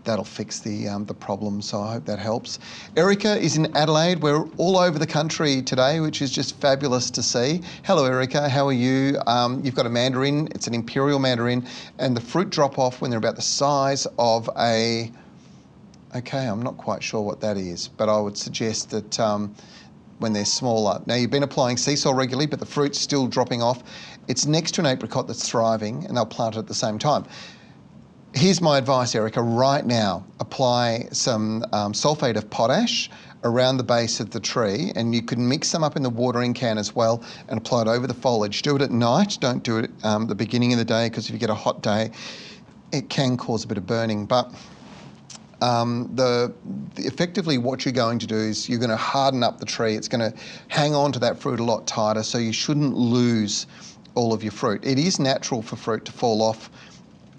that'll 0.03 0.25
fix 0.25 0.59
the, 0.59 0.87
um, 0.87 1.05
the 1.05 1.13
problem. 1.13 1.61
So 1.61 1.81
I 1.81 1.93
hope 1.93 2.05
that 2.05 2.19
helps. 2.19 2.59
Erica 2.95 3.37
is 3.37 3.57
in 3.57 3.75
Adelaide. 3.75 4.21
We're 4.21 4.43
all 4.57 4.77
over 4.77 4.97
the 4.97 5.07
country 5.07 5.61
today, 5.61 5.99
which 5.99 6.21
is 6.21 6.31
just 6.31 6.59
fabulous 6.59 7.09
to 7.11 7.23
see. 7.23 7.61
Hello, 7.83 8.05
Erica. 8.05 8.49
How 8.49 8.67
are 8.67 8.73
you? 8.73 9.19
Um, 9.27 9.61
you've 9.63 9.75
got 9.75 9.85
a 9.85 9.89
mandarin. 9.89 10.47
It's 10.51 10.67
an 10.67 10.73
imperial 10.73 11.19
mandarin, 11.19 11.65
and 11.97 12.15
the 12.15 12.21
fruit 12.21 12.49
drop 12.49 12.79
off 12.79 13.01
when 13.01 13.11
they're 13.11 13.19
about 13.19 13.35
the 13.35 13.41
size 13.41 14.07
of 14.17 14.49
a. 14.57 15.11
Okay, 16.15 16.47
I'm 16.47 16.63
not 16.63 16.77
quite 16.77 17.03
sure 17.03 17.21
what 17.21 17.39
that 17.41 17.57
is, 17.57 17.87
but 17.87 18.09
I 18.09 18.19
would 18.19 18.37
suggest 18.37 18.89
that. 18.91 19.19
Um, 19.19 19.55
when 20.19 20.33
they're 20.33 20.43
smaller. 20.43 21.01
Now 21.05 21.15
you've 21.15 21.31
been 21.31 21.43
applying 21.43 21.77
Seasol 21.77 22.13
regularly, 22.13 22.45
but 22.45 22.59
the 22.59 22.65
fruit's 22.65 22.99
still 22.99 23.25
dropping 23.25 23.61
off. 23.61 23.83
It's 24.27 24.45
next 24.45 24.73
to 24.73 24.81
an 24.81 24.87
apricot 24.87 25.27
that's 25.27 25.47
thriving, 25.47 26.05
and 26.05 26.15
they'll 26.15 26.25
plant 26.25 26.55
it 26.55 26.59
at 26.59 26.67
the 26.67 26.73
same 26.73 26.99
time. 26.99 27.23
Here's 28.35 28.61
my 28.61 28.77
advice, 28.77 29.15
Erica. 29.15 29.41
Right 29.41 29.83
now, 29.83 30.23
apply 30.39 31.07
some 31.11 31.65
um, 31.73 31.93
sulfate 31.93 32.35
of 32.35 32.47
potash 32.51 33.09
around 33.43 33.77
the 33.77 33.83
base 33.83 34.19
of 34.19 34.29
the 34.29 34.39
tree, 34.39 34.91
and 34.95 35.15
you 35.15 35.23
can 35.23 35.47
mix 35.47 35.71
them 35.71 35.83
up 35.83 35.95
in 35.95 36.03
the 36.03 36.11
watering 36.11 36.53
can 36.53 36.77
as 36.77 36.95
well 36.95 37.23
and 37.47 37.57
apply 37.57 37.81
it 37.81 37.87
over 37.87 38.05
the 38.05 38.13
foliage. 38.13 38.61
Do 38.61 38.75
it 38.75 38.83
at 38.83 38.91
night. 38.91 39.37
Don't 39.41 39.63
do 39.63 39.79
it 39.79 39.89
um, 40.03 40.27
the 40.27 40.35
beginning 40.35 40.73
of 40.73 40.79
the 40.79 40.85
day 40.85 41.09
because 41.09 41.25
if 41.25 41.31
you 41.31 41.39
get 41.39 41.49
a 41.49 41.55
hot 41.55 41.81
day, 41.81 42.11
it 42.91 43.09
can 43.09 43.35
cause 43.35 43.63
a 43.63 43.67
bit 43.67 43.79
of 43.79 43.87
burning. 43.87 44.27
But 44.27 44.53
um, 45.61 46.11
the, 46.13 46.53
the, 46.95 47.07
effectively 47.07 47.57
what 47.57 47.83
you're 47.83 47.93
going 47.93 48.19
to 48.19 48.27
do 48.27 48.37
is 48.37 48.69
you're 48.69 48.79
going 48.79 48.91
to 48.91 48.95
harden 48.95 49.41
up 49.41 49.59
the 49.59 49.65
tree. 49.65 49.95
It's 49.95 50.07
going 50.07 50.31
to 50.31 50.37
hang 50.67 50.93
on 50.93 51.11
to 51.13 51.19
that 51.19 51.39
fruit 51.39 51.59
a 51.59 51.63
lot 51.63 51.87
tighter, 51.87 52.21
so 52.21 52.37
you 52.37 52.53
shouldn't 52.53 52.93
lose 52.93 53.65
all 54.13 54.33
of 54.33 54.43
your 54.43 54.51
fruit. 54.51 54.85
It 54.85 54.99
is 54.99 55.19
natural 55.19 55.63
for 55.63 55.75
fruit 55.75 56.05
to 56.05 56.11
fall 56.11 56.43
off 56.43 56.69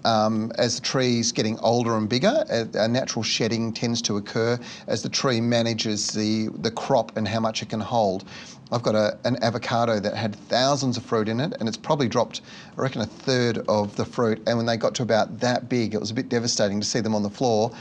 um, 0.05 0.51
as 0.57 0.75
the 0.75 0.81
tree's 0.81 1.31
getting 1.31 1.59
older 1.59 1.95
and 1.95 2.09
bigger, 2.09 2.43
a, 2.49 2.67
a, 2.75 2.87
natural 2.87 3.23
shedding 3.23 3.73
tends 3.73 4.01
to 4.03 4.17
occur 4.17 4.59
as 4.87 5.03
the 5.03 5.09
tree 5.09 5.41
manages 5.41 6.07
the, 6.07 6.49
the 6.59 6.71
crop 6.71 7.15
and 7.17 7.27
how 7.27 7.39
much 7.39 7.61
it 7.61 7.69
can 7.69 7.79
hold. 7.79 8.25
I've 8.71 8.83
got 8.83 8.95
a, 8.95 9.17
an 9.25 9.37
avocado 9.43 9.99
that 9.99 10.15
had 10.15 10.35
thousands 10.35 10.97
of 10.97 11.03
fruit 11.03 11.27
in 11.27 11.39
it, 11.39 11.53
and 11.59 11.67
it's 11.67 11.77
probably 11.77 12.07
dropped, 12.07 12.41
I 12.77 12.81
reckon, 12.81 13.01
a 13.01 13.05
third 13.05 13.59
of 13.67 13.95
the 13.97 14.05
fruit. 14.05 14.41
And 14.47 14.57
when 14.57 14.65
they 14.65 14.77
got 14.77 14.95
to 14.95 15.03
about 15.03 15.39
that 15.41 15.67
big, 15.67 15.93
it 15.93 15.99
was 15.99 16.11
a 16.11 16.13
bit 16.13 16.29
devastating 16.29 16.79
to 16.79 16.85
see 16.85 17.01
them 17.01 17.13
on 17.13 17.23
the 17.23 17.29
floor. 17.29 17.71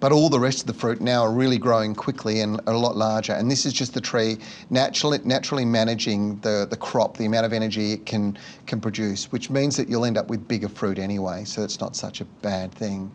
But 0.00 0.12
all 0.12 0.30
the 0.30 0.40
rest 0.40 0.60
of 0.60 0.66
the 0.66 0.72
fruit 0.72 1.00
now 1.00 1.22
are 1.22 1.32
really 1.32 1.58
growing 1.58 1.94
quickly 1.94 2.40
and 2.40 2.58
a 2.66 2.72
lot 2.72 2.96
larger. 2.96 3.34
And 3.34 3.50
this 3.50 3.66
is 3.66 3.72
just 3.74 3.92
the 3.92 4.00
tree 4.00 4.38
naturally, 4.70 5.18
naturally 5.24 5.66
managing 5.66 6.40
the, 6.40 6.66
the 6.68 6.76
crop, 6.76 7.18
the 7.18 7.26
amount 7.26 7.44
of 7.44 7.52
energy 7.52 7.92
it 7.92 8.06
can, 8.06 8.38
can 8.66 8.80
produce, 8.80 9.30
which 9.30 9.50
means 9.50 9.76
that 9.76 9.88
you'll 9.88 10.06
end 10.06 10.16
up 10.16 10.28
with 10.28 10.48
bigger 10.48 10.68
fruit 10.68 10.98
anyway. 10.98 11.44
So 11.44 11.62
it's 11.62 11.80
not 11.80 11.96
such 11.96 12.22
a 12.22 12.24
bad 12.24 12.72
thing. 12.72 13.10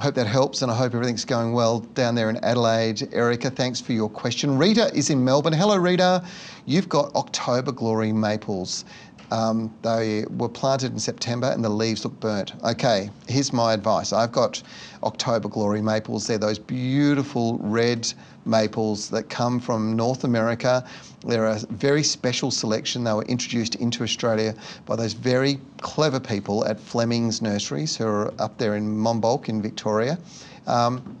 I 0.00 0.02
hope 0.02 0.16
that 0.16 0.26
helps 0.26 0.62
and 0.62 0.72
I 0.72 0.74
hope 0.74 0.92
everything's 0.92 1.24
going 1.24 1.52
well 1.52 1.78
down 1.80 2.16
there 2.16 2.28
in 2.28 2.36
Adelaide. 2.38 3.14
Erica, 3.14 3.48
thanks 3.48 3.80
for 3.80 3.92
your 3.92 4.08
question. 4.08 4.58
Rita 4.58 4.92
is 4.92 5.08
in 5.10 5.24
Melbourne. 5.24 5.52
Hello, 5.52 5.76
Rita. 5.76 6.24
You've 6.66 6.88
got 6.88 7.14
October 7.14 7.70
Glory 7.70 8.12
maples. 8.12 8.84
Um, 9.34 9.74
they 9.82 10.24
were 10.30 10.48
planted 10.48 10.92
in 10.92 11.00
September 11.00 11.48
and 11.48 11.64
the 11.64 11.68
leaves 11.68 12.04
look 12.04 12.20
burnt. 12.20 12.52
Okay, 12.62 13.10
here's 13.26 13.52
my 13.52 13.72
advice. 13.72 14.12
I've 14.12 14.30
got 14.30 14.62
October 15.02 15.48
Glory 15.48 15.82
maples. 15.82 16.28
They're 16.28 16.38
those 16.38 16.60
beautiful 16.60 17.58
red 17.58 18.12
maples 18.44 19.10
that 19.10 19.28
come 19.28 19.58
from 19.58 19.96
North 19.96 20.22
America. 20.22 20.86
They're 21.26 21.46
a 21.46 21.58
very 21.70 22.04
special 22.04 22.52
selection. 22.52 23.02
They 23.02 23.12
were 23.12 23.24
introduced 23.24 23.74
into 23.74 24.04
Australia 24.04 24.54
by 24.86 24.94
those 24.94 25.14
very 25.14 25.58
clever 25.80 26.20
people 26.20 26.64
at 26.66 26.78
Fleming's 26.78 27.42
Nurseries 27.42 27.96
who 27.96 28.06
are 28.06 28.32
up 28.40 28.56
there 28.58 28.76
in 28.76 28.86
Monbulk 28.86 29.48
in 29.48 29.60
Victoria. 29.60 30.16
Um, 30.68 31.18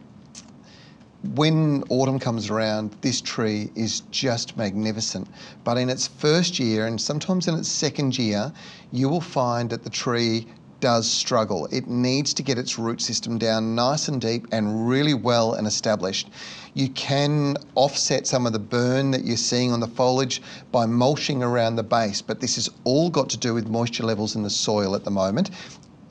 when 1.34 1.82
autumn 1.88 2.18
comes 2.18 2.50
around, 2.50 2.96
this 3.00 3.20
tree 3.20 3.70
is 3.74 4.00
just 4.10 4.56
magnificent. 4.56 5.26
But 5.64 5.78
in 5.78 5.88
its 5.88 6.06
first 6.06 6.58
year, 6.58 6.86
and 6.86 7.00
sometimes 7.00 7.48
in 7.48 7.54
its 7.54 7.68
second 7.68 8.18
year, 8.18 8.52
you 8.92 9.08
will 9.08 9.22
find 9.22 9.70
that 9.70 9.84
the 9.84 9.90
tree 9.90 10.46
does 10.80 11.10
struggle. 11.10 11.66
It 11.72 11.88
needs 11.88 12.34
to 12.34 12.42
get 12.42 12.58
its 12.58 12.78
root 12.78 13.00
system 13.00 13.38
down 13.38 13.74
nice 13.74 14.08
and 14.08 14.20
deep 14.20 14.46
and 14.52 14.86
really 14.86 15.14
well 15.14 15.54
and 15.54 15.66
established. 15.66 16.28
You 16.74 16.90
can 16.90 17.56
offset 17.74 18.26
some 18.26 18.46
of 18.46 18.52
the 18.52 18.58
burn 18.58 19.10
that 19.12 19.24
you're 19.24 19.38
seeing 19.38 19.72
on 19.72 19.80
the 19.80 19.86
foliage 19.86 20.42
by 20.72 20.84
mulching 20.84 21.42
around 21.42 21.76
the 21.76 21.82
base, 21.82 22.20
but 22.20 22.40
this 22.40 22.56
has 22.56 22.68
all 22.84 23.08
got 23.08 23.30
to 23.30 23.38
do 23.38 23.54
with 23.54 23.66
moisture 23.66 24.04
levels 24.04 24.36
in 24.36 24.42
the 24.42 24.50
soil 24.50 24.94
at 24.94 25.04
the 25.04 25.10
moment 25.10 25.50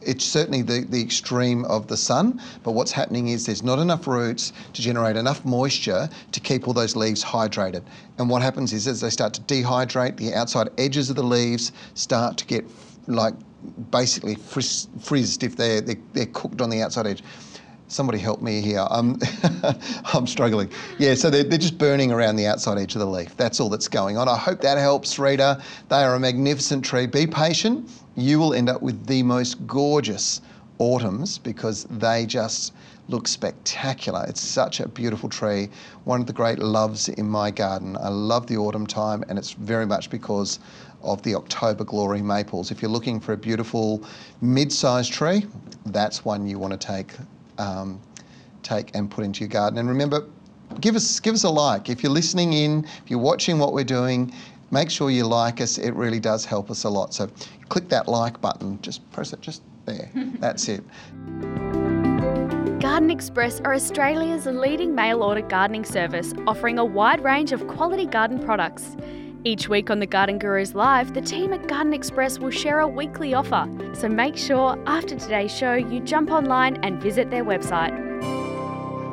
it's 0.06 0.26
certainly 0.26 0.62
the, 0.62 0.86
the 0.90 1.02
extreme 1.02 1.66
of 1.66 1.88
the 1.88 1.98
sun, 1.98 2.42
but 2.64 2.72
what's 2.72 2.92
happening 2.92 3.30
is 3.30 3.46
there's 3.46 3.64
not 3.64 3.80
enough 3.80 4.08
roots 4.08 4.54
to 4.74 4.82
generate 4.82 5.16
enough 5.16 5.44
moisture 5.46 6.10
to 6.32 6.40
keep 6.40 6.68
all 6.68 6.74
those 6.74 6.96
leaves 6.96 7.24
hydrated. 7.24 7.84
And 8.18 8.30
what 8.30 8.42
happens 8.42 8.74
is 8.74 8.88
as 8.88 9.02
they 9.02 9.10
start 9.10 9.34
to 9.36 9.42
dehydrate, 9.42 10.18
the 10.18 10.34
outside 10.34 10.70
edges 10.78 11.10
of 11.10 11.16
the 11.16 11.24
leaves 11.24 11.72
start 11.94 12.38
to 12.38 12.46
get 12.46 12.66
like 13.08 13.34
basically 13.92 14.36
frizz, 14.36 14.88
frizzed 15.02 15.44
if 15.44 15.56
they're, 15.56 15.82
they're, 15.82 15.96
they're 16.14 16.26
cooked 16.28 16.62
on 16.62 16.70
the 16.70 16.82
outside 16.82 17.08
edge 17.08 17.24
somebody 17.88 18.18
help 18.18 18.42
me 18.42 18.60
here. 18.60 18.86
I'm, 18.90 19.20
um, 19.64 19.76
I'm 20.14 20.26
struggling. 20.26 20.72
Yeah, 20.98 21.14
so 21.14 21.30
they're, 21.30 21.44
they're 21.44 21.60
just 21.60 21.78
burning 21.78 22.12
around 22.12 22.38
the 22.38 22.48
outside 22.48 22.80
edge 22.80 22.96
of 22.96 23.00
the 23.00 23.06
leaf. 23.06 23.38
That's 23.38 23.60
all 23.60 23.70
that's 23.70 23.88
going 23.88 24.18
on. 24.18 24.28
I 24.28 24.36
hope 24.36 24.62
that 24.62 24.78
helps, 24.78 25.20
Rita. 25.20 25.62
They 25.90 25.98
are 25.98 26.16
a 26.16 26.20
magnificent 26.20 26.84
tree. 26.84 27.06
Be 27.06 27.28
patient 27.28 27.88
you 28.16 28.40
will 28.40 28.54
end 28.54 28.70
up 28.70 28.82
with 28.82 29.06
the 29.08 29.24
most 29.24 29.66
gorgeous 29.66 30.42
autumns 30.80 31.38
because 31.38 31.86
they 31.86 32.26
just 32.26 32.74
look 33.10 33.28
spectacular. 33.28 34.26
It's 34.28 34.42
such 34.42 34.80
a 34.80 34.88
beautiful 34.88 35.30
tree, 35.30 35.70
one 36.06 36.22
of 36.22 36.28
the 36.28 36.34
great 36.34 36.60
loves 36.60 37.10
in 37.10 37.28
my 37.30 37.52
garden. 37.52 37.98
I 37.98 38.10
love 38.10 38.48
the 38.48 38.58
autumn 38.58 38.88
time, 38.88 39.24
and 39.28 39.38
it's 39.38 39.52
very 39.52 39.86
much 39.86 40.10
because 40.10 40.60
of 41.02 41.22
the 41.24 41.36
October 41.36 41.84
Glory 41.84 42.22
maples. 42.22 42.72
If 42.72 42.82
you're 42.82 42.92
looking 42.92 43.20
for 43.20 43.34
a 43.34 43.38
beautiful 43.38 44.04
mid 44.42 44.72
sized 44.72 45.12
tree, 45.12 45.46
that's 45.88 46.24
one 46.24 46.48
you 46.48 46.58
want 46.58 46.80
to 46.80 46.88
take 46.88 47.14
um, 47.58 48.00
take 48.64 48.96
and 48.96 49.12
put 49.12 49.26
into 49.26 49.42
your 49.42 49.50
garden. 49.50 49.80
And 49.80 49.90
remember, 49.90 50.26
give 50.80 50.96
us 50.96 51.20
give 51.20 51.34
us 51.34 51.44
a 51.44 51.50
like 51.50 51.90
if 51.90 52.04
you're 52.04 52.12
listening 52.12 52.54
in, 52.54 52.86
if 52.86 53.10
you're 53.10 53.20
watching 53.20 53.60
what 53.60 53.74
we're 53.74 53.84
doing. 53.84 54.34
Make 54.74 54.90
sure 54.90 55.12
you 55.12 55.28
like 55.28 55.62
us. 55.62 55.78
It 55.78 55.94
really 55.94 56.20
does 56.20 56.46
help 56.46 56.72
us 56.72 56.84
a 56.84 56.90
lot. 56.90 57.14
So 57.14 57.30
click 57.70 57.90
that 57.90 58.08
like 58.08 58.42
button. 58.42 58.82
Just 58.82 59.08
press 59.12 59.32
it 59.32 59.40
just 59.40 59.62
there. 59.86 60.10
That's 60.40 60.68
it. 60.68 60.84
Garden 62.80 63.12
Express 63.12 63.62
are 63.62 63.76
Australia's 63.76 64.48
leading 64.48 64.96
mail 64.96 65.22
order 65.22 65.44
gardening 65.44 65.86
service, 65.86 66.34
offering 66.48 66.80
a 66.80 66.86
wide 66.86 67.24
range 67.24 67.52
of 67.52 67.68
quality 67.68 68.08
garden 68.08 68.40
products. 68.40 68.98
Each 69.44 69.70
week 69.70 69.92
on 69.92 70.00
the 70.00 70.08
Garden 70.08 70.40
Gurus 70.40 70.74
Live, 70.74 71.14
the 71.14 71.22
team 71.22 71.54
at 71.54 71.68
Garden 71.68 71.94
Express 71.94 72.40
will 72.40 72.50
share 72.50 72.80
a 72.80 72.88
weekly 72.88 73.36
offer. 73.36 73.70
So 73.94 74.10
make 74.10 74.36
sure 74.36 74.82
after 74.88 75.16
today's 75.16 75.56
show 75.56 75.76
you 75.76 76.00
jump 76.00 76.32
online 76.32 76.78
and 76.78 77.00
visit 77.00 77.30
their 77.30 77.46
website. 77.46 78.13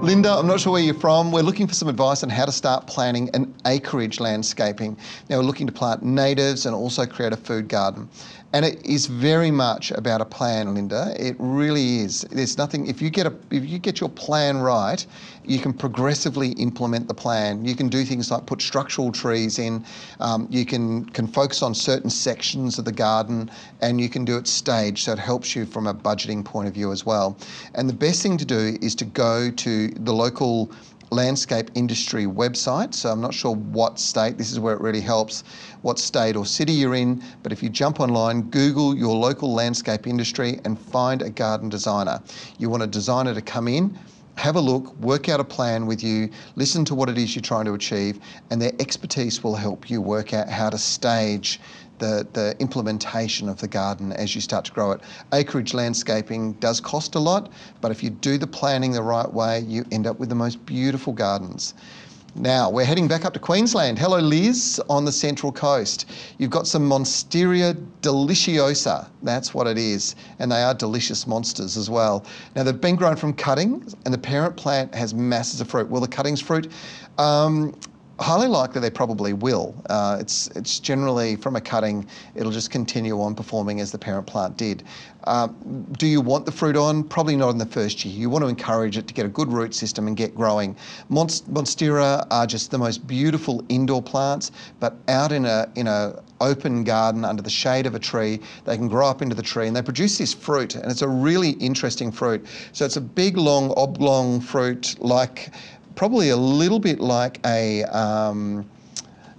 Linda, 0.03 0.31
I'm 0.31 0.47
not 0.47 0.61
sure 0.61 0.73
where 0.73 0.81
you're 0.81 0.95
from. 0.95 1.31
We're 1.31 1.43
looking 1.43 1.67
for 1.67 1.75
some 1.75 1.87
advice 1.87 2.23
on 2.23 2.31
how 2.31 2.47
to 2.47 2.53
start 2.53 2.87
planning 2.87 3.29
an 3.35 3.55
acreage 3.67 4.19
landscaping. 4.19 4.97
Now, 5.29 5.37
we're 5.37 5.45
looking 5.45 5.67
to 5.67 5.73
plant 5.75 6.03
natives 6.03 6.65
and 6.65 6.75
also 6.75 7.05
create 7.05 7.35
a 7.35 7.37
food 7.37 7.69
garden. 7.69 8.09
And 8.55 8.65
it 8.65 8.85
is 8.85 9.05
very 9.07 9.51
much 9.51 9.91
about 9.91 10.23
a 10.23 10.25
plan, 10.25 10.75
Linda. 10.75 11.15
It 11.19 11.37
really 11.39 11.99
is. 11.99 12.23
There's 12.31 12.57
nothing. 12.57 12.87
If 12.87 13.03
you 13.03 13.11
get 13.11 13.27
a, 13.27 13.35
if 13.51 13.67
you 13.67 13.79
get 13.79 14.01
your 14.01 14.09
plan 14.09 14.57
right, 14.57 15.05
you 15.45 15.59
can 15.59 15.73
progressively 15.73 16.51
implement 16.53 17.09
the 17.09 17.15
plan. 17.15 17.65
You 17.65 17.75
can 17.75 17.89
do 17.89 18.05
things 18.05 18.31
like 18.31 18.47
put 18.47 18.61
structural 18.61 19.11
trees 19.11 19.59
in. 19.59 19.85
Um, 20.21 20.47
you 20.51 20.65
can 20.65 21.05
can 21.07 21.27
focus 21.27 21.63
on 21.63 21.75
certain 21.75 22.11
sections 22.11 22.79
of 22.79 22.85
the 22.85 22.93
garden, 22.93 23.51
and 23.81 24.01
you 24.01 24.09
can 24.09 24.25
do 24.25 24.37
it 24.37 24.47
staged, 24.47 25.05
so 25.05 25.13
it 25.13 25.19
helps 25.19 25.57
you 25.57 25.67
from 25.67 25.87
a 25.87 25.95
budgeting 25.95 26.45
point 26.45 26.69
of 26.69 26.75
view 26.75 26.93
as 26.93 27.07
well. 27.07 27.37
And 27.75 27.89
the 27.89 27.95
best 27.95 28.23
thing 28.23 28.37
to 28.39 28.45
do 28.45 28.77
is 28.81 28.95
to 28.97 29.05
go 29.05 29.51
to 29.51 29.89
the 29.89 30.13
local 30.13 30.71
landscape 31.11 31.71
industry 31.75 32.25
website. 32.25 32.95
So 32.95 33.11
I'm 33.11 33.21
not 33.21 33.35
sure 33.35 33.55
what 33.55 33.99
state, 33.99 34.39
this 34.39 34.53
is 34.53 34.61
where 34.61 34.75
it 34.75 34.81
really 34.81 35.01
helps, 35.01 35.43
what 35.83 35.99
state 35.99 36.37
or 36.37 36.47
city 36.47 36.73
you're 36.73 36.95
in. 36.95 37.23
But 37.43 37.53
if 37.53 37.63
you 37.63 37.69
jump 37.69 38.01
online, 38.01 38.43
Google 38.43 38.97
your 38.97 39.17
local 39.17 39.53
landscape 39.53 40.07
industry 40.07 40.61
and 40.65 40.79
find 40.79 41.23
a 41.23 41.31
garden 41.31 41.69
designer. 41.69 42.23
You 42.59 42.71
want 42.71 42.83
a 42.83 42.87
designer 42.87 43.35
to 43.35 43.43
come 43.43 43.69
in. 43.69 43.99
Have 44.37 44.57
a 44.57 44.61
look, 44.61 44.97
work 44.97 45.29
out 45.29 45.41
a 45.41 45.45
plan 45.45 45.87
with 45.87 46.03
you, 46.03 46.31
listen 46.57 46.85
to 46.87 46.95
what 46.95 47.09
it 47.09 47.19
is 47.19 47.35
you're 47.35 47.43
trying 47.43 47.67
to 47.67 47.75
achieve, 47.75 48.19
and 48.51 48.61
their 48.61 48.73
expertise 48.79 49.45
will 49.45 49.55
help 49.55 49.91
you 49.91 50.01
work 50.01 50.33
out 50.33 50.49
how 50.49 50.71
to 50.71 50.79
stage 50.79 51.61
the, 51.99 52.27
the 52.33 52.57
implementation 52.59 53.49
of 53.49 53.61
the 53.61 53.69
garden 53.69 54.13
as 54.13 54.35
you 54.35 54.41
start 54.41 54.65
to 54.65 54.73
grow 54.73 54.93
it. 54.93 55.01
Acreage 55.33 55.75
landscaping 55.75 56.55
does 56.55 56.81
cost 56.81 57.15
a 57.15 57.19
lot, 57.19 57.53
but 57.81 57.91
if 57.91 58.03
you 58.03 58.11
do 58.11 58.39
the 58.39 58.47
planning 58.47 58.93
the 58.93 59.03
right 59.03 59.31
way, 59.31 59.61
you 59.61 59.85
end 59.93 60.07
up 60.07 60.19
with 60.19 60.31
the 60.31 60.35
most 60.35 60.65
beautiful 60.67 61.13
gardens. 61.13 61.75
Now, 62.37 62.71
we're 62.71 62.85
heading 62.85 63.09
back 63.09 63.25
up 63.25 63.33
to 63.33 63.41
Queensland. 63.41 63.99
Hello, 63.99 64.19
Liz, 64.19 64.81
on 64.89 65.05
the 65.05 65.11
Central 65.11 65.51
Coast. 65.51 66.09
You've 66.39 66.51
got 66.51 66.69
some 66.69 66.89
Monstera 66.89 67.75
deliciosa. 68.03 69.09
That's 69.25 69.53
what 69.53 69.67
it 69.67 69.77
is. 69.77 70.15
And 70.39 70.53
they 70.53 70.63
are 70.63 70.73
delicious 70.73 71.27
monsters 71.27 71.77
as 71.77 71.91
well. 71.91 72.25
Now, 72.55 72.63
they've 72.63 72.81
been 72.81 72.95
grown 72.95 73.17
from 73.17 73.33
cuttings, 73.33 73.97
and 74.05 74.15
the 74.15 74.19
parent 74.19 74.57
plant 74.57 74.95
has 74.95 75.13
masses 75.13 75.61
of 75.61 75.69
fruit. 75.69 75.91
Will 75.91 76.01
the 76.01 76.09
cuttings 76.09 76.41
fruit? 76.41 76.71
Um, 77.19 77.75
highly 78.21 78.47
likely 78.47 78.81
they 78.81 78.91
probably 78.91 79.33
will. 79.33 79.75
Uh, 79.89 80.19
it's, 80.21 80.49
it's 80.49 80.79
generally 80.79 81.37
from 81.37 81.57
a 81.57 81.61
cutting, 81.61 82.07
it'll 82.35 82.53
just 82.53 82.71
continue 82.71 83.21
on 83.21 83.35
performing 83.35 83.81
as 83.81 83.91
the 83.91 83.99
parent 83.99 84.27
plant 84.27 84.57
did. 84.57 84.83
Uh, 85.25 85.49
do 85.99 86.07
you 86.07 86.21
want 86.21 86.47
the 86.47 86.53
fruit 86.53 86.77
on? 86.77 87.03
Probably 87.05 87.37
not 87.37 87.51
in 87.51 87.59
the 87.59 87.67
first 87.67 88.05
year. 88.05 88.15
You 88.15 88.31
want 88.31 88.43
to 88.43 88.49
encourage 88.49 88.97
it 88.97 89.07
to 89.07 89.15
get 89.15 89.27
a 89.27 89.29
good 89.29 89.53
root 89.53 89.75
system 89.75 90.07
and 90.07 90.17
get 90.17 90.35
growing. 90.35 90.75
Monst- 91.11 91.49
Monstera 91.51 92.27
are 92.31 92.47
just 92.47 92.71
the 92.71 92.79
most 92.79 93.07
beautiful 93.07 93.65
indoor 93.69 94.03
plants, 94.03 94.51
but 94.81 94.97
out 95.09 95.33
in 95.33 95.45
a 95.45 95.69
in 95.75 95.87
a 95.87 96.23
open 96.41 96.85
garden 96.85 97.25
under 97.25 97.43
the 97.43 97.51
shade 97.51 97.85
of 97.85 97.95
a 97.95 97.99
tree, 97.99 98.41
they 98.65 98.77
can 98.77 98.89
grow 98.89 99.07
up 99.07 99.21
into 99.21 99.35
the 99.35 99.43
tree 99.43 99.67
and 99.67 99.77
they 99.77 99.83
produce 99.83 100.17
this 100.17 100.33
fruit, 100.33 100.75
and 100.75 100.91
it's 100.91 101.03
a 101.03 101.09
really 101.09 101.51
interesting 101.53 102.11
fruit. 102.11 102.47
So 102.73 102.87
it's 102.87 102.97
a 102.97 103.01
big, 103.01 103.37
long, 103.37 103.75
oblong 103.77 104.41
fruit 104.41 104.97
like 105.01 105.51
probably 105.95 106.31
a 106.31 106.37
little 106.37 106.79
bit 106.79 107.01
like 107.01 107.41
a, 107.47 107.85
um, 107.85 108.69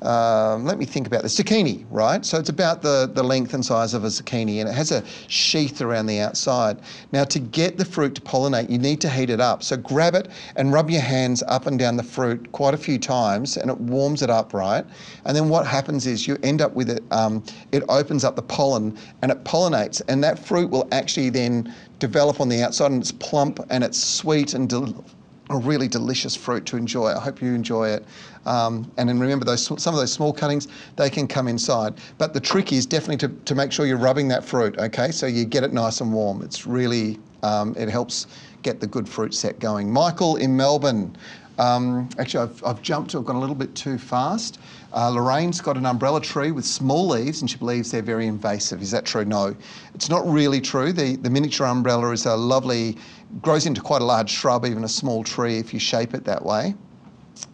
um, 0.02 0.66
let 0.66 0.80
me 0.80 0.86
think 0.86 1.06
about 1.06 1.22
the 1.22 1.28
zucchini, 1.28 1.86
right? 1.92 2.26
So 2.26 2.40
it's 2.40 2.50
about 2.50 2.82
the, 2.82 3.12
the 3.14 3.22
length 3.22 3.54
and 3.54 3.64
size 3.64 3.94
of 3.94 4.04
a 4.04 4.08
zucchini 4.08 4.60
and 4.60 4.68
it 4.68 4.74
has 4.74 4.92
a 4.92 5.04
sheath 5.28 5.80
around 5.80 6.08
the 6.08 6.20
outside. 6.20 6.80
Now, 7.12 7.24
to 7.26 7.38
get 7.38 7.78
the 7.78 7.86
fruit 7.86 8.16
to 8.16 8.22
pollinate, 8.22 8.70
you 8.70 8.80
need 8.80 9.00
to 9.02 9.10
heat 9.10 9.30
it 9.30 9.40
up. 9.40 9.62
So 9.62 9.78
grab 9.78 10.16
it 10.16 10.30
and 10.56 10.74
rub 10.74 10.90
your 10.90 11.02
hands 11.02 11.44
up 11.48 11.68
and 11.68 11.78
down 11.78 11.98
the 11.98 12.04
fruit 12.04 12.52
quite 12.52 12.74
a 12.74 12.78
few 12.78 12.98
times 12.98 13.58
and 13.58 13.70
it 13.70 13.80
warms 13.80 14.24
it 14.24 14.32
up, 14.32 14.56
right? 14.56 14.86
And 15.26 15.38
then 15.38 15.50
what 15.50 15.68
happens 15.68 16.08
is 16.08 16.28
you 16.28 16.38
end 16.42 16.62
up 16.62 16.74
with 16.74 16.90
it, 16.90 17.04
um, 17.12 17.44
it 17.72 17.84
opens 17.88 18.24
up 18.24 18.36
the 18.36 18.42
pollen 18.42 18.98
and 19.22 19.32
it 19.32 19.44
pollinates, 19.44 20.02
and 20.08 20.24
that 20.24 20.40
fruit 20.40 20.72
will 20.72 20.88
actually 20.92 21.30
then 21.30 21.74
develop 22.00 22.42
on 22.42 22.50
the 22.50 22.64
outside 22.64 22.92
and 22.92 23.02
it's 23.02 23.12
plump 23.12 23.60
and 23.70 23.84
it's 23.84 24.04
sweet 24.04 24.56
and 24.56 24.68
delicious 24.68 25.16
a 25.54 25.58
really 25.58 25.88
delicious 25.88 26.36
fruit 26.36 26.66
to 26.68 26.78
enjoy. 26.78 27.08
I 27.08 27.20
hope 27.20 27.42
you 27.42 27.54
enjoy 27.54 27.90
it. 27.90 28.06
Um, 28.46 28.92
and 28.98 29.08
then 29.08 29.20
remember 29.20 29.46
those 29.46 29.66
some 29.66 29.94
of 29.94 30.00
those 30.00 30.12
small 30.12 30.34
cuttings, 30.34 30.68
they 30.96 31.10
can 31.10 31.28
come 31.28 31.48
inside. 31.48 31.96
But 32.18 32.34
the 32.34 32.40
trick 32.40 32.74
is 32.74 32.86
definitely 32.86 33.18
to, 33.28 33.30
to 33.46 33.56
make 33.56 33.72
sure 33.72 33.86
you're 33.86 33.98
rubbing 33.98 34.28
that 34.30 34.44
fruit, 34.44 34.78
okay? 34.78 35.12
So 35.12 35.28
you 35.28 35.46
get 35.46 35.64
it 35.64 35.74
nice 35.74 36.02
and 36.02 36.12
warm. 36.12 36.42
It's 36.42 36.66
really, 36.66 37.20
um, 37.44 37.76
it 37.78 37.90
helps 37.90 38.28
get 38.64 38.80
the 38.80 38.88
good 38.88 39.08
fruit 39.08 39.34
set 39.34 39.60
going. 39.60 39.92
Michael 39.92 40.38
in 40.38 40.56
Melbourne. 40.56 41.16
Um, 41.60 42.10
actually, 42.18 42.50
I've, 42.50 42.64
I've 42.64 42.82
jumped, 42.82 43.14
I've 43.14 43.26
gone 43.26 43.36
a 43.36 43.40
little 43.40 43.56
bit 43.56 43.76
too 43.76 43.98
fast. 43.98 44.58
Uh, 44.94 45.10
Lorraine's 45.10 45.62
got 45.62 45.78
an 45.78 45.86
umbrella 45.86 46.20
tree 46.20 46.52
with 46.52 46.66
small 46.66 47.08
leaves 47.08 47.42
and 47.42 47.50
she 47.50 47.58
believes 47.58 47.92
they're 47.92 48.02
very 48.02 48.26
invasive. 48.26 48.82
Is 48.82 48.92
that 48.92 49.06
true? 49.06 49.26
No. 49.26 49.56
It's 49.94 50.10
not 50.10 50.28
really 50.28 50.60
true. 50.60 50.92
The, 50.92 51.18
the 51.18 51.30
miniature 51.30 51.68
umbrella 51.68 52.12
is 52.12 52.26
a 52.26 52.36
lovely, 52.36 52.98
grows 53.42 53.66
into 53.66 53.82
quite 53.82 54.02
a 54.02 54.06
large 54.06 54.30
shrub, 54.30 54.66
even 54.66 54.84
a 54.84 54.90
small 54.90 55.24
tree 55.24 55.58
if 55.58 55.74
you 55.74 55.80
shape 55.80 56.14
it 56.14 56.26
that 56.26 56.44
way. 56.46 56.76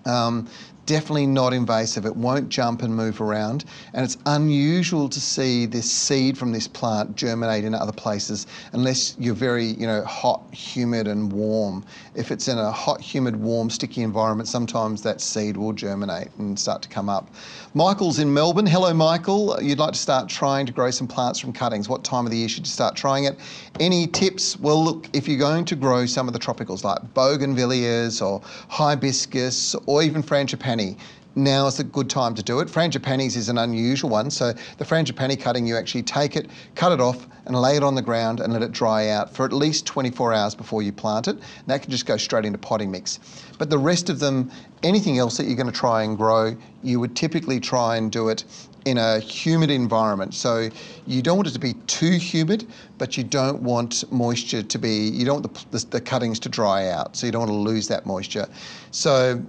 Um, 0.06 0.48
definitely 0.88 1.28
not 1.28 1.54
invasive. 1.54 2.06
It 2.06 2.16
won't 2.16 2.50
jump 2.50 2.82
and 2.82 2.96
move 2.96 3.22
around. 3.22 3.66
And 3.94 4.04
it's 4.04 4.18
unusual 4.26 5.10
to 5.10 5.20
see 5.20 5.68
this 5.68 5.92
seed 5.92 6.38
from 6.38 6.52
this 6.52 6.68
plant 6.68 7.16
germinate 7.16 7.66
in 7.66 7.76
other 7.76 7.92
places 7.92 8.48
unless 8.72 9.16
you're 9.20 9.36
very, 9.36 9.66
you 9.66 9.86
know, 9.86 10.04
hot, 10.06 10.42
humid 10.52 11.08
and 11.08 11.32
warm. 11.32 11.86
If 12.16 12.32
it's 12.32 12.48
in 12.48 12.58
a 12.58 12.72
hot, 12.72 13.02
humid, 13.02 13.36
warm, 13.36 13.70
sticky 13.70 14.02
environment, 14.02 14.48
sometimes 14.48 15.04
that 15.04 15.22
seed 15.22 15.58
will 15.58 15.74
germinate 15.74 16.30
and 16.40 16.58
start 16.58 16.82
to 16.84 16.90
come 16.90 17.10
up. 17.10 17.30
Michael's 17.74 18.20
in 18.20 18.34
Melbourne. 18.34 18.66
Hello, 18.66 18.94
Michael. 18.94 19.62
You'd 19.62 19.80
like 19.80 19.94
to 19.94 20.00
start 20.00 20.30
trying 20.30 20.66
to 20.66 20.72
grow 20.72 20.90
some 20.90 21.08
plants 21.08 21.38
from 21.38 21.52
cuttings. 21.52 21.90
What 21.90 22.06
time 22.06 22.26
of 22.26 22.32
the 22.32 22.38
year 22.38 22.50
should 22.50 22.66
you 22.66 22.72
start 22.72 22.96
trying 22.96 23.26
it? 23.26 23.38
Any 23.80 24.08
tips? 24.08 24.58
Well, 24.58 24.84
look, 24.84 25.10
if 25.14 25.28
you're 25.28 25.38
going 25.38 25.66
to 25.66 25.76
grow 25.76 26.06
some 26.06 26.28
of 26.28 26.34
the 26.34 26.40
tropicals 26.40 26.86
like 26.86 27.00
bougainvilleas 27.14 28.26
or 28.26 28.42
hibiscus 28.70 29.76
or 29.86 30.02
even 30.02 30.24
frangipani, 30.24 30.77
frangipani. 30.78 30.98
Now 31.36 31.68
is 31.68 31.80
a 31.80 31.84
good 31.84 32.10
time 32.10 32.34
to 32.34 32.42
do 32.42 32.60
it. 32.62 32.68
Frangipanis 32.68 33.38
is 33.38 33.48
an 33.48 33.60
unusual 33.60 34.10
one. 34.10 34.32
So 34.32 34.54
the 34.78 34.86
frangipani 34.86 35.40
cutting, 35.40 35.68
you 35.68 35.78
actually 35.78 36.02
take 36.02 36.36
it, 36.36 36.50
cut 36.74 36.92
it 36.92 37.00
off, 37.00 37.28
and 37.46 37.56
lay 37.56 37.78
it 37.78 37.84
on 37.84 37.94
the 37.94 38.02
ground 38.02 38.40
and 38.40 38.52
let 38.52 38.64
it 38.64 38.72
dry 38.72 39.10
out 39.10 39.34
for 39.34 39.46
at 39.46 39.54
least 39.54 39.86
24 39.86 40.34
hours 40.34 40.56
before 40.56 40.82
you 40.82 40.92
plant 40.92 41.28
it. 41.28 41.36
And 41.36 41.68
that 41.68 41.84
can 41.84 41.92
just 41.92 42.08
go 42.08 42.18
straight 42.18 42.44
into 42.44 42.58
potting 42.58 42.90
mix. 42.90 43.20
But 43.60 43.70
the 43.70 43.78
rest 43.78 44.10
of 44.10 44.18
them, 44.20 44.52
anything 44.82 45.20
else 45.20 45.38
that 45.38 45.46
you're 45.46 45.56
going 45.56 45.72
to 45.72 45.80
try 45.80 46.02
and 46.02 46.18
grow, 46.18 46.58
you 46.82 47.00
would 47.00 47.16
typically 47.16 47.60
try 47.60 47.98
and 47.98 48.12
do 48.12 48.30
it 48.30 48.44
in 48.88 48.98
a 48.98 49.20
humid 49.20 49.70
environment. 49.70 50.34
So 50.34 50.70
you 51.06 51.22
don't 51.22 51.36
want 51.36 51.50
it 51.50 51.52
to 51.52 51.60
be 51.60 51.74
too 51.88 52.12
humid, 52.12 52.66
but 52.98 53.18
you 53.18 53.24
don't 53.26 53.62
want 53.62 54.10
moisture 54.14 54.64
to 54.64 54.80
be, 54.80 55.10
you 55.10 55.26
don't 55.26 55.44
want 55.44 55.72
the, 55.72 55.86
the, 55.90 56.00
cuttings 56.00 56.40
to 56.40 56.50
dry 56.50 56.88
out. 56.88 57.18
So 57.18 57.26
you 57.26 57.34
don't 57.34 57.42
want 57.42 57.52
to 57.52 57.58
lose 57.58 57.90
that 57.90 58.06
moisture. 58.06 58.48
So 58.92 59.44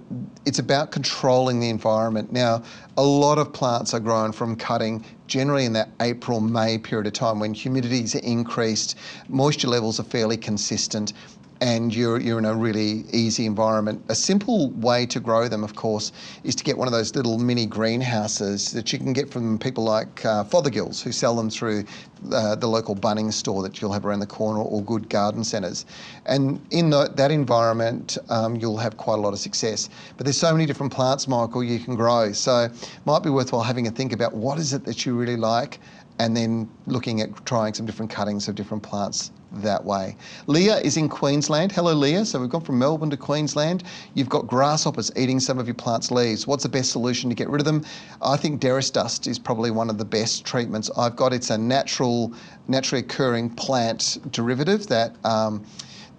it's 0.45 0.59
about 0.59 0.91
controlling 0.91 1.61
the 1.61 1.69
environment. 1.69 2.33
Now, 2.33 2.63
a 2.97 3.01
lot 3.01 3.37
of 3.37 3.53
plants 3.53 3.93
are 3.93 4.01
grown 4.01 4.33
from 4.33 4.57
cutting 4.57 5.05
generally 5.27 5.63
in 5.63 5.71
that 5.71 5.89
April, 6.01 6.41
May 6.41 6.77
period 6.77 7.07
of 7.07 7.13
time 7.13 7.39
when 7.39 7.53
humidity 7.53 8.01
is 8.01 8.15
increased, 8.15 8.97
moisture 9.29 9.69
levels 9.69 10.01
are 10.01 10.03
fairly 10.03 10.35
consistent 10.35 11.13
and 11.61 11.93
you're, 11.93 12.19
you're 12.19 12.39
in 12.39 12.45
a 12.45 12.55
really 12.55 13.03
easy 13.11 13.45
environment. 13.45 14.03
A 14.09 14.15
simple 14.15 14.69
way 14.71 15.05
to 15.07 15.19
grow 15.19 15.47
them, 15.47 15.63
of 15.63 15.75
course, 15.75 16.11
is 16.43 16.55
to 16.55 16.63
get 16.63 16.77
one 16.77 16.87
of 16.87 16.91
those 16.91 17.15
little 17.15 17.37
mini 17.37 17.65
greenhouses 17.65 18.71
that 18.71 18.93
you 18.93 18.99
can 18.99 19.11
get 19.11 19.29
from 19.29 19.59
people 19.59 19.83
like 19.83 20.25
uh, 20.25 20.43
Fothergills, 20.45 21.01
who 21.01 21.11
sell 21.11 21.35
them 21.35 21.49
through 21.49 21.83
uh, 22.31 22.55
the 22.55 22.67
local 22.67 22.95
Bunnings 22.95 23.33
store 23.33 23.61
that 23.63 23.81
you'll 23.81 23.91
have 23.91 24.05
around 24.05 24.19
the 24.19 24.27
corner 24.27 24.61
or 24.61 24.81
good 24.83 25.09
garden 25.09 25.43
centres. 25.43 25.85
And 26.25 26.61
in 26.71 26.89
the, 26.89 27.11
that 27.15 27.31
environment, 27.31 28.17
um, 28.29 28.55
you'll 28.55 28.77
have 28.77 28.95
quite 28.95 29.19
a 29.19 29.21
lot 29.21 29.33
of 29.33 29.39
success. 29.39 29.89
But 30.15 30.25
there's 30.25 30.37
so 30.37 30.51
many 30.51 30.65
different 30.65 30.93
plants, 30.93 31.27
Michael, 31.27 31.63
you 31.63 31.79
can 31.79 31.95
grow. 31.95 32.31
So 32.31 32.65
it 32.65 32.89
might 33.05 33.23
be 33.23 33.29
worthwhile 33.29 33.63
having 33.63 33.87
a 33.87 33.91
think 33.91 34.13
about 34.13 34.33
what 34.33 34.59
is 34.59 34.73
it 34.73 34.85
that 34.85 35.05
you 35.05 35.15
really 35.15 35.37
like 35.37 35.79
and 36.19 36.35
then 36.35 36.69
looking 36.85 37.21
at 37.21 37.45
trying 37.45 37.73
some 37.73 37.85
different 37.85 38.11
cuttings 38.11 38.47
of 38.47 38.55
different 38.55 38.83
plants 38.83 39.31
that 39.51 39.83
way. 39.83 40.15
Leah 40.47 40.77
is 40.77 40.97
in 40.97 41.09
Queensland. 41.09 41.71
Hello, 41.71 41.93
Leah. 41.93 42.25
So 42.25 42.39
we've 42.39 42.49
gone 42.49 42.61
from 42.61 42.79
Melbourne 42.79 43.09
to 43.09 43.17
Queensland. 43.17 43.83
You've 44.13 44.29
got 44.29 44.47
grasshoppers 44.47 45.11
eating 45.15 45.39
some 45.39 45.59
of 45.59 45.67
your 45.67 45.75
plant's 45.75 46.11
leaves. 46.11 46.47
What's 46.47 46.63
the 46.63 46.69
best 46.69 46.91
solution 46.91 47.29
to 47.29 47.35
get 47.35 47.49
rid 47.49 47.61
of 47.61 47.65
them? 47.65 47.83
I 48.21 48.37
think 48.37 48.61
Derris 48.61 48.91
dust 48.91 49.27
is 49.27 49.39
probably 49.39 49.71
one 49.71 49.89
of 49.89 49.97
the 49.97 50.05
best 50.05 50.45
treatments 50.45 50.89
I've 50.97 51.15
got. 51.15 51.33
It's 51.33 51.49
a 51.49 51.57
natural, 51.57 52.33
naturally 52.67 53.01
occurring 53.01 53.49
plant 53.51 54.17
derivative 54.31 54.87
that. 54.87 55.15
Um, 55.25 55.65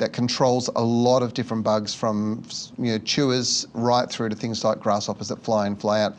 that 0.01 0.13
controls 0.13 0.69
a 0.75 0.83
lot 0.83 1.23
of 1.23 1.33
different 1.35 1.63
bugs 1.63 1.95
from 1.95 2.43
you 2.79 2.93
know, 2.93 2.99
chewers 2.99 3.67
right 3.75 4.11
through 4.11 4.29
to 4.29 4.35
things 4.35 4.65
like 4.65 4.81
grasshoppers 4.81 5.29
that 5.29 5.43
fly 5.43 5.67
in, 5.67 5.77
fly 5.77 6.03
out 6.03 6.17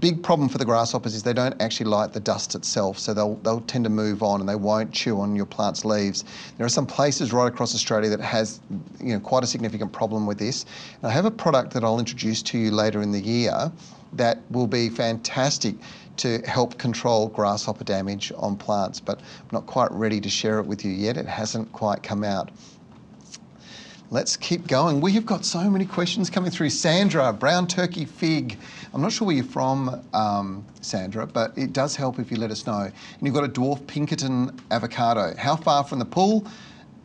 big 0.00 0.22
problem 0.22 0.50
for 0.50 0.58
the 0.58 0.64
grasshoppers 0.66 1.14
is 1.14 1.22
they 1.22 1.32
don't 1.32 1.60
actually 1.62 1.86
like 1.86 2.12
the 2.12 2.20
dust 2.20 2.54
itself, 2.54 2.98
so 2.98 3.14
they'll, 3.14 3.36
they'll 3.36 3.62
tend 3.62 3.84
to 3.84 3.90
move 3.90 4.22
on 4.22 4.40
and 4.40 4.46
they 4.46 4.54
won't 4.54 4.92
chew 4.92 5.18
on 5.18 5.34
your 5.34 5.46
plant's 5.46 5.82
leaves. 5.82 6.24
There 6.58 6.66
are 6.66 6.70
some 6.70 6.86
places 6.86 7.32
right 7.32 7.48
across 7.48 7.74
Australia 7.74 8.10
that 8.10 8.20
has 8.20 8.60
you 9.00 9.14
know, 9.14 9.20
quite 9.20 9.44
a 9.44 9.46
significant 9.46 9.92
problem 9.92 10.26
with 10.26 10.38
this. 10.38 10.66
And 11.00 11.10
I 11.10 11.14
have 11.14 11.24
a 11.24 11.30
product 11.30 11.72
that 11.72 11.84
I'll 11.84 11.98
introduce 11.98 12.42
to 12.42 12.58
you 12.58 12.70
later 12.70 13.00
in 13.00 13.12
the 13.12 13.20
year 13.20 13.72
that 14.12 14.38
will 14.50 14.66
be 14.66 14.90
fantastic 14.90 15.74
to 16.18 16.38
help 16.46 16.76
control 16.78 17.28
grasshopper 17.28 17.84
damage 17.84 18.30
on 18.36 18.56
plants, 18.56 19.00
but 19.00 19.18
I'm 19.18 19.48
not 19.52 19.66
quite 19.66 19.90
ready 19.90 20.20
to 20.20 20.28
share 20.28 20.58
it 20.58 20.66
with 20.66 20.84
you 20.84 20.92
yet. 20.92 21.16
It 21.16 21.26
hasn't 21.26 21.72
quite 21.72 22.02
come 22.02 22.24
out. 22.24 22.50
Let's 24.10 24.36
keep 24.36 24.66
going. 24.66 25.00
We 25.00 25.12
have 25.12 25.24
got 25.24 25.46
so 25.46 25.68
many 25.70 25.86
questions 25.86 26.28
coming 26.28 26.50
through. 26.50 26.70
Sandra, 26.70 27.32
brown 27.32 27.66
turkey 27.66 28.04
fig. 28.04 28.58
I'm 28.92 29.00
not 29.00 29.12
sure 29.12 29.26
where 29.26 29.34
you're 29.34 29.44
from, 29.44 30.04
um, 30.12 30.64
Sandra, 30.82 31.26
but 31.26 31.56
it 31.56 31.72
does 31.72 31.96
help 31.96 32.18
if 32.18 32.30
you 32.30 32.36
let 32.36 32.50
us 32.50 32.66
know. 32.66 32.82
And 32.82 32.92
you've 33.22 33.34
got 33.34 33.44
a 33.44 33.48
dwarf 33.48 33.84
Pinkerton 33.86 34.60
avocado. 34.70 35.34
How 35.38 35.56
far 35.56 35.84
from 35.84 35.98
the 35.98 36.04
pool 36.04 36.46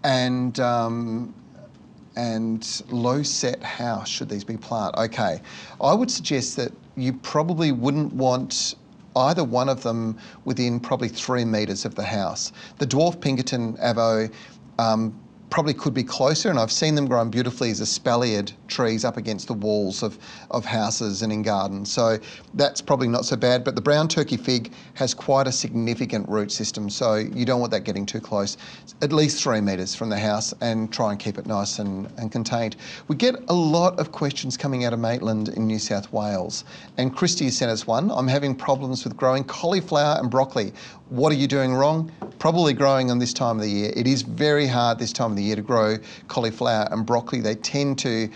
and 0.03 0.59
um, 0.59 1.33
and 2.17 2.83
low 2.89 3.23
set 3.23 3.63
house 3.63 4.09
should 4.09 4.27
these 4.27 4.43
be 4.43 4.57
planted? 4.57 4.99
Okay, 4.99 5.41
I 5.79 5.93
would 5.93 6.11
suggest 6.11 6.57
that 6.57 6.73
you 6.97 7.13
probably 7.13 7.71
wouldn't 7.71 8.13
want 8.13 8.75
either 9.15 9.45
one 9.45 9.69
of 9.69 9.81
them 9.83 10.17
within 10.43 10.81
probably 10.81 11.07
three 11.07 11.45
metres 11.45 11.85
of 11.85 11.95
the 11.95 12.03
house. 12.03 12.51
The 12.77 12.85
dwarf 12.85 13.21
Pinkerton 13.21 13.77
avo 13.77 14.31
um, 14.77 15.17
probably 15.49 15.73
could 15.73 15.93
be 15.93 16.03
closer, 16.03 16.49
and 16.49 16.59
I've 16.59 16.71
seen 16.71 16.95
them 16.95 17.07
grown 17.07 17.29
beautifully 17.29 17.71
as 17.71 17.81
espaliered 17.81 18.51
trees 18.67 19.03
up 19.03 19.17
against 19.17 19.47
the 19.47 19.53
walls 19.53 20.03
of, 20.03 20.17
of 20.51 20.65
houses 20.65 21.21
and 21.21 21.33
in 21.33 21.41
gardens. 21.41 21.91
So 21.91 22.19
that's 22.53 22.81
probably 22.81 23.07
not 23.07 23.25
so 23.25 23.35
bad. 23.35 23.63
But 23.63 23.75
the 23.75 23.81
brown 23.81 24.07
turkey 24.07 24.37
fig 24.37 24.71
has 24.93 25.13
quite 25.13 25.47
a 25.47 25.51
significant 25.51 26.29
root 26.29 26.51
system, 26.51 26.89
so 26.89 27.15
you 27.15 27.45
don't 27.45 27.59
want 27.59 27.71
that 27.71 27.83
getting 27.83 28.05
too 28.05 28.19
close. 28.19 28.57
At 29.01 29.11
least 29.11 29.43
three 29.43 29.61
metres 29.61 29.95
from 29.95 30.09
the 30.09 30.19
house, 30.19 30.53
and 30.61 30.91
try 30.91 31.11
and 31.11 31.19
keep 31.19 31.37
it 31.37 31.45
nice 31.45 31.79
and, 31.79 32.11
and 32.17 32.31
contained. 32.31 32.75
We 33.07 33.15
get 33.15 33.35
a 33.47 33.53
lot 33.53 33.99
of 33.99 34.11
questions 34.11 34.57
coming 34.57 34.85
out 34.85 34.93
of 34.93 34.99
Maitland 34.99 35.49
in 35.49 35.65
New 35.65 35.79
South 35.79 36.11
Wales, 36.13 36.63
and 36.97 37.15
Christy 37.15 37.49
sent 37.49 37.71
us 37.71 37.87
one. 37.87 38.11
I'm 38.11 38.27
having 38.27 38.55
problems 38.55 39.03
with 39.03 39.17
growing 39.17 39.43
cauliflower 39.43 40.19
and 40.19 40.29
broccoli. 40.29 40.73
What 41.09 41.31
are 41.31 41.35
you 41.35 41.47
doing 41.47 41.73
wrong? 41.73 42.11
Probably 42.37 42.71
growing 42.73 43.07
them 43.07 43.17
this 43.17 43.33
time 43.33 43.55
of 43.55 43.63
the 43.63 43.69
year. 43.69 43.91
It 43.95 44.05
is 44.05 44.21
very 44.21 44.67
hard 44.67 44.99
this 44.99 45.11
time 45.11 45.31
of 45.31 45.37
the 45.37 45.43
year 45.43 45.55
to 45.55 45.61
grow 45.63 45.97
cauliflower 46.27 46.87
and 46.91 47.03
broccoli. 47.03 47.41
They 47.41 47.55
tend 47.55 47.97
to 47.99 48.29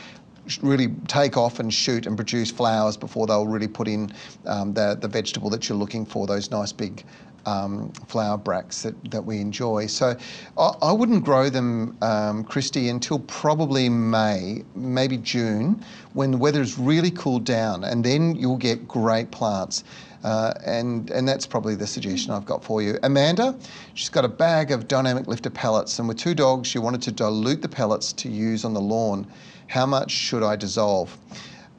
really 0.63 0.87
take 1.07 1.37
off 1.37 1.59
and 1.59 1.71
shoot 1.71 2.07
and 2.07 2.15
produce 2.15 2.49
flowers 2.49 2.97
before 2.97 3.27
they'll 3.27 3.45
really 3.45 3.67
put 3.67 3.87
in 3.87 4.11
um, 4.47 4.73
the, 4.73 4.97
the 4.99 5.07
vegetable 5.07 5.51
that 5.51 5.69
you're 5.69 5.77
looking 5.77 6.03
for, 6.03 6.25
those 6.25 6.49
nice 6.49 6.71
big 6.71 7.03
um, 7.45 7.91
flower 8.07 8.37
bracts 8.37 8.83
that, 8.83 9.11
that 9.11 9.23
we 9.23 9.39
enjoy. 9.39 9.87
So 9.87 10.15
I, 10.57 10.71
I 10.81 10.91
wouldn't 10.91 11.23
grow 11.23 11.49
them, 11.49 11.97
um, 12.01 12.43
Christy, 12.45 12.89
until 12.89 13.19
probably 13.19 13.89
May, 13.89 14.63
maybe 14.75 15.17
June, 15.17 15.83
when 16.13 16.31
the 16.31 16.37
weather 16.37 16.53
weather's 16.53 16.77
really 16.77 17.09
cooled 17.09 17.43
down, 17.43 17.83
and 17.83 18.03
then 18.03 18.35
you'll 18.35 18.57
get 18.57 18.87
great 18.87 19.31
plants. 19.31 19.83
Uh, 20.23 20.53
and, 20.65 21.09
and 21.09 21.27
that's 21.27 21.45
probably 21.45 21.75
the 21.75 21.87
suggestion 21.87 22.31
I've 22.31 22.45
got 22.45 22.63
for 22.63 22.81
you. 22.81 22.97
Amanda, 23.03 23.57
she's 23.95 24.07
got 24.07 24.23
a 24.23 24.29
bag 24.29 24.71
of 24.71 24.87
dynamic 24.87 25.27
lifter 25.27 25.49
pellets, 25.49 25.99
and 25.99 26.07
with 26.07 26.17
two 26.17 26.33
dogs, 26.35 26.69
she 26.69 26.79
wanted 26.79 27.01
to 27.01 27.11
dilute 27.11 27.61
the 27.61 27.67
pellets 27.67 28.13
to 28.13 28.29
use 28.29 28.63
on 28.63 28.73
the 28.73 28.79
lawn. 28.79 29.27
How 29.67 29.85
much 29.85 30.11
should 30.11 30.43
I 30.43 30.55
dissolve? 30.55 31.17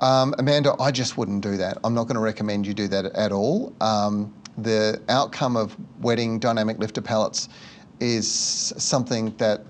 Um, 0.01 0.35
Amanda, 0.39 0.75
I 0.79 0.91
just 0.91 1.17
wouldn't 1.17 1.41
do 1.41 1.57
that. 1.57 1.79
I'm 1.85 1.95
not 1.95 2.05
going 2.05 2.17
to 2.17 2.21
recommend 2.21 2.67
you 2.67 2.75
do 2.75 2.89
that 2.89 3.07
at 3.07 3.33
all. 3.33 3.73
Um, 3.81 4.35
the 4.59 5.01
outcome 5.09 5.57
of 5.57 5.77
wetting 6.01 6.39
dynamic 6.39 6.79
lifter 6.79 7.01
pellets 7.01 7.49
is 8.01 8.29
something 8.77 9.35
that 9.39 9.65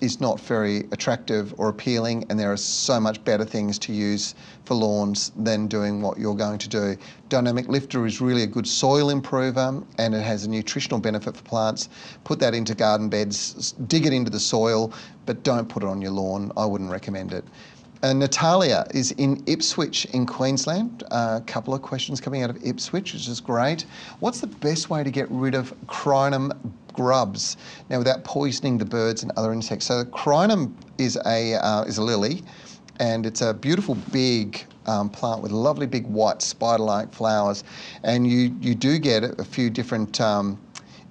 is 0.00 0.20
not 0.20 0.40
very 0.40 0.78
attractive 0.92 1.54
or 1.58 1.68
appealing, 1.68 2.24
and 2.28 2.38
there 2.38 2.50
are 2.50 2.56
so 2.56 2.98
much 2.98 3.22
better 3.24 3.44
things 3.44 3.78
to 3.78 3.92
use 3.92 4.34
for 4.64 4.74
lawns 4.74 5.30
than 5.36 5.66
doing 5.66 6.00
what 6.00 6.18
you're 6.18 6.34
going 6.34 6.58
to 6.58 6.68
do. 6.68 6.96
Dynamic 7.28 7.68
Lifter 7.68 8.06
is 8.06 8.20
really 8.20 8.42
a 8.42 8.46
good 8.46 8.66
soil 8.66 9.10
improver 9.10 9.82
and 9.98 10.14
it 10.14 10.22
has 10.22 10.44
a 10.44 10.50
nutritional 10.50 11.00
benefit 11.00 11.36
for 11.36 11.42
plants. 11.42 11.88
Put 12.24 12.38
that 12.40 12.54
into 12.54 12.74
garden 12.74 13.08
beds, 13.08 13.72
dig 13.72 14.06
it 14.06 14.12
into 14.12 14.30
the 14.30 14.40
soil, 14.40 14.92
but 15.26 15.42
don't 15.42 15.68
put 15.68 15.82
it 15.82 15.86
on 15.86 16.00
your 16.00 16.12
lawn. 16.12 16.50
I 16.56 16.64
wouldn't 16.64 16.90
recommend 16.90 17.32
it. 17.32 17.44
Uh, 18.02 18.14
Natalia 18.14 18.86
is 18.94 19.12
in 19.12 19.42
Ipswich 19.46 20.06
in 20.06 20.24
Queensland. 20.24 21.02
A 21.10 21.14
uh, 21.14 21.40
couple 21.40 21.74
of 21.74 21.82
questions 21.82 22.18
coming 22.18 22.42
out 22.42 22.48
of 22.48 22.56
Ipswich, 22.64 23.12
which 23.12 23.28
is 23.28 23.40
great. 23.40 23.84
What's 24.20 24.40
the 24.40 24.46
best 24.46 24.88
way 24.88 25.04
to 25.04 25.10
get 25.10 25.30
rid 25.30 25.54
of 25.54 25.74
crinum 25.86 26.50
grubs 26.94 27.58
now 27.90 27.98
without 27.98 28.24
poisoning 28.24 28.78
the 28.78 28.86
birds 28.86 29.22
and 29.22 29.32
other 29.36 29.52
insects? 29.52 29.84
So 29.84 30.04
crinum 30.06 30.72
is 30.96 31.18
a 31.26 31.56
uh, 31.56 31.82
is 31.82 31.98
a 31.98 32.02
lily, 32.02 32.42
and 33.00 33.26
it's 33.26 33.42
a 33.42 33.52
beautiful 33.52 33.96
big 34.10 34.64
um, 34.86 35.10
plant 35.10 35.42
with 35.42 35.52
lovely 35.52 35.86
big 35.86 36.06
white 36.06 36.40
spider-like 36.40 37.12
flowers, 37.12 37.64
and 38.02 38.26
you 38.26 38.56
you 38.62 38.74
do 38.74 38.98
get 38.98 39.24
a 39.24 39.44
few 39.44 39.68
different. 39.68 40.22
Um, 40.22 40.58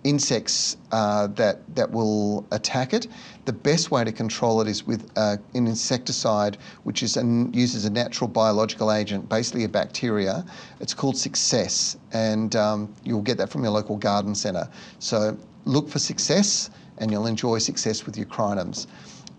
insects 0.04 0.78
uh, 0.92 1.28
that, 1.28 1.60
that 1.76 1.92
will 1.92 2.46
attack 2.52 2.94
it. 2.94 3.08
The 3.46 3.54
best 3.54 3.92
way 3.92 4.04
to 4.04 4.12
control 4.12 4.62
it 4.62 4.68
is 4.68 4.86
with 4.86 5.12
uh, 5.16 5.38
an 5.54 5.68
insecticide, 5.68 6.58
which 6.84 7.04
is 7.04 7.18
an, 7.18 7.54
uses 7.54 7.86
a 7.86 7.90
natural 7.90 8.28
biological 8.28 8.92
agent, 8.92 9.28
basically 9.28 9.64
a 9.66 9.70
bacteria. 9.70 10.46
It's 10.80 10.94
called 10.94 11.18
Success, 11.18 11.98
and 12.14 12.56
um, 12.56 12.94
you'll 13.04 13.22
get 13.22 13.38
that 13.38 13.50
from 13.50 13.64
your 13.64 13.72
local 13.72 13.98
garden 13.98 14.36
centre. 14.36 14.70
So 15.00 15.38
look 15.66 15.90
for 15.90 16.00
Success, 16.00 16.70
and 17.00 17.12
you'll 17.12 17.28
enjoy 17.28 17.58
success 17.60 18.06
with 18.06 18.18
your 18.18 18.28
crinums. 18.28 18.88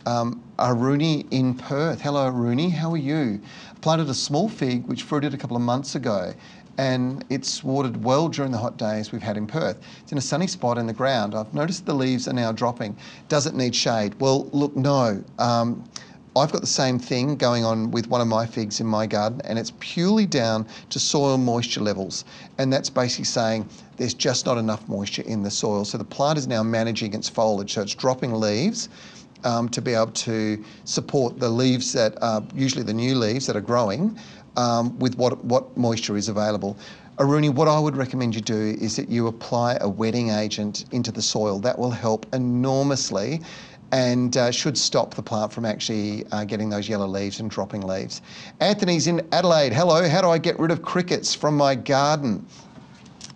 Um, 0.07 0.43
Aruni 0.59 1.27
in 1.31 1.55
Perth. 1.55 2.01
Hello, 2.01 2.31
Aruni. 2.31 2.71
How 2.73 2.91
are 2.91 2.97
you? 2.97 3.41
Planted 3.83 4.09
a 4.09 4.15
small 4.15 4.49
fig 4.49 4.87
which 4.87 5.03
fruited 5.03 5.35
a 5.35 5.37
couple 5.37 5.57
of 5.57 5.63
months 5.63 5.95
ago 5.95 6.33
and 6.81 7.27
it's 7.29 7.63
watered 7.63 8.03
well 8.03 8.27
during 8.27 8.51
the 8.51 8.57
hot 8.57 8.79
days 8.79 9.13
we've 9.13 9.21
had 9.21 9.37
in 9.37 9.47
Perth. 9.47 9.77
It's 10.01 10.13
in 10.13 10.17
a 10.17 10.23
sunny 10.23 10.47
spot 10.47 10.79
in 10.79 10.87
the 10.87 10.95
ground. 10.95 11.35
I've 11.35 11.53
noticed 11.53 11.85
the 11.85 11.93
leaves 11.93 12.27
are 12.27 12.33
now 12.33 12.53
dropping. 12.53 12.97
Does 13.29 13.47
it 13.47 13.53
need 13.53 13.77
shade? 13.77 14.19
Well, 14.19 14.49
look, 14.53 14.75
no. 14.75 15.23
Um, 15.39 15.85
I've 16.35 16.51
got 16.53 16.63
the 16.63 16.67
same 16.67 16.99
thing 16.99 17.37
going 17.37 17.67
on 17.67 17.91
with 17.91 18.09
one 18.09 18.23
of 18.23 18.29
my 18.29 18.47
figs 18.47 18.81
in 18.81 18.87
my 18.87 19.07
garden, 19.07 19.43
and 19.45 19.59
it's 19.59 19.73
purely 19.79 20.25
down 20.25 20.67
to 20.89 20.99
soil 20.99 21.37
moisture 21.37 21.83
levels. 21.83 22.25
And 22.57 22.73
that's 22.73 22.89
basically 22.89 23.27
saying 23.27 23.69
there's 23.99 24.15
just 24.15 24.47
not 24.47 24.57
enough 24.57 24.89
moisture 24.89 25.23
in 25.27 25.43
the 25.43 25.51
soil. 25.51 25.85
So 25.85 25.99
the 25.99 26.05
plant 26.05 26.39
is 26.39 26.47
now 26.47 26.63
managing 26.63 27.13
its 27.13 27.29
foliage, 27.29 27.75
so 27.75 27.83
it's 27.83 27.95
dropping 27.95 28.33
leaves. 28.33 28.89
Um, 29.43 29.71
to 29.71 29.81
be 29.81 29.95
able 29.95 30.13
to 30.13 30.63
support 30.85 31.39
the 31.41 31.49
leaves 31.49 31.95
that 31.95 32.23
are 32.23 32.43
usually 32.55 32.83
the 32.83 32.93
new 32.93 33.15
leaves 33.15 33.47
that 33.47 33.57
are 33.57 33.63
growing 33.63 34.19
um, 34.57 34.99
with 34.99 35.17
what, 35.17 35.43
what 35.45 35.75
moisture 35.77 36.17
is 36.17 36.29
available. 36.29 36.77
Aruni, 37.17 37.51
what 37.51 37.69
I 37.69 37.79
would 37.79 37.97
recommend 37.97 38.35
you 38.35 38.41
do 38.41 38.77
is 38.81 38.97
that 38.97 39.09
you 39.09 39.27
apply 39.27 39.77
a 39.81 39.89
wetting 39.89 40.31
agent 40.31 40.87
into 40.91 41.13
the 41.13 41.23
soil. 41.23 41.59
That 41.59 41.79
will 41.79 41.91
help 41.91 42.27
enormously 42.35 43.41
and 43.93 44.37
uh, 44.37 44.51
should 44.51 44.79
stop 44.79 45.15
the 45.15 45.23
plant 45.23 45.53
from 45.53 45.65
actually 45.65 46.25
uh, 46.33 46.45
getting 46.45 46.71
those 46.71 46.89
yellow 46.89 47.07
leaves 47.07 47.41
and 47.41 47.51
dropping 47.51 47.83
leaves. 47.83 48.23
Anthony's 48.61 49.07
in 49.07 49.27
Adelaide. 49.33 49.73
Hello, 49.73 50.09
how 50.09 50.21
do 50.21 50.29
I 50.29 50.39
get 50.39 50.59
rid 50.59 50.71
of 50.71 50.83
crickets 50.83 51.35
from 51.35 51.57
my 51.57 51.75
garden? 51.75 52.47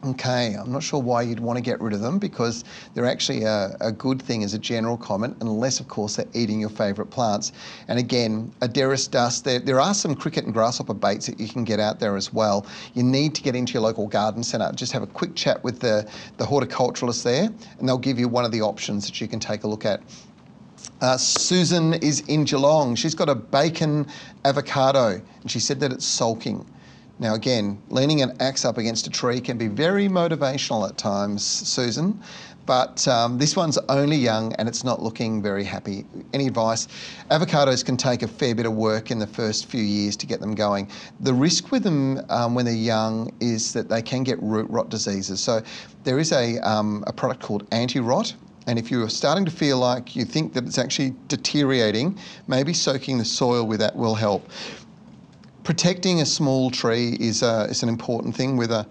Okay, 0.05 0.55
I'm 0.55 0.71
not 0.71 0.83
sure 0.83 1.01
why 1.01 1.23
you'd 1.23 1.41
want 1.41 1.57
to 1.57 1.63
get 1.63 1.81
rid 1.81 1.95
of 1.95 2.01
them 2.01 2.19
because 2.19 2.63
they're 2.93 3.07
actually 3.07 3.45
a, 3.45 3.75
a, 3.81 3.91
good 3.91 4.21
thing 4.21 4.45
as 4.45 4.53
a 4.53 4.59
general 4.59 4.99
comment, 4.99 5.35
unless, 5.41 5.81
of 5.81 5.89
course, 5.89 6.17
they're 6.17 6.27
eating 6.35 6.61
your 6.61 6.69
favourite 6.69 7.11
plants. 7.11 7.53
And 7.89 7.99
again, 7.99 8.53
Derris 8.61 9.11
dust, 9.11 9.47
there, 9.47 9.61
there 9.61 9.81
are 9.81 9.95
some 9.95 10.15
cricket 10.15 10.45
and 10.45 10.53
grasshopper 10.53 10.93
baits 10.93 11.27
that 11.27 11.41
you 11.41 11.49
can 11.49 11.65
get 11.65 11.81
out 11.81 12.01
there 12.01 12.17
as 12.17 12.35
well. 12.35 12.67
You 12.93 13.03
need 13.03 13.35
to 13.37 13.43
get 13.43 13.57
into 13.57 13.73
your 13.73 13.81
local 13.81 14.07
garden 14.07 14.43
centre, 14.43 14.71
just 14.75 14.93
have 14.93 15.03
a 15.03 15.07
quick 15.07 15.35
chat 15.37 15.65
with 15.65 15.81
the, 15.81 16.07
the 16.37 16.45
horticulturalist 16.45 17.23
there, 17.23 17.49
and 17.79 17.89
they'll 17.89 17.97
give 17.97 18.19
you 18.19 18.29
one 18.29 18.45
of 18.45 18.53
the 18.53 18.61
options 18.61 19.07
that 19.07 19.23
you 19.23 19.27
can 19.27 19.41
take 19.41 19.65
a 19.65 19.67
look 19.67 19.87
at. 19.87 20.03
Uh, 21.01 21.17
Susan 21.17 21.95
is 21.95 22.21
in 22.29 22.45
Geelong. 22.45 22.95
She's 22.95 23.15
got 23.15 23.31
a 23.31 23.35
bacon 23.35 24.07
avocado, 24.45 25.23
and 25.41 25.51
she 25.51 25.61
said 25.61 25.81
that 25.81 25.93
it's 25.93 26.05
sulking. 26.05 26.67
Now, 27.19 27.35
again, 27.35 27.81
leaning 27.91 28.23
an 28.23 28.37
axe 28.41 28.65
up 28.65 28.77
against 28.77 29.07
a 29.07 29.11
tree 29.11 29.41
can 29.41 29.57
be 29.57 29.69
very 29.69 30.09
motivational 30.09 30.89
at 30.89 30.99
times, 30.99 31.45
Susan, 31.45 32.21
but 32.67 33.07
um, 33.07 33.39
this 33.39 33.55
one's 33.55 33.79
only 33.89 34.17
young 34.17 34.53
and 34.55 34.69
it's 34.69 34.83
not 34.83 35.01
looking 35.01 35.41
very 35.41 35.63
happy. 35.63 36.07
Any 36.33 36.49
advice? 36.49 36.89
Avocados 37.31 37.85
can 37.85 37.97
take 37.97 38.23
a 38.23 38.29
fair 38.29 38.55
bit 38.55 38.67
of 38.67 38.73
work 38.73 39.13
in 39.13 39.21
the 39.21 39.27
first 39.29 39.67
few 39.67 39.83
years 39.83 40.17
to 40.17 40.27
get 40.27 40.41
them 40.41 40.57
going. 40.57 40.91
The 41.21 41.33
risk 41.33 41.71
with 41.71 41.85
them 41.85 42.21
um, 42.31 42.55
when 42.55 42.65
they're 42.65 42.75
young 42.75 43.33
is 43.39 43.73
that 43.75 43.89
they 43.89 44.03
can 44.03 44.25
get 44.25 44.43
root 44.43 44.69
rot 44.69 44.89
diseases. 44.89 45.41
So 45.41 45.63
there 46.03 46.19
is 46.19 46.33
a, 46.33 46.59
um, 46.69 47.05
a 47.07 47.13
product 47.13 47.43
called 47.43 47.67
anti-rot 47.71 48.35
and 48.67 48.79
if 48.79 48.91
you're 48.91 49.11
starting 49.11 49.45
to 49.45 49.51
feel 49.51 49.77
like 49.77 50.17
you 50.17 50.25
think 50.25 50.55
that 50.55 50.65
it's 50.65 50.79
actually 50.79 51.15
deteriorating, 51.29 52.19
maybe 52.49 52.73
soaking 52.73 53.19
the 53.19 53.25
soil 53.25 53.67
with 53.67 53.81
that 53.81 53.95
will 53.95 54.15
help 54.15 54.49
protecting 55.65 56.21
a 56.21 56.27
small 56.27 56.71
tree 56.71 57.17
is, 57.19 57.43
a, 57.43 57.67
is 57.71 57.83
an 57.83 57.89
important 57.89 58.37
thing 58.37 58.57
with 58.57 58.71
a 58.71 58.87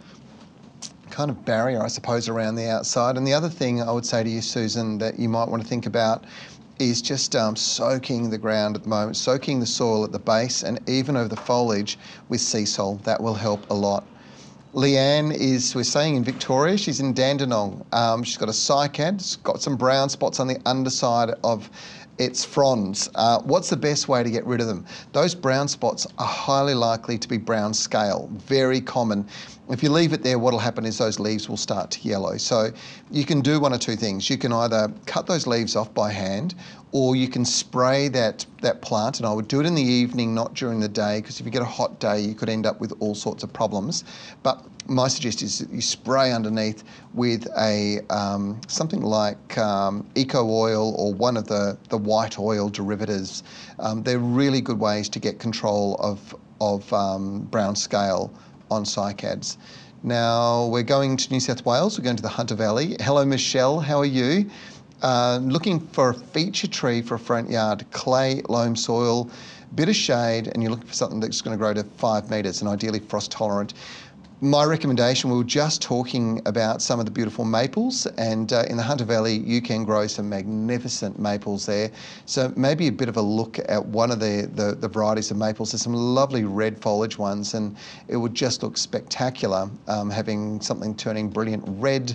kind 1.12 1.30
of 1.30 1.46
barrier, 1.46 1.82
I 1.82 1.88
suppose, 1.88 2.28
around 2.28 2.56
the 2.56 2.68
outside. 2.68 3.16
And 3.16 3.26
the 3.26 3.34
other 3.34 3.50
thing 3.50 3.82
I 3.82 3.92
would 3.92 4.06
say 4.06 4.24
to 4.24 4.30
you, 4.30 4.42
Susan, 4.42 4.98
that 4.98 5.20
you 5.20 5.30
might 5.30 5.48
want 5.48 5.62
to 5.62 5.70
think 5.70 5.86
about 5.86 6.26
is 6.80 7.04
just 7.04 7.36
um, 7.36 7.56
soaking 7.56 8.32
the 8.32 8.38
ground 8.38 8.76
at 8.76 8.84
the 8.84 8.90
moment, 8.90 9.16
soaking 9.16 9.60
the 9.60 9.66
soil 9.66 10.04
at 10.04 10.12
the 10.12 10.20
base 10.20 10.64
and 10.64 10.80
even 10.90 11.16
over 11.16 11.30
the 11.30 11.36
foliage 11.36 12.00
with 12.30 12.42
Seasol. 12.42 13.02
That 13.04 13.22
will 13.22 13.36
help 13.36 13.70
a 13.70 13.74
lot. 13.74 14.06
Leanne 14.74 15.32
is, 15.32 15.76
we're 15.76 15.84
saying 15.84 16.16
in 16.16 16.24
Victoria, 16.24 16.76
she's 16.80 17.00
in 17.00 17.14
Dandenong. 17.14 17.86
Um, 17.92 18.24
she's 18.24 18.38
got 18.38 18.50
a 18.50 18.54
cycad, 18.54 19.16
it's 19.16 19.36
got 19.36 19.62
some 19.62 19.78
brown 19.78 20.10
spots 20.10 20.40
on 20.40 20.48
the 20.48 20.60
underside 20.66 21.36
of 21.44 21.70
its 22.18 22.46
fronds. 22.46 23.10
Uh, 23.16 23.40
what's 23.42 23.70
the 23.70 23.78
best 23.78 24.08
way 24.08 24.24
to 24.24 24.30
get 24.30 24.46
rid 24.46 24.62
of 24.62 24.68
them? 24.68 24.86
Those 25.12 25.36
brown 25.36 25.68
spots 25.68 26.06
are 26.18 26.28
highly 26.28 26.74
likely 26.74 27.18
to 27.18 27.28
be 27.28 27.38
brown 27.38 27.74
scale, 27.74 28.30
very 28.34 28.82
common. 28.82 29.28
If 29.70 29.82
you 29.82 29.90
leave 29.90 30.12
it 30.12 30.24
there, 30.24 30.38
what'll 30.38 30.60
happen 30.60 30.86
is 30.86 30.98
those 30.98 31.20
leaves 31.20 31.48
will 31.48 31.58
start 31.58 31.92
to 31.92 32.08
yellow. 32.08 32.38
So 32.38 32.72
you 33.10 33.24
can 33.24 33.40
do 33.40 33.60
one 33.62 33.74
or 33.74 33.78
two 33.78 33.96
things. 33.96 34.30
You 34.30 34.38
can 34.38 34.52
either 34.52 34.92
cut 35.06 35.26
those 35.26 35.48
leaves 35.48 35.76
off 35.76 35.94
by 35.94 36.12
hand 36.12 36.56
or 36.92 37.16
you 37.16 37.28
can 37.28 37.44
spray 37.44 38.08
that, 38.10 38.46
that 38.62 38.82
plant, 38.82 39.18
and 39.18 39.26
I 39.26 39.34
would 39.34 39.48
do 39.48 39.60
it 39.60 39.66
in 39.66 39.74
the 39.74 39.82
evening, 39.82 40.36
not 40.36 40.54
during 40.54 40.80
the 40.80 40.88
day, 40.88 41.22
because 41.22 41.40
if 41.40 41.46
you 41.46 41.52
get 41.52 41.64
a 41.64 41.66
hot 41.66 42.00
day, 42.00 42.20
you 42.20 42.36
could 42.36 42.50
end 42.50 42.68
up 42.68 42.80
with 42.80 42.94
all 43.00 43.16
sorts 43.16 43.42
of 43.42 43.52
problems. 43.52 44.04
But 44.44 44.64
my 44.88 45.08
suggestion 45.08 45.48
is 45.48 45.58
that 45.60 45.72
you 45.72 45.82
spray 45.82 46.32
underneath 46.32 46.84
with 47.16 47.48
a 47.58 48.02
um, 48.12 48.62
something 48.68 49.02
like 49.02 49.58
um, 49.58 50.06
eco 50.14 50.48
oil 50.48 50.94
or 50.96 51.14
one 51.14 51.36
of 51.36 51.48
the, 51.48 51.78
the 51.90 51.98
white 51.98 52.38
oil 52.38 52.70
derivatives. 52.70 53.44
Um, 53.80 54.04
they're 54.04 54.20
really 54.20 54.62
good 54.62 54.80
ways 54.80 55.10
to 55.10 55.20
get 55.20 55.40
control 55.40 55.96
of, 55.96 56.36
of 56.62 56.92
um, 56.94 57.42
brown 57.46 57.76
scale 57.76 58.32
on 58.74 58.84
cycads. 58.84 59.58
Now 60.02 60.66
we're 60.68 60.84
going 60.84 61.16
to 61.16 61.32
New 61.32 61.40
South 61.40 61.66
Wales, 61.66 61.98
we're 61.98 62.04
going 62.04 62.18
to 62.18 62.24
the 62.24 62.30
Hunter 62.30 62.56
Valley. 62.56 62.98
Hello, 63.00 63.24
Michelle, 63.24 63.80
how 63.80 64.00
are 64.00 64.06
you? 64.06 64.50
Uh, 65.02 65.40
looking 65.44 65.80
for 65.80 66.10
a 66.10 66.14
feature 66.14 66.68
tree 66.68 67.02
for 67.02 67.16
a 67.16 67.20
front 67.20 67.50
yard, 67.50 67.86
clay, 67.92 68.42
loam 68.50 68.76
soil, 68.76 69.30
bit 69.76 69.90
of 69.90 69.96
shade, 69.96 70.48
and 70.48 70.62
you're 70.62 70.72
looking 70.72 70.88
for 70.88 70.94
something 70.94 71.20
that's 71.20 71.42
going 71.42 71.56
to 71.56 71.58
grow 71.58 71.74
to 71.74 71.84
five 71.98 72.30
metres 72.30 72.62
and 72.62 72.70
ideally 72.70 73.00
frost 73.00 73.32
tolerant. 73.32 73.74
My 74.44 74.66
recommendation, 74.66 75.30
we 75.30 75.38
were 75.38 75.46
just 75.46 75.82
talking 75.82 76.42
about 76.46 76.82
some 76.82 77.00
of 77.00 77.06
the 77.06 77.12
beautiful 77.14 77.46
maples, 77.46 78.08
and 78.18 78.52
uh, 78.52 78.66
in 78.70 78.76
the 78.76 78.84
Hunter 78.84 79.06
Valley, 79.06 79.38
you 79.38 79.62
can 79.62 79.86
grow 79.86 80.06
some 80.06 80.28
magnificent 80.28 81.18
maples 81.18 81.66
there. 81.66 81.90
So 82.26 82.52
maybe 82.58 82.88
a 82.88 82.92
bit 82.92 83.08
of 83.08 83.16
a 83.16 83.22
look 83.22 83.58
at 83.70 83.86
one 83.86 84.12
of 84.12 84.20
the, 84.20 84.52
the, 84.54 84.76
the 84.76 84.90
varieties 84.90 85.32
of 85.32 85.38
maples. 85.38 85.72
There's 85.72 85.84
some 85.84 85.94
lovely 85.94 86.44
red 86.44 86.78
foliage 86.82 87.18
ones, 87.18 87.54
and 87.54 87.78
it 88.10 88.18
would 88.18 88.36
just 88.36 88.64
look 88.64 88.76
spectacular 88.76 89.70
um, 89.88 90.10
having 90.10 90.60
something 90.60 90.94
turning 90.94 91.30
brilliant 91.30 91.64
red 91.66 92.14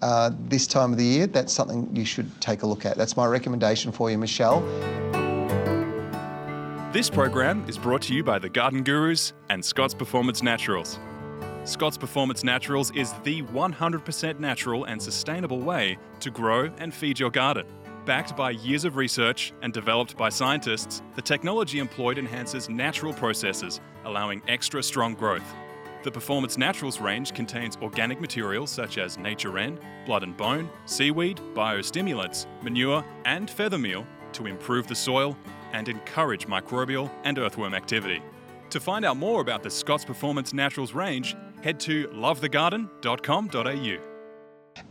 uh, 0.00 0.30
this 0.48 0.66
time 0.66 0.92
of 0.92 0.98
the 0.98 1.04
year, 1.04 1.26
that's 1.26 1.52
something 1.52 1.94
you 1.94 2.06
should 2.06 2.40
take 2.40 2.62
a 2.62 2.66
look 2.66 2.86
at. 2.86 2.96
That's 2.96 3.18
my 3.18 3.26
recommendation 3.26 3.92
for 3.92 4.10
you, 4.10 4.16
Michelle. 4.16 4.62
This 6.94 7.10
program 7.10 7.66
is 7.68 7.76
brought 7.76 8.00
to 8.02 8.14
you 8.14 8.24
by 8.24 8.38
the 8.38 8.48
Garden 8.48 8.82
Gurus 8.82 9.34
and 9.50 9.62
Scott's 9.62 9.92
Performance 9.92 10.42
Naturals. 10.42 10.98
Scott's 11.66 11.98
Performance 11.98 12.44
Naturals 12.44 12.92
is 12.92 13.12
the 13.24 13.42
100% 13.42 14.38
natural 14.38 14.84
and 14.84 15.02
sustainable 15.02 15.58
way 15.58 15.98
to 16.20 16.30
grow 16.30 16.70
and 16.78 16.94
feed 16.94 17.18
your 17.18 17.28
garden. 17.28 17.66
Backed 18.04 18.36
by 18.36 18.52
years 18.52 18.84
of 18.84 18.94
research 18.94 19.52
and 19.62 19.72
developed 19.72 20.16
by 20.16 20.28
scientists, 20.28 21.02
the 21.16 21.22
technology 21.22 21.80
employed 21.80 22.18
enhances 22.18 22.68
natural 22.68 23.12
processes, 23.12 23.80
allowing 24.04 24.42
extra 24.46 24.80
strong 24.80 25.14
growth. 25.14 25.42
The 26.04 26.12
Performance 26.12 26.56
Naturals 26.56 27.00
range 27.00 27.34
contains 27.34 27.76
organic 27.82 28.20
materials 28.20 28.70
such 28.70 28.96
as 28.96 29.18
Nature 29.18 29.58
N, 29.58 29.80
blood 30.06 30.22
and 30.22 30.36
bone, 30.36 30.70
seaweed, 30.84 31.40
biostimulants, 31.52 32.46
manure, 32.62 33.04
and 33.24 33.50
feather 33.50 33.76
meal 33.76 34.06
to 34.34 34.46
improve 34.46 34.86
the 34.86 34.94
soil 34.94 35.36
and 35.72 35.88
encourage 35.88 36.46
microbial 36.46 37.10
and 37.24 37.40
earthworm 37.40 37.74
activity. 37.74 38.22
To 38.70 38.80
find 38.80 39.04
out 39.04 39.16
more 39.16 39.40
about 39.40 39.62
the 39.62 39.70
Scott's 39.70 40.04
Performance 40.04 40.52
Naturals 40.52 40.92
range, 40.92 41.36
head 41.62 41.80
to 41.80 42.08
lovethegarden.com.au. 42.08 44.16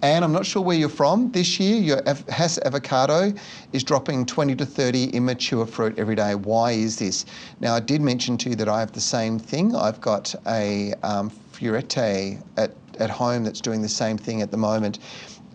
And 0.01 0.25
I'm 0.25 0.31
not 0.31 0.45
sure 0.45 0.61
where 0.61 0.75
you're 0.75 0.89
from. 0.89 1.31
This 1.31 1.59
year, 1.59 1.79
your 1.79 2.01
Hass 2.29 2.57
avocado 2.65 3.33
is 3.71 3.83
dropping 3.83 4.25
20 4.25 4.55
to 4.55 4.65
30 4.65 5.11
immature 5.11 5.65
fruit 5.65 5.97
every 5.99 6.15
day. 6.15 6.35
Why 6.35 6.71
is 6.71 6.97
this? 6.97 7.25
Now, 7.59 7.75
I 7.75 7.79
did 7.79 8.01
mention 8.01 8.37
to 8.39 8.49
you 8.49 8.55
that 8.55 8.67
I 8.67 8.79
have 8.79 8.93
the 8.93 9.01
same 9.01 9.37
thing. 9.37 9.75
I've 9.75 10.01
got 10.01 10.33
a 10.47 10.93
um, 11.03 11.31
Fuerte 11.53 12.41
at, 12.57 12.71
at 12.99 13.09
home 13.09 13.43
that's 13.43 13.61
doing 13.61 13.81
the 13.81 13.89
same 13.89 14.17
thing 14.17 14.41
at 14.41 14.51
the 14.51 14.57
moment 14.57 14.99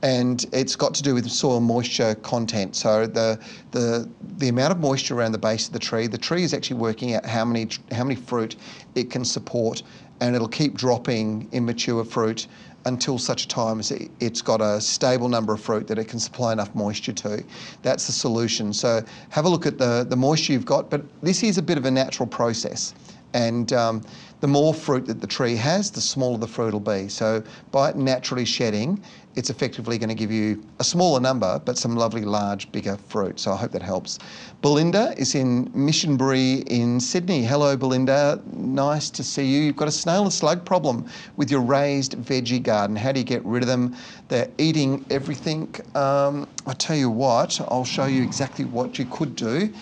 and 0.03 0.47
it's 0.53 0.77
got 0.77 0.95
to 0.95 1.03
do 1.03 1.15
with 1.15 1.31
soil 1.31 1.61
moisture 1.61 2.15
content. 2.17 2.77
So 2.77 3.07
the 3.07 3.39
the 3.71 4.09
the 4.39 4.49
amount 4.49 4.73
of 4.73 4.81
moisture 4.81 5.15
around 5.15 5.33
the 5.33 5.39
base 5.39 5.67
of 5.67 5.73
the 5.73 5.79
tree, 5.79 6.07
the 6.07 6.19
tree 6.19 6.43
is 6.43 6.55
actually 6.55 6.79
working 6.79 7.15
out 7.15 7.27
how 7.27 7.45
many 7.45 7.69
how 7.93 8.05
many 8.05 8.17
fruit 8.17 8.57
it 8.95 9.11
can 9.11 9.25
support, 9.25 9.83
and 10.21 10.35
it'll 10.35 10.49
keep 10.49 10.75
dropping 10.75 11.49
immature 11.53 12.05
fruit 12.05 12.47
until 12.87 13.19
such 13.19 13.49
time 13.49 13.79
as 13.79 13.93
it's 14.21 14.41
got 14.41 14.61
a 14.61 14.81
stable 14.81 15.29
number 15.29 15.53
of 15.53 15.61
fruit 15.61 15.87
that 15.87 15.99
it 15.99 16.07
can 16.07 16.19
supply 16.19 16.53
enough 16.53 16.75
moisture 16.75 17.13
to. 17.13 17.45
That's 17.83 18.07
the 18.07 18.13
solution. 18.13 18.73
So 18.73 19.05
have 19.29 19.45
a 19.45 19.49
look 19.49 19.67
at 19.67 19.77
the, 19.77 20.07
the 20.09 20.17
moisture 20.17 20.55
you've 20.55 20.65
got, 20.65 20.89
but 20.89 21.03
this 21.23 21.43
is 21.43 21.59
a 21.59 21.63
bit 21.63 21.77
of 21.77 21.85
a 21.85 21.91
natural 21.91 22.27
process. 22.27 22.95
And 23.35 23.73
um, 23.75 24.03
the 24.41 24.49
more 24.49 24.73
fruit 24.75 25.07
that 25.07 25.21
the 25.21 25.27
tree 25.27 25.57
has, 25.57 25.91
the 25.91 26.01
smaller 26.01 26.39
the 26.39 26.47
fruit 26.47 26.73
will 26.73 26.81
be. 26.81 27.09
So 27.09 27.43
by 27.71 27.91
it 27.91 27.97
naturally 27.97 28.45
shedding, 28.45 29.03
it's 29.37 29.49
effectively 29.49 29.97
going 29.97 30.09
to 30.09 30.15
give 30.15 30.33
you 30.33 30.63
a 30.81 30.85
smaller 30.85 31.21
number, 31.21 31.61
but 31.65 31.79
some 31.79 31.95
lovely 31.95 32.23
large, 32.23 32.71
bigger 32.73 32.97
fruit. 32.97 33.39
So 33.39 33.53
I 33.53 33.57
hope 33.57 33.71
that 33.73 33.83
helps. 33.83 34.19
Belinda 34.61 35.15
is 35.17 35.37
in 35.37 35.69
Missionbury 35.71 36.67
in 36.67 36.99
Sydney. 36.99 37.45
Hello, 37.45 37.77
Belinda. 37.77 38.43
Nice 38.53 39.09
to 39.11 39.23
see 39.23 39.45
you. 39.45 39.61
You've 39.61 39.77
got 39.77 39.87
a 39.87 39.93
snail 39.93 40.23
and 40.23 40.33
slug 40.33 40.65
problem 40.65 41.07
with 41.37 41.51
your 41.51 41.61
raised 41.61 42.17
veggie 42.17 42.63
garden. 42.63 42.97
How 42.97 43.13
do 43.13 43.21
you 43.21 43.25
get 43.25 43.45
rid 43.45 43.63
of 43.63 43.69
them? 43.69 43.95
They're 44.29 44.51
eating 44.59 45.05
everything. 45.11 45.73
Um, 45.95 46.49
I 46.67 46.73
tell 46.73 46.97
you 46.97 47.11
what, 47.11 47.61
I'll 47.69 47.85
show 47.85 48.07
you 48.07 48.23
exactly 48.23 48.65
what 48.65 48.99
you 48.99 49.05
could 49.05 49.37
do. 49.37 49.73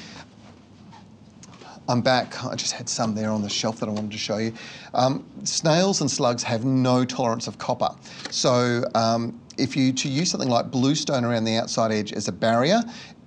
I'm 1.89 2.03
back. 2.03 2.45
I 2.45 2.55
just 2.55 2.73
had 2.75 2.87
some 2.87 3.15
there 3.15 3.31
on 3.31 3.41
the 3.41 3.49
shelf 3.49 3.81
that 3.81 3.89
I 3.89 3.93
wanted 3.93 4.13
to 4.13 4.19
show 4.19 4.37
you. 4.37 4.53
Um, 4.93 5.25
snails 5.45 6.03
and 6.03 6.11
slugs 6.11 6.43
have 6.43 6.67
no 6.67 7.07
tolerance 7.07 7.47
of 7.47 7.57
copper. 7.57 7.89
So 8.31 8.85
um, 8.95 9.41
if 9.57 9.75
you 9.75 9.95
to 9.95 10.09
use 10.09 10.31
something 10.31 10.51
like 10.51 10.71
bluestone 10.71 11.25
around 11.25 11.45
the 11.45 11.57
outside 11.57 11.91
edge 11.91 12.13
as 12.13 12.29
a 12.29 12.33
barrier, 12.33 12.83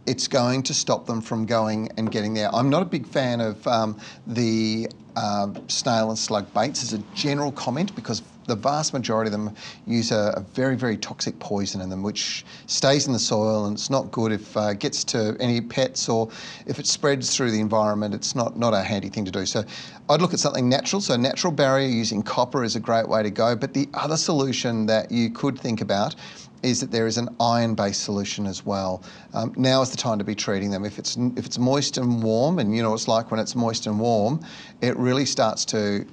it's 0.06 0.28
going 0.28 0.62
to 0.64 0.76
stop 0.76 1.08
them 1.08 1.22
from 1.22 1.48
going 1.48 1.90
and 1.98 2.12
getting 2.12 2.36
there. 2.36 2.54
I'm 2.54 2.70
not 2.70 2.84
a 2.84 2.86
big 2.86 3.08
fan 3.08 3.42
of 3.42 3.66
um, 3.68 4.00
the 4.28 4.88
uh, 5.16 5.50
snail 5.68 6.10
and 6.10 6.18
slug 6.18 6.54
baits 6.54 6.84
as 6.84 6.94
a 6.94 7.00
general 7.16 7.52
comment 7.52 7.96
because 7.96 8.22
the 8.46 8.56
vast 8.56 8.94
majority 8.94 9.28
of 9.28 9.32
them 9.32 9.56
use 9.86 10.12
a, 10.12 10.34
a, 10.36 10.42
very, 10.42 10.76
very 10.76 10.98
toxic 10.98 11.38
poison 11.40 11.82
in 11.82 11.90
them, 11.90 12.04
which 12.04 12.46
stays 12.68 13.08
in 13.08 13.14
the 13.14 13.20
soil 13.20 13.66
and 13.66 13.76
it's 13.76 13.90
not 13.90 14.12
good 14.12 14.32
if 14.32 14.56
uh, 14.58 14.70
it 14.72 14.80
gets 14.80 15.04
to 15.04 15.36
any 15.40 15.62
pets 15.62 16.10
or 16.10 16.30
if 16.66 16.80
it 16.80 16.88
spreads 16.88 17.36
through 17.36 17.52
the 17.52 17.60
environment. 17.60 18.14
It's 18.14 18.36
not, 18.36 18.58
not 18.58 18.74
a 18.74 18.82
handy 18.82 19.10
thing 19.10 19.26
to 19.26 19.32
do. 19.32 19.46
So 19.46 19.64
I'd 20.10 20.22
look 20.22 20.34
at 20.34 20.40
something 20.40 20.68
natural. 20.68 21.02
So 21.02 21.16
natural 21.16 21.54
barrier 21.54 21.88
using 21.88 22.24
copper 22.24 22.64
is 22.64 22.76
a 22.76 22.80
great 22.80 23.08
way 23.08 23.24
to 23.24 23.30
go. 23.30 23.56
But 23.56 23.74
the 23.74 23.88
other 23.94 24.18
solution 24.18 24.86
that 24.88 25.12
you 25.12 25.30
could 25.30 25.58
think 25.58 25.82
about 25.82 26.16
is 26.64 26.80
that 26.80 26.92
there 26.92 27.08
is 27.08 27.18
an 27.18 27.30
iron-based 27.40 28.04
solution 28.04 28.46
as 28.46 28.66
well. 28.66 29.04
Um, 29.34 29.54
now 29.58 29.82
is 29.82 29.90
the 29.90 29.98
time 29.98 30.18
to 30.20 30.24
be 30.24 30.36
treating 30.36 30.70
them. 30.70 30.86
If 30.86 31.00
it's 31.00 31.18
if 31.36 31.46
it's 31.46 31.58
moist 31.58 31.98
and 31.98 32.22
warm, 32.22 32.60
and 32.60 32.76
you 32.76 32.84
know 32.84 32.94
it's 32.94 33.08
like 33.08 33.32
when 33.32 33.40
it's 33.40 33.56
moist 33.56 33.88
and 33.88 34.00
warm, 34.00 34.46
it 34.82 34.96
really 34.98 35.26
starts 35.26 35.66
to 35.66 36.06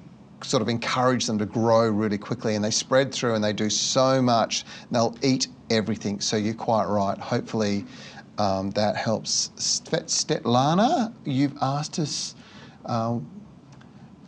sort 0.42 0.62
of 0.62 0.68
encourage 0.68 1.26
them 1.26 1.38
to 1.38 1.46
grow 1.46 1.88
really 1.88 2.18
quickly 2.18 2.54
and 2.54 2.64
they 2.64 2.70
spread 2.70 3.12
through 3.12 3.34
and 3.34 3.42
they 3.42 3.52
do 3.52 3.68
so 3.70 4.22
much. 4.22 4.64
They'll 4.90 5.16
eat 5.22 5.48
everything. 5.70 6.20
So 6.20 6.36
you're 6.36 6.54
quite 6.54 6.86
right. 6.86 7.18
Hopefully 7.18 7.84
um, 8.38 8.70
that 8.70 8.96
helps. 8.96 9.50
Svetlana, 9.56 11.12
you've 11.24 11.56
asked 11.60 11.98
us. 11.98 12.34
Uh, 12.86 13.18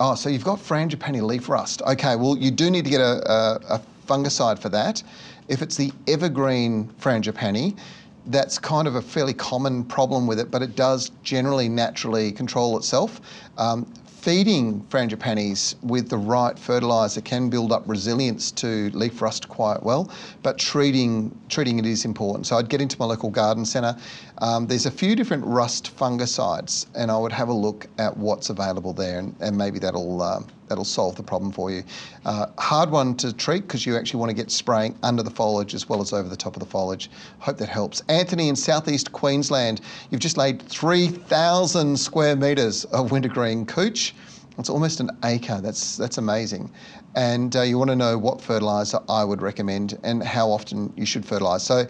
Oh, 0.03 0.15
so 0.15 0.31
you've 0.31 0.45
got 0.45 0.59
frangipani 0.59 1.21
leaf 1.21 1.47
rust. 1.51 1.83
Okay, 1.83 2.17
well, 2.17 2.35
you 2.35 2.51
do 2.51 2.71
need 2.71 2.85
to 2.85 2.91
get 2.91 3.03
a, 3.03 3.31
a, 3.31 3.75
a 3.75 3.83
fungicide 4.07 4.59
for 4.59 4.71
that. 4.71 5.03
If 5.49 5.61
it's 5.61 5.77
the 5.77 5.93
evergreen 6.09 6.89
frangipani, 6.99 7.79
that's 8.27 8.59
kind 8.59 8.89
of 8.89 8.95
a 8.95 9.03
fairly 9.03 9.35
common 9.35 9.85
problem 9.85 10.27
with 10.27 10.41
it, 10.41 10.51
but 10.51 10.63
it 10.63 10.75
does 10.75 11.11
generally 11.23 11.69
naturally 11.69 12.33
control 12.33 12.79
itself. 12.79 13.21
Um, 13.59 13.93
feeding 14.21 14.83
frangipanis 14.91 15.83
with 15.83 16.11
the 16.11 16.19
right 16.19 16.59
fertiliser 16.59 17.23
can 17.23 17.49
build 17.49 17.73
up 17.73 17.83
resilience 17.87 18.51
to 18.51 18.91
leaf 18.91 19.23
rust 19.23 19.49
quite 19.49 19.83
well, 19.83 20.13
but 20.43 20.59
treating 20.59 21.35
treating 21.49 21.79
it 21.79 21.87
is 21.87 22.05
important. 22.05 22.47
So 22.47 22.57
I'd 22.57 22.69
get 22.69 22.83
into 22.83 22.99
my 22.99 23.07
local 23.07 23.31
garden 23.31 23.65
centre. 23.65 23.97
Um, 24.39 24.67
there's 24.67 24.85
a 24.85 24.91
few 24.91 25.17
different 25.17 25.45
rust 25.47 25.97
fungicides, 25.97 26.87
and 26.95 27.11
I 27.11 27.17
would 27.17 27.33
have 27.33 27.49
a 27.49 27.55
look 27.55 27.87
at 27.99 28.15
what's 28.15 28.51
available 28.51 28.93
there, 28.93 29.21
and, 29.21 29.35
and 29.41 29.57
maybe 29.57 29.79
that'll 29.79 30.21
uh, 30.21 30.43
that'll 30.71 30.85
solve 30.85 31.17
the 31.17 31.23
problem 31.23 31.53
for 31.53 31.71
you. 31.71 31.83
Uh, 32.25 32.47
hard 32.57 32.91
one 32.91 33.15
to 33.17 33.33
treat 33.33 33.63
because 33.63 33.85
you 33.85 33.97
actually 33.97 34.21
want 34.21 34.31
to 34.31 34.35
get 34.35 34.51
spraying 34.51 34.97
under 35.03 35.23
the 35.23 35.31
foliage 35.31 35.75
as 35.75 35.89
well 35.89 36.01
as 36.01 36.13
over 36.15 36.29
the 36.29 36.37
top 36.37 36.55
of 36.55 36.61
the 36.61 36.67
foliage. 36.67 37.11
Hope 37.41 37.59
that 37.59 37.69
helps. 37.69 38.03
Anthony 38.09 38.49
in 38.49 38.57
southeast 38.57 39.13
Queensland, 39.13 39.83
you've 40.11 40.21
just 40.21 40.37
laid 40.37 40.63
3,000 40.63 41.99
square 41.99 42.37
metres 42.37 42.85
of 42.87 43.11
wintergreen 43.11 43.67
couch. 43.67 44.15
It's 44.59 44.71
almost 44.71 45.01
an 45.01 45.11
acre. 45.25 45.61
That's 45.61 45.97
that's 45.97 46.19
amazing. 46.19 46.71
And 47.17 47.57
uh, 47.57 47.63
you 47.63 47.79
want 47.79 47.91
to 47.91 47.97
know 47.97 48.17
what 48.17 48.41
fertiliser 48.41 49.01
I 49.09 49.25
would 49.25 49.43
recommend 49.43 49.99
and 50.05 50.23
how 50.23 50.51
often 50.51 50.93
you 50.97 51.07
should 51.07 51.25
fertilise. 51.25 51.65
So 51.65 51.87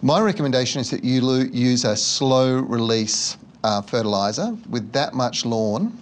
my 0.00 0.20
recommendation 0.20 0.80
is 0.80 0.90
that 0.90 1.04
you 1.04 1.42
use 1.52 1.84
a 1.84 1.94
slow 1.94 2.58
release 2.58 3.36
uh, 3.62 3.82
fertiliser 3.82 4.56
with 4.68 4.90
that 4.92 5.14
much 5.14 5.44
lawn 5.44 5.96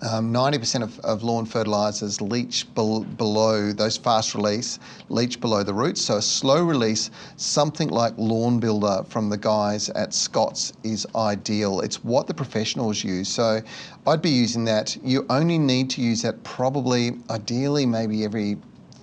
um, 0.00 0.32
90% 0.32 0.82
of, 0.82 0.98
of, 1.00 1.22
lawn 1.24 1.44
fertilisers 1.44 2.20
leach 2.20 2.72
be- 2.74 3.04
below 3.16 3.72
those 3.72 3.96
fast 3.96 4.34
release, 4.34 4.78
leach 5.08 5.40
below 5.40 5.64
the 5.64 5.74
roots. 5.74 6.00
So 6.00 6.16
a 6.16 6.22
slow 6.22 6.62
release, 6.62 7.10
something 7.36 7.88
like 7.88 8.12
Lawn 8.16 8.60
Builder 8.60 9.04
from 9.08 9.28
the 9.28 9.36
guys 9.36 9.90
at 9.90 10.14
Scott's 10.14 10.72
is 10.84 11.06
ideal. 11.16 11.80
It's 11.80 12.04
what 12.04 12.28
the 12.28 12.34
professionals 12.34 13.02
use. 13.02 13.28
So 13.28 13.60
I'd 14.06 14.22
be 14.22 14.30
using 14.30 14.64
that. 14.66 14.96
You 15.02 15.26
only 15.30 15.58
need 15.58 15.90
to 15.90 16.00
use 16.00 16.22
that 16.22 16.44
probably, 16.44 17.18
ideally, 17.28 17.84
maybe 17.84 18.24
every 18.24 18.56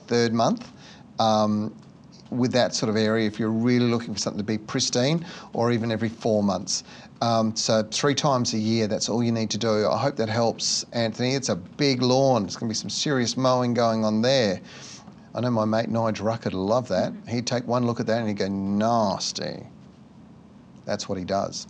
third 0.07 0.33
month. 0.33 0.71
Um, 1.19 1.75
with 2.31 2.51
that 2.51 2.73
sort 2.73 2.89
of 2.89 2.95
area 2.95 3.27
if 3.27 3.39
you're 3.39 3.49
really 3.49 3.87
looking 3.87 4.13
for 4.13 4.19
something 4.19 4.39
to 4.39 4.43
be 4.43 4.57
pristine, 4.57 5.25
or 5.53 5.71
even 5.71 5.91
every 5.91 6.09
four 6.09 6.43
months. 6.43 6.83
Um, 7.21 7.55
so 7.55 7.83
three 7.83 8.13
times 8.15 8.53
a 8.53 8.57
year, 8.57 8.87
that's 8.87 9.09
all 9.09 9.23
you 9.23 9.31
need 9.31 9.49
to 9.51 9.57
do. 9.57 9.87
I 9.87 9.97
hope 9.97 10.15
that 10.17 10.29
helps, 10.29 10.85
Anthony. 10.91 11.33
It's 11.35 11.49
a 11.49 11.55
big 11.55 12.01
lawn. 12.01 12.43
There's 12.43 12.55
going 12.55 12.67
to 12.69 12.73
be 12.73 12.77
some 12.77 12.89
serious 12.89 13.37
mowing 13.37 13.73
going 13.73 14.03
on 14.03 14.21
there. 14.21 14.61
I 15.33 15.41
know 15.41 15.51
my 15.51 15.65
mate 15.65 15.89
Nigel 15.89 16.25
Rucker 16.25 16.49
would 16.49 16.53
love 16.53 16.87
that. 16.89 17.13
He'd 17.27 17.47
take 17.47 17.67
one 17.67 17.85
look 17.85 17.99
at 17.99 18.07
that 18.07 18.19
and 18.19 18.27
he'd 18.27 18.37
go, 18.37 18.47
nasty. 18.47 19.65
That's 20.85 21.09
what 21.09 21.17
he 21.17 21.25
does. 21.25 21.67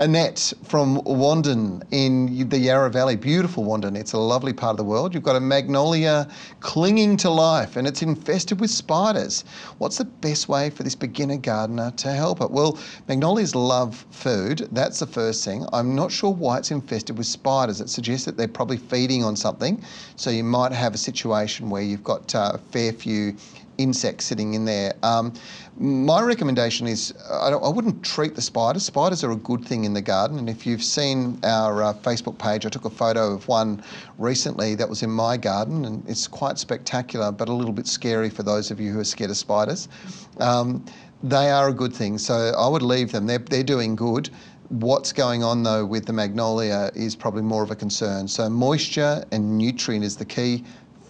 Annette 0.00 0.52
from 0.64 1.00
Wandin 1.02 1.80
in 1.92 2.48
the 2.48 2.58
Yarra 2.58 2.90
Valley, 2.90 3.14
beautiful 3.14 3.64
Wandin. 3.64 3.96
It's 3.96 4.12
a 4.12 4.18
lovely 4.18 4.52
part 4.52 4.72
of 4.72 4.76
the 4.78 4.84
world. 4.84 5.14
You've 5.14 5.22
got 5.22 5.36
a 5.36 5.40
magnolia 5.40 6.26
clinging 6.58 7.16
to 7.18 7.30
life 7.30 7.76
and 7.76 7.86
it's 7.86 8.02
infested 8.02 8.60
with 8.60 8.70
spiders. 8.70 9.44
What's 9.78 9.98
the 9.98 10.04
best 10.04 10.48
way 10.48 10.70
for 10.70 10.82
this 10.82 10.96
beginner 10.96 11.36
gardener 11.36 11.92
to 11.98 12.10
help 12.10 12.40
it? 12.40 12.50
Well, 12.50 12.76
magnolias 13.06 13.54
love 13.54 14.04
food. 14.10 14.68
That's 14.72 14.98
the 14.98 15.06
first 15.06 15.44
thing. 15.44 15.64
I'm 15.72 15.94
not 15.94 16.10
sure 16.10 16.32
why 16.32 16.58
it's 16.58 16.72
infested 16.72 17.16
with 17.16 17.28
spiders. 17.28 17.80
It 17.80 17.88
suggests 17.88 18.26
that 18.26 18.36
they're 18.36 18.48
probably 18.48 18.78
feeding 18.78 19.22
on 19.22 19.36
something. 19.36 19.80
So 20.16 20.30
you 20.30 20.42
might 20.42 20.72
have 20.72 20.94
a 20.94 20.98
situation 20.98 21.70
where 21.70 21.82
you've 21.82 22.02
got 22.02 22.34
uh, 22.34 22.50
a 22.54 22.58
fair 22.58 22.92
few 22.92 23.36
insects 23.78 24.24
sitting 24.24 24.54
in 24.54 24.64
there. 24.64 24.94
Um, 25.02 25.32
my 25.78 26.22
recommendation 26.22 26.86
is 26.86 27.14
I, 27.30 27.50
I, 27.50 27.68
wouldn't 27.68 28.04
treat 28.04 28.34
the 28.34 28.42
spiders. 28.42 28.84
Spiders 28.84 29.24
are 29.24 29.32
a 29.32 29.36
good 29.36 29.64
thing 29.64 29.84
in 29.84 29.92
the 29.92 30.02
garden, 30.02 30.38
and 30.38 30.48
if 30.48 30.66
you've 30.66 30.82
seen 30.82 31.38
our 31.42 31.82
uh, 31.82 31.92
Facebook 31.94 32.38
page, 32.38 32.64
I 32.64 32.68
took 32.68 32.84
a 32.84 32.90
photo 32.90 33.32
of 33.32 33.46
one 33.48 33.82
recently 34.18 34.74
that 34.76 34.88
was 34.88 35.02
in 35.02 35.10
my 35.10 35.36
garden, 35.36 35.84
and 35.84 36.08
it's 36.08 36.28
quite 36.28 36.58
spectacular, 36.58 37.32
but 37.32 37.48
a 37.48 37.52
little 37.52 37.72
bit 37.72 37.86
scary 37.86 38.30
for 38.30 38.42
those 38.42 38.70
of 38.70 38.80
you 38.80 38.92
who 38.92 39.00
are 39.00 39.04
scared 39.04 39.30
of 39.30 39.36
spiders. 39.36 39.88
Um, 40.38 40.84
they 41.22 41.50
are 41.50 41.68
a 41.68 41.72
good 41.72 41.92
thing, 41.92 42.18
so 42.18 42.52
I 42.56 42.68
would 42.68 42.82
leave 42.82 43.10
them. 43.10 43.26
They're, 43.26 43.38
they're 43.38 43.62
doing 43.64 43.96
good. 43.96 44.30
What's 44.68 45.12
going 45.12 45.44
on 45.44 45.62
though 45.62 45.84
with 45.84 46.06
the 46.06 46.12
magnolia 46.12 46.90
is 46.94 47.14
probably 47.14 47.42
more 47.42 47.62
of 47.62 47.70
a 47.70 47.76
concern. 47.76 48.26
So 48.26 48.48
moisture 48.48 49.24
and 49.30 49.58
nutrient 49.58 50.04
is 50.04 50.16
the 50.16 50.24
key 50.24 50.64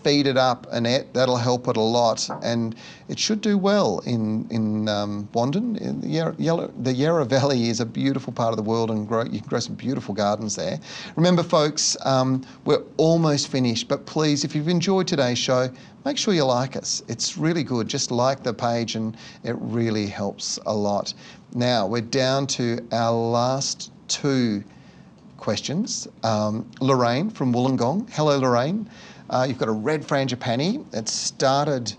feed 0.05 0.27
it 0.27 0.37
up, 0.37 0.67
Annette. 0.71 1.13
That'll 1.15 1.37
help 1.37 1.67
it 1.67 1.77
a 1.77 1.81
lot, 1.81 2.29
and 2.43 2.77
it 3.09 3.19
should 3.19 3.41
do 3.41 3.59
well 3.59 4.01
in 4.07 4.47
in 4.51 4.89
um, 4.89 5.29
Wandin. 5.33 5.81
In 5.81 6.01
the, 6.01 6.09
Yarra, 6.09 6.71
the 6.83 6.93
Yarra 6.93 7.25
Valley 7.25 7.69
is 7.71 7.81
a 7.81 7.87
beautiful 7.87 8.33
part 8.33 8.53
of 8.53 8.57
the 8.57 8.63
world, 8.63 8.91
and 8.91 9.09
grow, 9.09 9.25
you 9.25 9.41
can 9.41 9.49
grow 9.49 9.59
some 9.61 9.75
beautiful 9.75 10.15
gardens 10.15 10.55
there. 10.55 10.79
Remember, 11.17 11.43
folks, 11.43 11.97
um, 12.05 12.45
we're 12.65 12.83
almost 12.99 13.49
finished, 13.49 13.89
but 13.89 14.05
please, 14.07 14.45
if 14.45 14.55
you've 14.55 14.69
enjoyed 14.69 15.09
today's 15.09 15.39
show, 15.39 15.71
make 16.05 16.19
sure 16.19 16.35
you 16.35 16.45
like 16.45 16.77
us. 16.77 17.03
It's 17.09 17.39
really 17.39 17.65
good. 17.65 17.89
Just 17.89 18.11
like 18.11 18.43
the 18.43 18.53
page, 18.53 18.95
and 18.95 19.17
it 19.43 19.57
really 19.59 20.07
helps 20.07 20.59
a 20.67 20.75
lot. 20.75 21.15
Now 21.55 21.87
we're 21.87 22.03
down 22.03 22.47
to 22.59 22.87
our 22.93 23.13
last 23.13 23.91
two 24.09 24.63
questions. 25.39 26.09
Um, 26.23 26.71
Lorraine 26.81 27.31
from 27.31 27.53
Wollongong. 27.53 28.11
Hello, 28.11 28.39
Lorraine. 28.39 28.89
Uh, 29.35 29.45
you've 29.49 29.59
got 29.59 29.69
a 29.69 29.73
red 29.73 30.03
frangipani. 30.03 30.89
that 30.93 31.09
started 31.09 31.93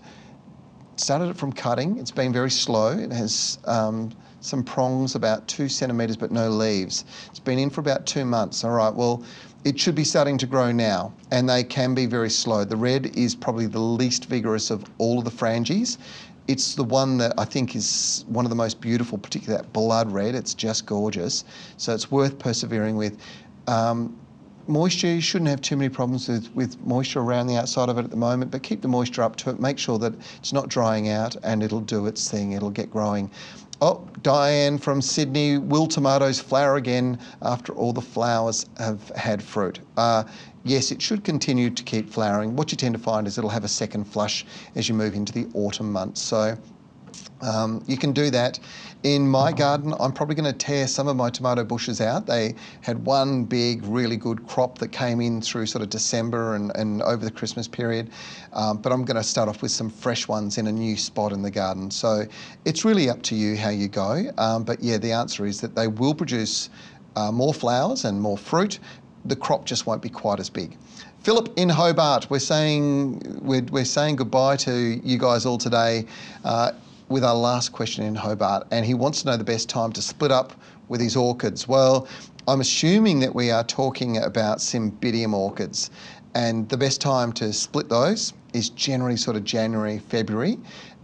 started 0.96 1.28
it 1.28 1.36
from 1.36 1.52
cutting. 1.52 1.98
It's 1.98 2.10
been 2.10 2.32
very 2.32 2.50
slow. 2.50 2.92
It 2.92 3.12
has 3.12 3.58
um, 3.66 4.10
some 4.40 4.64
prongs 4.64 5.14
about 5.14 5.46
two 5.46 5.68
centimetres 5.68 6.16
but 6.16 6.32
no 6.32 6.48
leaves. 6.48 7.04
It's 7.28 7.38
been 7.38 7.58
in 7.58 7.68
for 7.68 7.82
about 7.82 8.06
two 8.06 8.24
months. 8.24 8.64
All 8.64 8.70
right, 8.70 8.94
well, 8.94 9.22
it 9.64 9.78
should 9.78 9.94
be 9.94 10.04
starting 10.04 10.38
to 10.38 10.46
grow 10.46 10.72
now 10.72 11.12
and 11.30 11.46
they 11.46 11.62
can 11.62 11.94
be 11.94 12.06
very 12.06 12.30
slow. 12.30 12.64
The 12.64 12.76
red 12.76 13.14
is 13.14 13.34
probably 13.34 13.66
the 13.66 13.80
least 13.80 14.24
vigorous 14.24 14.70
of 14.70 14.84
all 14.96 15.18
of 15.18 15.26
the 15.26 15.30
frangies. 15.30 15.98
It's 16.48 16.74
the 16.74 16.84
one 16.84 17.18
that 17.18 17.34
I 17.36 17.44
think 17.44 17.76
is 17.76 18.24
one 18.28 18.46
of 18.46 18.48
the 18.48 18.56
most 18.56 18.80
beautiful, 18.80 19.18
particularly 19.18 19.60
that 19.60 19.70
blood 19.74 20.10
red. 20.10 20.34
It's 20.34 20.54
just 20.54 20.86
gorgeous. 20.86 21.44
So 21.76 21.92
it's 21.92 22.10
worth 22.10 22.38
persevering 22.38 22.96
with. 22.96 23.18
Um, 23.66 24.16
moisture, 24.68 25.08
you 25.08 25.20
shouldn't 25.20 25.50
have 25.50 25.60
too 25.60 25.76
many 25.76 25.88
problems 25.88 26.28
with, 26.28 26.54
with 26.54 26.80
moisture 26.86 27.20
around 27.20 27.46
the 27.46 27.56
outside 27.56 27.88
of 27.88 27.98
it 27.98 28.04
at 28.04 28.10
the 28.10 28.16
moment, 28.16 28.50
but 28.50 28.62
keep 28.62 28.82
the 28.82 28.88
moisture 28.88 29.22
up 29.22 29.36
to 29.36 29.50
it. 29.50 29.60
Make 29.60 29.78
sure 29.78 29.98
that 29.98 30.14
it's 30.36 30.52
not 30.52 30.68
drying 30.68 31.08
out 31.08 31.36
and 31.42 31.62
it'll 31.62 31.80
do 31.80 32.06
its 32.06 32.30
thing. 32.30 32.52
It'll 32.52 32.70
get 32.70 32.90
growing. 32.90 33.30
Oh, 33.82 34.08
Diane 34.22 34.78
from 34.78 35.02
Sydney, 35.02 35.58
will 35.58 35.86
tomatoes 35.86 36.40
flower 36.40 36.76
again 36.76 37.18
after 37.42 37.74
all 37.74 37.92
the 37.92 38.00
flowers 38.00 38.64
have 38.78 39.06
had 39.10 39.42
fruit? 39.42 39.80
Uh, 39.98 40.24
yes, 40.64 40.90
it 40.90 41.02
should 41.02 41.24
continue 41.24 41.68
to 41.68 41.82
keep 41.82 42.08
flowering. 42.08 42.56
What 42.56 42.72
you 42.72 42.76
tend 42.76 42.94
to 42.94 42.98
find 42.98 43.26
is 43.26 43.36
it'll 43.36 43.50
have 43.50 43.64
a 43.64 43.68
second 43.68 44.04
flush 44.04 44.46
as 44.76 44.88
you 44.88 44.94
move 44.94 45.14
into 45.14 45.32
the 45.32 45.46
autumn 45.52 45.92
months. 45.92 46.22
So 46.22 46.56
um, 47.40 47.82
you 47.86 47.96
can 47.96 48.12
do 48.12 48.30
that. 48.30 48.58
In 49.02 49.28
my 49.28 49.52
garden, 49.52 49.94
I'm 50.00 50.12
probably 50.12 50.34
going 50.34 50.50
to 50.50 50.58
tear 50.58 50.88
some 50.88 51.06
of 51.06 51.16
my 51.16 51.30
tomato 51.30 51.62
bushes 51.62 52.00
out. 52.00 52.26
They 52.26 52.54
had 52.80 53.04
one 53.04 53.44
big, 53.44 53.84
really 53.84 54.16
good 54.16 54.46
crop 54.48 54.78
that 54.78 54.88
came 54.88 55.20
in 55.20 55.40
through 55.40 55.66
sort 55.66 55.82
of 55.82 55.90
December 55.90 56.56
and, 56.56 56.74
and 56.74 57.02
over 57.02 57.24
the 57.24 57.30
Christmas 57.30 57.68
period. 57.68 58.10
Um, 58.52 58.78
but 58.78 58.92
I'm 58.92 59.04
going 59.04 59.16
to 59.16 59.22
start 59.22 59.48
off 59.48 59.62
with 59.62 59.70
some 59.70 59.90
fresh 59.90 60.26
ones 60.26 60.58
in 60.58 60.66
a 60.66 60.72
new 60.72 60.96
spot 60.96 61.32
in 61.32 61.42
the 61.42 61.50
garden. 61.50 61.90
So 61.90 62.24
it's 62.64 62.84
really 62.84 63.08
up 63.08 63.22
to 63.24 63.36
you 63.36 63.56
how 63.56 63.70
you 63.70 63.86
go. 63.86 64.24
Um, 64.38 64.64
but 64.64 64.82
yeah, 64.82 64.96
the 64.98 65.12
answer 65.12 65.46
is 65.46 65.60
that 65.60 65.76
they 65.76 65.86
will 65.86 66.14
produce 66.14 66.70
uh, 67.14 67.30
more 67.30 67.54
flowers 67.54 68.04
and 68.04 68.20
more 68.20 68.38
fruit. 68.38 68.80
The 69.26 69.36
crop 69.36 69.66
just 69.66 69.86
won't 69.86 70.02
be 70.02 70.08
quite 70.08 70.40
as 70.40 70.50
big. 70.50 70.76
Philip 71.20 71.52
in 71.56 71.68
Hobart, 71.68 72.30
we're 72.30 72.38
saying 72.38 73.20
we're, 73.42 73.62
we're 73.70 73.84
saying 73.84 74.16
goodbye 74.16 74.56
to 74.58 75.00
you 75.02 75.18
guys 75.18 75.44
all 75.44 75.58
today. 75.58 76.06
Uh, 76.44 76.72
with 77.08 77.24
our 77.24 77.34
last 77.34 77.72
question 77.72 78.04
in 78.04 78.14
Hobart, 78.14 78.66
and 78.70 78.84
he 78.84 78.94
wants 78.94 79.22
to 79.22 79.28
know 79.28 79.36
the 79.36 79.44
best 79.44 79.68
time 79.68 79.92
to 79.92 80.02
split 80.02 80.32
up 80.32 80.52
with 80.88 81.00
his 81.00 81.16
orchids. 81.16 81.68
Well, 81.68 82.08
I'm 82.48 82.60
assuming 82.60 83.20
that 83.20 83.34
we 83.34 83.50
are 83.50 83.64
talking 83.64 84.18
about 84.18 84.58
cymbidium 84.58 85.32
orchids, 85.32 85.90
and 86.34 86.68
the 86.68 86.76
best 86.76 87.00
time 87.00 87.32
to 87.34 87.52
split 87.52 87.88
those 87.88 88.32
is 88.52 88.70
generally 88.70 89.16
sort 89.16 89.36
of 89.36 89.44
January, 89.44 89.98
February, 89.98 90.58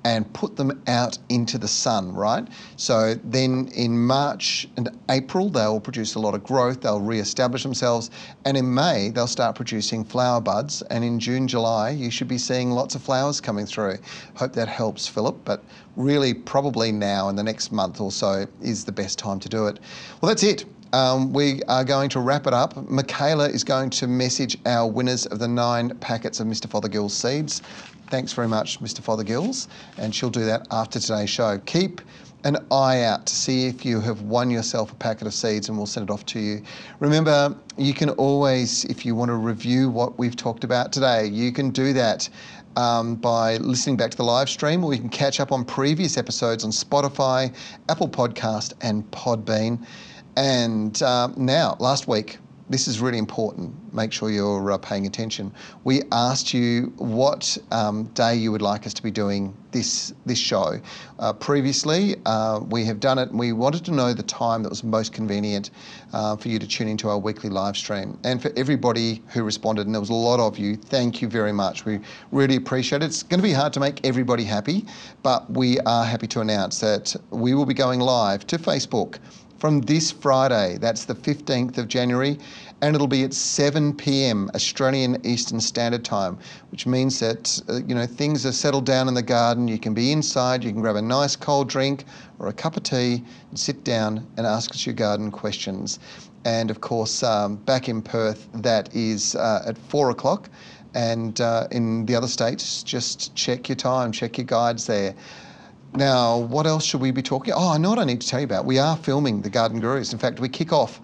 and 0.04 0.30
put 0.32 0.56
them 0.56 0.82
out 0.86 1.18
into 1.28 1.58
the 1.58 1.68
sun, 1.68 2.12
right? 2.12 2.46
So 2.76 3.14
then 3.24 3.68
in 3.74 3.98
March 3.98 4.68
and 4.76 4.90
April, 5.08 5.48
they'll 5.48 5.80
produce 5.80 6.14
a 6.14 6.18
lot 6.18 6.34
of 6.34 6.42
growth, 6.44 6.80
they'll 6.80 7.00
re-establish 7.00 7.62
themselves, 7.62 8.10
and 8.44 8.56
in 8.56 8.72
May, 8.72 9.10
they'll 9.10 9.26
start 9.26 9.56
producing 9.56 10.04
flower 10.04 10.40
buds, 10.40 10.82
and 10.82 11.04
in 11.04 11.18
June, 11.18 11.46
July, 11.46 11.90
you 11.90 12.10
should 12.10 12.28
be 12.28 12.38
seeing 12.38 12.70
lots 12.70 12.94
of 12.94 13.02
flowers 13.02 13.40
coming 13.40 13.66
through. 13.66 13.96
Hope 14.34 14.52
that 14.54 14.68
helps, 14.68 15.06
Philip, 15.06 15.38
but 15.44 15.62
really 15.96 16.34
probably 16.34 16.90
now 16.90 17.28
in 17.28 17.36
the 17.36 17.42
next 17.42 17.70
month 17.70 18.00
or 18.00 18.10
so 18.10 18.46
is 18.60 18.84
the 18.84 18.92
best 18.92 19.18
time 19.18 19.38
to 19.40 19.48
do 19.48 19.66
it. 19.66 19.78
Well, 20.20 20.28
that's 20.28 20.42
it 20.42 20.64
um, 20.92 21.32
we 21.32 21.62
are 21.68 21.84
going 21.84 22.10
to 22.10 22.20
wrap 22.20 22.46
it 22.46 22.52
up. 22.52 22.88
Michaela 22.88 23.48
is 23.48 23.64
going 23.64 23.90
to 23.90 24.06
message 24.06 24.58
our 24.66 24.86
winners 24.86 25.26
of 25.26 25.38
the 25.38 25.48
nine 25.48 25.96
packets 25.98 26.38
of 26.40 26.46
Mr. 26.46 26.66
Fothergill's 26.66 27.14
seeds. 27.14 27.62
Thanks 28.08 28.32
very 28.32 28.48
much, 28.48 28.80
Mr. 28.80 29.00
Fothergills, 29.00 29.68
and 29.96 30.14
she'll 30.14 30.30
do 30.30 30.44
that 30.44 30.66
after 30.70 31.00
today's 31.00 31.30
show. 31.30 31.58
Keep 31.64 32.02
an 32.44 32.56
eye 32.70 33.02
out 33.02 33.24
to 33.26 33.34
see 33.34 33.66
if 33.66 33.84
you 33.84 34.00
have 34.00 34.22
won 34.22 34.50
yourself 34.50 34.90
a 34.90 34.94
packet 34.96 35.26
of 35.26 35.34
seeds 35.34 35.68
and 35.68 35.78
we'll 35.78 35.86
send 35.86 36.10
it 36.10 36.12
off 36.12 36.26
to 36.26 36.40
you. 36.40 36.62
Remember, 36.98 37.56
you 37.76 37.94
can 37.94 38.10
always, 38.10 38.84
if 38.86 39.06
you 39.06 39.14
want 39.14 39.28
to 39.28 39.36
review 39.36 39.88
what 39.88 40.18
we've 40.18 40.36
talked 40.36 40.64
about 40.64 40.92
today, 40.92 41.26
you 41.26 41.52
can 41.52 41.70
do 41.70 41.92
that 41.92 42.28
um, 42.76 43.14
by 43.16 43.58
listening 43.58 43.96
back 43.96 44.10
to 44.10 44.16
the 44.16 44.24
live 44.24 44.48
stream, 44.48 44.82
or 44.82 44.92
you 44.92 45.00
can 45.00 45.08
catch 45.08 45.40
up 45.40 45.52
on 45.52 45.64
previous 45.64 46.16
episodes 46.16 46.64
on 46.64 46.70
Spotify, 46.70 47.54
Apple 47.88 48.08
Podcast, 48.08 48.72
and 48.80 49.08
Podbean. 49.10 49.84
And 50.36 51.00
uh, 51.02 51.28
now, 51.36 51.76
last 51.78 52.08
week, 52.08 52.38
this 52.72 52.88
is 52.88 53.00
really 53.00 53.18
important. 53.18 53.72
Make 53.92 54.12
sure 54.12 54.30
you're 54.30 54.72
uh, 54.72 54.78
paying 54.78 55.06
attention. 55.06 55.52
We 55.84 56.02
asked 56.10 56.54
you 56.54 56.92
what 56.96 57.58
um, 57.70 58.04
day 58.14 58.34
you 58.34 58.50
would 58.50 58.62
like 58.62 58.86
us 58.86 58.94
to 58.94 59.02
be 59.02 59.10
doing 59.10 59.54
this 59.72 60.14
this 60.26 60.38
show. 60.38 60.80
Uh, 61.18 61.32
previously, 61.32 62.16
uh, 62.26 62.60
we 62.70 62.84
have 62.84 63.00
done 63.00 63.18
it, 63.18 63.30
and 63.30 63.38
we 63.38 63.52
wanted 63.52 63.84
to 63.84 63.90
know 63.90 64.12
the 64.14 64.22
time 64.22 64.62
that 64.62 64.68
was 64.68 64.84
most 64.84 65.12
convenient 65.12 65.70
uh, 66.12 66.36
for 66.36 66.48
you 66.48 66.58
to 66.58 66.66
tune 66.66 66.88
into 66.88 67.08
our 67.08 67.18
weekly 67.18 67.50
live 67.50 67.76
stream. 67.76 68.18
And 68.24 68.40
for 68.40 68.50
everybody 68.56 69.22
who 69.28 69.42
responded, 69.42 69.86
and 69.86 69.94
there 69.94 70.00
was 70.00 70.10
a 70.10 70.14
lot 70.14 70.40
of 70.40 70.58
you, 70.58 70.76
thank 70.76 71.20
you 71.20 71.28
very 71.28 71.52
much. 71.52 71.84
We 71.84 72.00
really 72.30 72.56
appreciate 72.56 73.02
it. 73.02 73.06
It's 73.06 73.22
going 73.22 73.40
to 73.40 73.46
be 73.46 73.52
hard 73.52 73.72
to 73.74 73.80
make 73.80 74.06
everybody 74.06 74.44
happy, 74.44 74.86
but 75.22 75.50
we 75.50 75.78
are 75.80 76.04
happy 76.04 76.26
to 76.28 76.40
announce 76.40 76.78
that 76.80 77.14
we 77.30 77.54
will 77.54 77.66
be 77.66 77.74
going 77.74 78.00
live 78.00 78.46
to 78.46 78.58
Facebook 78.58 79.18
from 79.62 79.80
this 79.82 80.10
Friday. 80.10 80.76
That's 80.76 81.04
the 81.04 81.14
15th 81.14 81.78
of 81.78 81.86
January, 81.86 82.36
and 82.80 82.96
it'll 82.96 83.06
be 83.06 83.22
at 83.22 83.32
7 83.32 83.94
p.m. 83.94 84.50
Australian 84.56 85.24
Eastern 85.24 85.60
Standard 85.60 86.04
Time, 86.04 86.36
which 86.72 86.84
means 86.84 87.20
that 87.20 87.62
uh, 87.68 87.74
you 87.86 87.94
know 87.94 88.04
things 88.04 88.44
are 88.44 88.50
settled 88.50 88.86
down 88.86 89.06
in 89.06 89.14
the 89.14 89.22
garden. 89.22 89.68
You 89.68 89.78
can 89.78 89.94
be 89.94 90.10
inside. 90.10 90.64
You 90.64 90.72
can 90.72 90.80
grab 90.80 90.96
a 90.96 91.00
nice 91.00 91.36
cold 91.36 91.68
drink 91.68 92.02
or 92.40 92.48
a 92.48 92.52
cup 92.52 92.76
of 92.76 92.82
tea 92.82 93.22
and 93.50 93.56
sit 93.56 93.84
down 93.84 94.26
and 94.36 94.48
ask 94.48 94.72
us 94.72 94.84
your 94.84 94.96
garden 94.96 95.30
questions. 95.30 96.00
And 96.44 96.68
of 96.68 96.80
course, 96.80 97.22
um, 97.22 97.54
back 97.54 97.88
in 97.88 98.02
Perth, 98.02 98.48
that 98.54 98.92
is 98.92 99.36
uh, 99.36 99.62
at 99.64 99.78
four 99.78 100.10
o'clock. 100.10 100.50
And 100.94 101.40
uh, 101.40 101.68
in 101.70 102.04
the 102.06 102.16
other 102.16 102.26
states, 102.26 102.82
just 102.82 103.36
check 103.36 103.68
your 103.68 103.76
time, 103.76 104.10
check 104.10 104.38
your 104.38 104.44
guides 104.44 104.88
there. 104.88 105.14
Now, 105.94 106.38
what 106.38 106.66
else 106.66 106.84
should 106.86 107.02
we 107.02 107.10
be 107.10 107.20
talking? 107.20 107.52
Oh, 107.54 107.70
I 107.70 107.76
know 107.76 107.90
what 107.90 107.98
I 107.98 108.04
need 108.04 108.22
to 108.22 108.26
tell 108.26 108.40
you 108.40 108.46
about. 108.46 108.64
We 108.64 108.78
are 108.78 108.96
filming 108.96 109.42
the 109.42 109.50
Garden 109.50 109.78
Gurus. 109.78 110.14
In 110.14 110.18
fact, 110.18 110.40
we 110.40 110.48
kick 110.48 110.72
off 110.72 111.00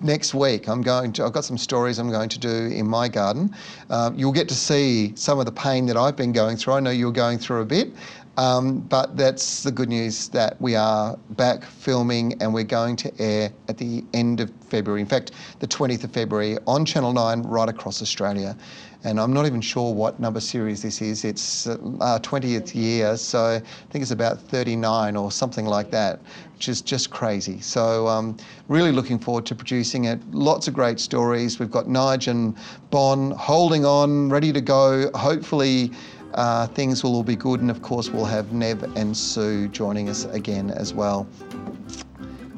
next 0.00 0.32
week. 0.32 0.68
I'm 0.68 0.80
going 0.80 1.12
to. 1.14 1.24
I've 1.24 1.32
got 1.32 1.44
some 1.44 1.58
stories 1.58 1.98
I'm 1.98 2.10
going 2.10 2.28
to 2.28 2.38
do 2.38 2.66
in 2.66 2.86
my 2.86 3.08
garden. 3.08 3.52
Uh, 3.90 4.12
you'll 4.14 4.32
get 4.32 4.48
to 4.50 4.54
see 4.54 5.12
some 5.16 5.40
of 5.40 5.46
the 5.46 5.52
pain 5.52 5.86
that 5.86 5.96
I've 5.96 6.14
been 6.14 6.30
going 6.30 6.56
through. 6.56 6.74
I 6.74 6.80
know 6.80 6.90
you're 6.90 7.10
going 7.10 7.38
through 7.38 7.62
a 7.62 7.64
bit, 7.64 7.92
um, 8.36 8.80
but 8.80 9.16
that's 9.16 9.62
the 9.62 9.70
good 9.70 9.88
news 9.88 10.28
that 10.28 10.60
we 10.60 10.74
are 10.74 11.16
back 11.30 11.64
filming 11.64 12.40
and 12.42 12.52
we're 12.52 12.64
going 12.64 12.96
to 12.96 13.12
air 13.20 13.50
at 13.68 13.78
the 13.78 14.04
end 14.14 14.40
of 14.40 14.50
February. 14.68 15.00
In 15.00 15.06
fact, 15.06 15.32
the 15.60 15.66
20th 15.66 16.04
of 16.04 16.12
February 16.12 16.58
on 16.66 16.84
Channel 16.84 17.12
9 17.12 17.42
right 17.42 17.68
across 17.68 18.00
Australia 18.00 18.56
and 19.04 19.18
I'm 19.18 19.32
not 19.32 19.46
even 19.46 19.60
sure 19.60 19.92
what 19.92 20.20
number 20.20 20.40
series 20.40 20.82
this 20.82 21.02
is. 21.02 21.24
It's 21.24 21.66
uh, 21.66 21.76
20th 22.22 22.74
year, 22.74 23.16
so 23.16 23.56
I 23.56 23.58
think 23.90 24.02
it's 24.02 24.12
about 24.12 24.40
39 24.40 25.16
or 25.16 25.32
something 25.32 25.66
like 25.66 25.90
that, 25.90 26.20
which 26.54 26.68
is 26.68 26.80
just 26.80 27.10
crazy. 27.10 27.60
So 27.60 28.06
um, 28.06 28.36
really 28.68 28.92
looking 28.92 29.18
forward 29.18 29.44
to 29.46 29.54
producing 29.54 30.04
it. 30.04 30.20
Lots 30.32 30.68
of 30.68 30.74
great 30.74 31.00
stories. 31.00 31.58
We've 31.58 31.70
got 31.70 31.86
Nige 31.86 32.28
and 32.28 32.56
Bon 32.90 33.32
holding 33.32 33.84
on, 33.84 34.28
ready 34.28 34.52
to 34.52 34.60
go. 34.60 35.10
Hopefully. 35.14 35.90
Uh, 36.34 36.66
things 36.68 37.02
will 37.02 37.14
all 37.14 37.22
be 37.22 37.36
good, 37.36 37.60
and 37.60 37.70
of 37.70 37.82
course, 37.82 38.10
we'll 38.10 38.24
have 38.24 38.52
Nev 38.52 38.82
and 38.96 39.16
Sue 39.16 39.68
joining 39.68 40.08
us 40.08 40.24
again 40.26 40.70
as 40.70 40.94
well. 40.94 41.26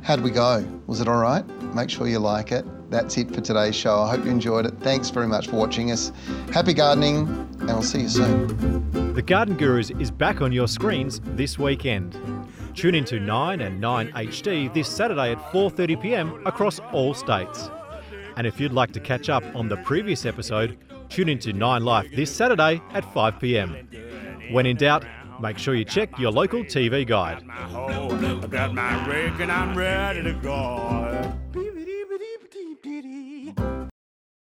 How'd 0.03 0.21
we 0.21 0.31
go? 0.31 0.67
Was 0.87 1.01
it 1.01 1.09
all 1.09 1.21
right? 1.21 1.45
Make 1.75 1.91
sure 1.91 2.07
you 2.07 2.19
like 2.19 2.53
it 2.53 2.65
that's 2.95 3.19
it 3.19 3.35
for 3.35 3.41
today's 3.41 3.75
show. 3.75 4.03
I 4.03 4.11
hope 4.11 4.25
you 4.25 4.31
enjoyed 4.31 4.67
it. 4.67 4.75
Thanks 4.79 5.11
very 5.11 5.27
much 5.27 5.49
for 5.49 5.57
watching 5.57 5.91
us. 5.91 6.13
Happy 6.53 6.73
gardening, 6.73 7.27
and 7.59 7.71
I'll 7.71 7.83
see 7.83 8.03
you 8.03 8.09
soon. 8.09 9.15
The 9.15 9.23
Garden 9.23 9.57
Gurus 9.57 9.91
is 9.91 10.13
back 10.13 10.41
on 10.41 10.53
your 10.53 10.69
screens 10.69 11.21
this 11.25 11.59
weekend. 11.59 12.13
Tune 12.75 12.95
into 12.95 13.19
9 13.19 13.61
and 13.61 13.81
9 13.81 14.13
HD 14.13 14.73
this 14.73 14.89
Saturday 14.89 15.33
at 15.33 15.39
4:30 15.53 16.01
p.m. 16.01 16.47
across 16.47 16.79
all 16.93 17.15
states. 17.15 17.69
And 18.37 18.47
if 18.47 18.61
you'd 18.61 18.73
like 18.73 18.93
to 18.93 19.01
catch 19.01 19.29
up 19.29 19.45
on 19.55 19.69
the 19.69 19.77
previous 19.79 20.25
episode, 20.25 20.79
Tune 21.09 21.29
into 21.29 21.53
Nine 21.53 21.85
Life 21.85 22.11
this 22.15 22.35
Saturday 22.35 22.81
at 22.93 23.05
5 23.13 23.39
pm. 23.39 23.89
When 24.51 24.67
in 24.67 24.77
doubt, 24.77 25.05
make 25.41 25.59
sure 25.59 25.75
you 25.75 25.85
check 25.85 26.19
your 26.19 26.31
local 26.31 26.65
TV 26.65 27.07
guide. 27.07 27.43